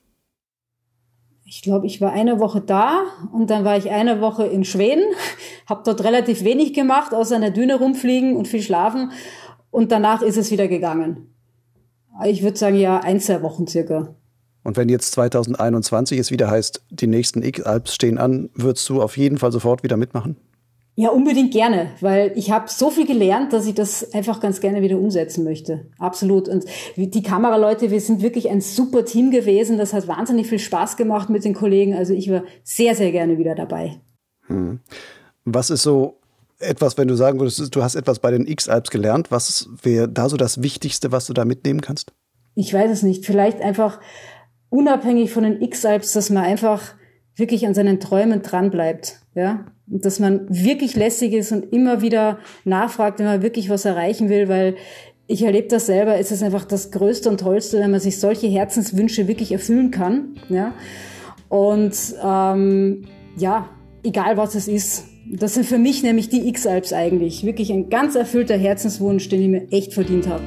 ich 1.56 1.62
glaube, 1.62 1.86
ich 1.86 2.02
war 2.02 2.12
eine 2.12 2.40
Woche 2.40 2.62
da 2.62 3.04
und 3.32 3.52
dann 3.52 3.64
war 3.64 3.78
ich 3.78 3.92
eine 3.92 4.22
Woche 4.22 4.44
in 4.44 4.64
Schweden, 4.64 5.04
habe 5.70 5.84
dort 5.86 6.04
relativ 6.04 6.44
wenig 6.44 6.74
gemacht, 6.74 7.14
außer 7.14 7.36
an 7.36 7.42
der 7.42 7.52
Düne 7.52 7.76
rumfliegen 7.76 8.36
und 8.36 8.48
viel 8.48 8.64
schlafen 8.64 9.12
und 9.70 9.92
danach 9.92 10.24
ist 10.24 10.38
es 10.38 10.50
wieder 10.50 10.68
gegangen. 10.68 11.32
Ich 12.26 12.42
würde 12.42 12.58
sagen, 12.58 12.78
ja, 12.78 13.00
ein, 13.00 13.20
zwei 13.20 13.44
Wochen 13.44 13.68
circa. 13.68 14.16
Und 14.64 14.78
wenn 14.78 14.90
jetzt 14.90 15.12
2021 15.12 16.18
es 16.18 16.32
wieder 16.32 16.50
heißt, 16.50 16.86
die 16.90 17.08
nächsten 17.08 17.44
X-Alps 17.44 17.94
stehen 17.94 18.18
an, 18.18 18.50
würdest 18.56 18.90
du 18.90 19.04
auf 19.04 19.16
jeden 19.18 19.38
Fall 19.38 19.52
sofort 19.52 19.84
wieder 19.84 19.98
mitmachen? 19.98 20.38
Ja, 20.96 21.10
unbedingt 21.10 21.52
gerne, 21.52 21.90
weil 22.02 22.34
ich 22.36 22.52
habe 22.52 22.70
so 22.70 22.92
viel 22.92 23.08
gelernt, 23.08 23.52
dass 23.52 23.66
ich 23.66 23.74
das 23.74 24.14
einfach 24.14 24.40
ganz 24.40 24.62
gerne 24.62 24.84
wieder 24.84 25.00
umsetzen 25.00 25.44
möchte. 25.44 25.88
Absolut. 25.98 26.48
Und 26.48 26.66
die 26.96 27.24
Kameraleute, 27.24 27.90
wir 27.90 28.00
sind 28.00 28.22
wirklich 28.22 28.52
ein 28.52 28.62
super 28.62 29.04
Team 29.04 29.32
gewesen. 29.32 29.80
Das 29.80 29.92
hat 29.92 30.08
wahnsinnig 30.08 30.48
viel 30.48 30.60
Spaß 30.60 30.96
gemacht 30.96 31.32
mit 31.32 31.46
den 31.46 31.56
Kollegen. 31.56 31.96
Also 31.96 32.14
ich 32.14 32.30
war 32.30 32.44
sehr, 32.64 32.94
sehr 32.94 33.12
gerne 33.12 33.40
wieder 33.40 33.56
dabei. 33.56 34.02
Hm. 34.48 34.82
Was 35.46 35.72
ist 35.72 35.82
so 35.82 36.20
etwas, 36.60 36.96
wenn 36.98 37.08
du 37.08 37.16
sagen 37.16 37.40
würdest, 37.40 37.76
du 37.76 37.82
hast 37.82 37.96
etwas 37.96 38.20
bei 38.20 38.30
den 38.30 38.46
X-Alps 38.46 38.92
gelernt, 38.92 39.32
was 39.32 39.68
wäre 39.82 40.08
da 40.08 40.30
so 40.30 40.38
das 40.38 40.62
Wichtigste, 40.62 41.12
was 41.12 41.26
du 41.26 41.34
da 41.34 41.44
mitnehmen 41.44 41.82
kannst? 41.82 42.14
Ich 42.54 42.72
weiß 42.72 42.92
es 42.92 43.02
nicht. 43.02 43.26
Vielleicht 43.26 43.62
einfach 43.62 44.00
unabhängig 44.70 45.32
von 45.32 45.44
den 45.44 45.60
X-Alps, 45.60 46.14
dass 46.14 46.30
man 46.30 46.44
einfach 46.44 46.94
wirklich 47.36 47.66
an 47.66 47.74
seinen 47.74 48.00
Träumen 48.00 48.44
dranbleibt. 48.44 49.23
Ja, 49.36 49.66
und 49.90 50.06
dass 50.06 50.20
man 50.20 50.42
wirklich 50.50 50.96
lässig 50.96 51.34
ist 51.34 51.52
und 51.52 51.74
immer 51.74 52.02
wieder 52.02 52.38
nachfragt, 52.66 53.20
wenn 53.20 53.26
man 53.26 53.42
wirklich 53.42 53.70
was 53.70 53.86
erreichen 53.86 54.30
will, 54.30 54.48
weil 54.48 54.76
ich 55.28 55.44
erlebe 55.44 55.68
das 55.68 55.88
selber, 55.88 56.18
es 56.20 56.32
ist 56.32 56.44
einfach 56.44 56.66
das 56.66 56.92
Größte 56.92 57.30
und 57.30 57.40
Tollste, 57.40 57.80
wenn 57.80 57.92
man 57.92 58.00
sich 58.00 58.20
solche 58.20 58.48
Herzenswünsche 58.48 59.28
wirklich 59.28 59.52
erfüllen 59.52 59.90
kann. 59.90 60.36
Ja? 60.50 60.74
Und 61.50 61.96
ähm, 62.24 63.06
ja, 63.38 63.70
egal 64.04 64.38
was 64.38 64.56
es 64.56 64.68
ist. 64.68 65.06
Das 65.32 65.54
sind 65.54 65.66
für 65.66 65.78
mich 65.78 66.04
nämlich 66.04 66.28
die 66.28 66.48
X-Alps 66.50 66.92
eigentlich. 66.92 67.46
Wirklich 67.46 67.72
ein 67.72 67.90
ganz 67.90 68.16
erfüllter 68.16 68.58
Herzenswunsch, 68.58 69.30
den 69.30 69.42
ich 69.42 69.48
mir 69.48 69.72
echt 69.72 69.94
verdient 69.94 70.28
habe. 70.28 70.44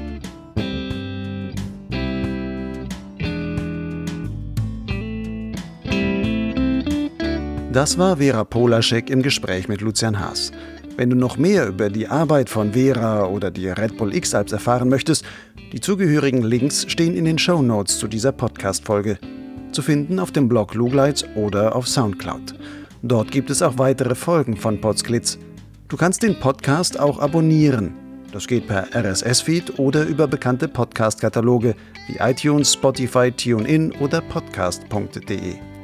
Das 7.77 7.99
war 7.99 8.17
Vera 8.17 8.43
Polaschek 8.43 9.11
im 9.11 9.21
Gespräch 9.21 9.69
mit 9.69 9.83
Lucian 9.83 10.19
Haas. 10.19 10.51
Wenn 10.97 11.11
du 11.11 11.17
noch 11.17 11.37
mehr 11.37 11.69
über 11.69 11.91
die 11.91 12.09
Arbeit 12.09 12.49
von 12.49 12.73
Vera 12.73 13.27
oder 13.27 13.51
die 13.51 13.69
Red 13.69 13.99
Bull 13.99 14.15
X-Alps 14.15 14.53
erfahren 14.53 14.89
möchtest, 14.89 15.27
die 15.73 15.81
zugehörigen 15.83 16.43
Links 16.43 16.87
stehen 16.89 17.15
in 17.15 17.27
den 17.27 17.39
Show 17.39 17.61
Notes 17.61 17.99
zu 17.99 18.09
dieser 18.09 18.33
Podcast-Folge. 18.33 19.19
Zu 19.73 19.83
finden 19.83 20.19
auf 20.19 20.33
dem 20.33 20.49
Blog 20.49 20.73
Lugleitz 20.73 21.27
oder 21.35 21.77
auf 21.77 21.87
Soundcloud. 21.87 22.55
Dort 23.03 23.31
gibt 23.31 23.51
es 23.51 23.61
auch 23.61 23.77
weitere 23.77 24.15
Folgen 24.15 24.57
von 24.57 24.81
Podsglitz. 24.81 25.39
Du 25.89 25.99
kannst 25.99 26.23
den 26.23 26.41
Podcast 26.41 26.99
auch 26.99 27.19
abonnieren. 27.19 27.95
Das 28.33 28.47
geht 28.47 28.69
per 28.69 28.87
RSS-Feed 28.95 29.79
oder 29.79 30.07
über 30.07 30.27
bekannte 30.27 30.67
Podcast-Kataloge 30.67 31.75
wie 32.09 32.17
iTunes, 32.21 32.73
Spotify, 32.73 33.31
TuneIn 33.33 33.93
oder 34.01 34.23
podcast.de. 34.23 35.76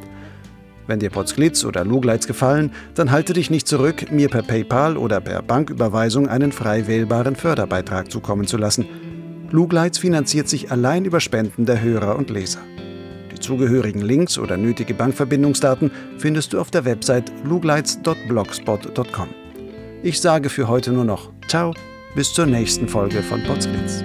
Wenn 0.86 0.98
dir 0.98 1.10
Potsglitz 1.10 1.64
oder 1.64 1.84
Lugleitz 1.84 2.26
gefallen, 2.26 2.72
dann 2.94 3.10
halte 3.10 3.32
dich 3.32 3.50
nicht 3.50 3.68
zurück, 3.68 4.10
mir 4.10 4.28
per 4.28 4.42
PayPal 4.42 4.96
oder 4.96 5.20
per 5.20 5.42
Banküberweisung 5.42 6.28
einen 6.28 6.52
frei 6.52 6.86
wählbaren 6.86 7.36
Förderbeitrag 7.36 8.10
zukommen 8.10 8.46
zu 8.46 8.56
lassen. 8.56 8.86
Lugleitz 9.50 9.98
finanziert 9.98 10.48
sich 10.48 10.70
allein 10.72 11.04
über 11.04 11.20
Spenden 11.20 11.66
der 11.66 11.82
Hörer 11.82 12.16
und 12.16 12.30
Leser. 12.30 12.60
zugehörigen 13.38 14.00
Links 14.00 14.38
oder 14.38 14.56
nötige 14.56 14.94
Bankverbindungsdaten 14.94 15.90
findest 16.16 16.52
du 16.52 16.60
auf 16.60 16.70
der 16.70 16.84
Website 16.84 17.32
lugleitz.blogspot.com. 17.44 19.28
Ich 20.02 20.20
sage 20.20 20.48
für 20.48 20.68
heute 20.68 20.92
nur 20.92 21.04
noch 21.04 21.30
Ciao, 21.48 21.74
bis 22.14 22.32
zur 22.32 22.46
nächsten 22.46 22.88
Folge 22.88 23.22
von 23.22 23.42
Potsglitz. 23.42 24.02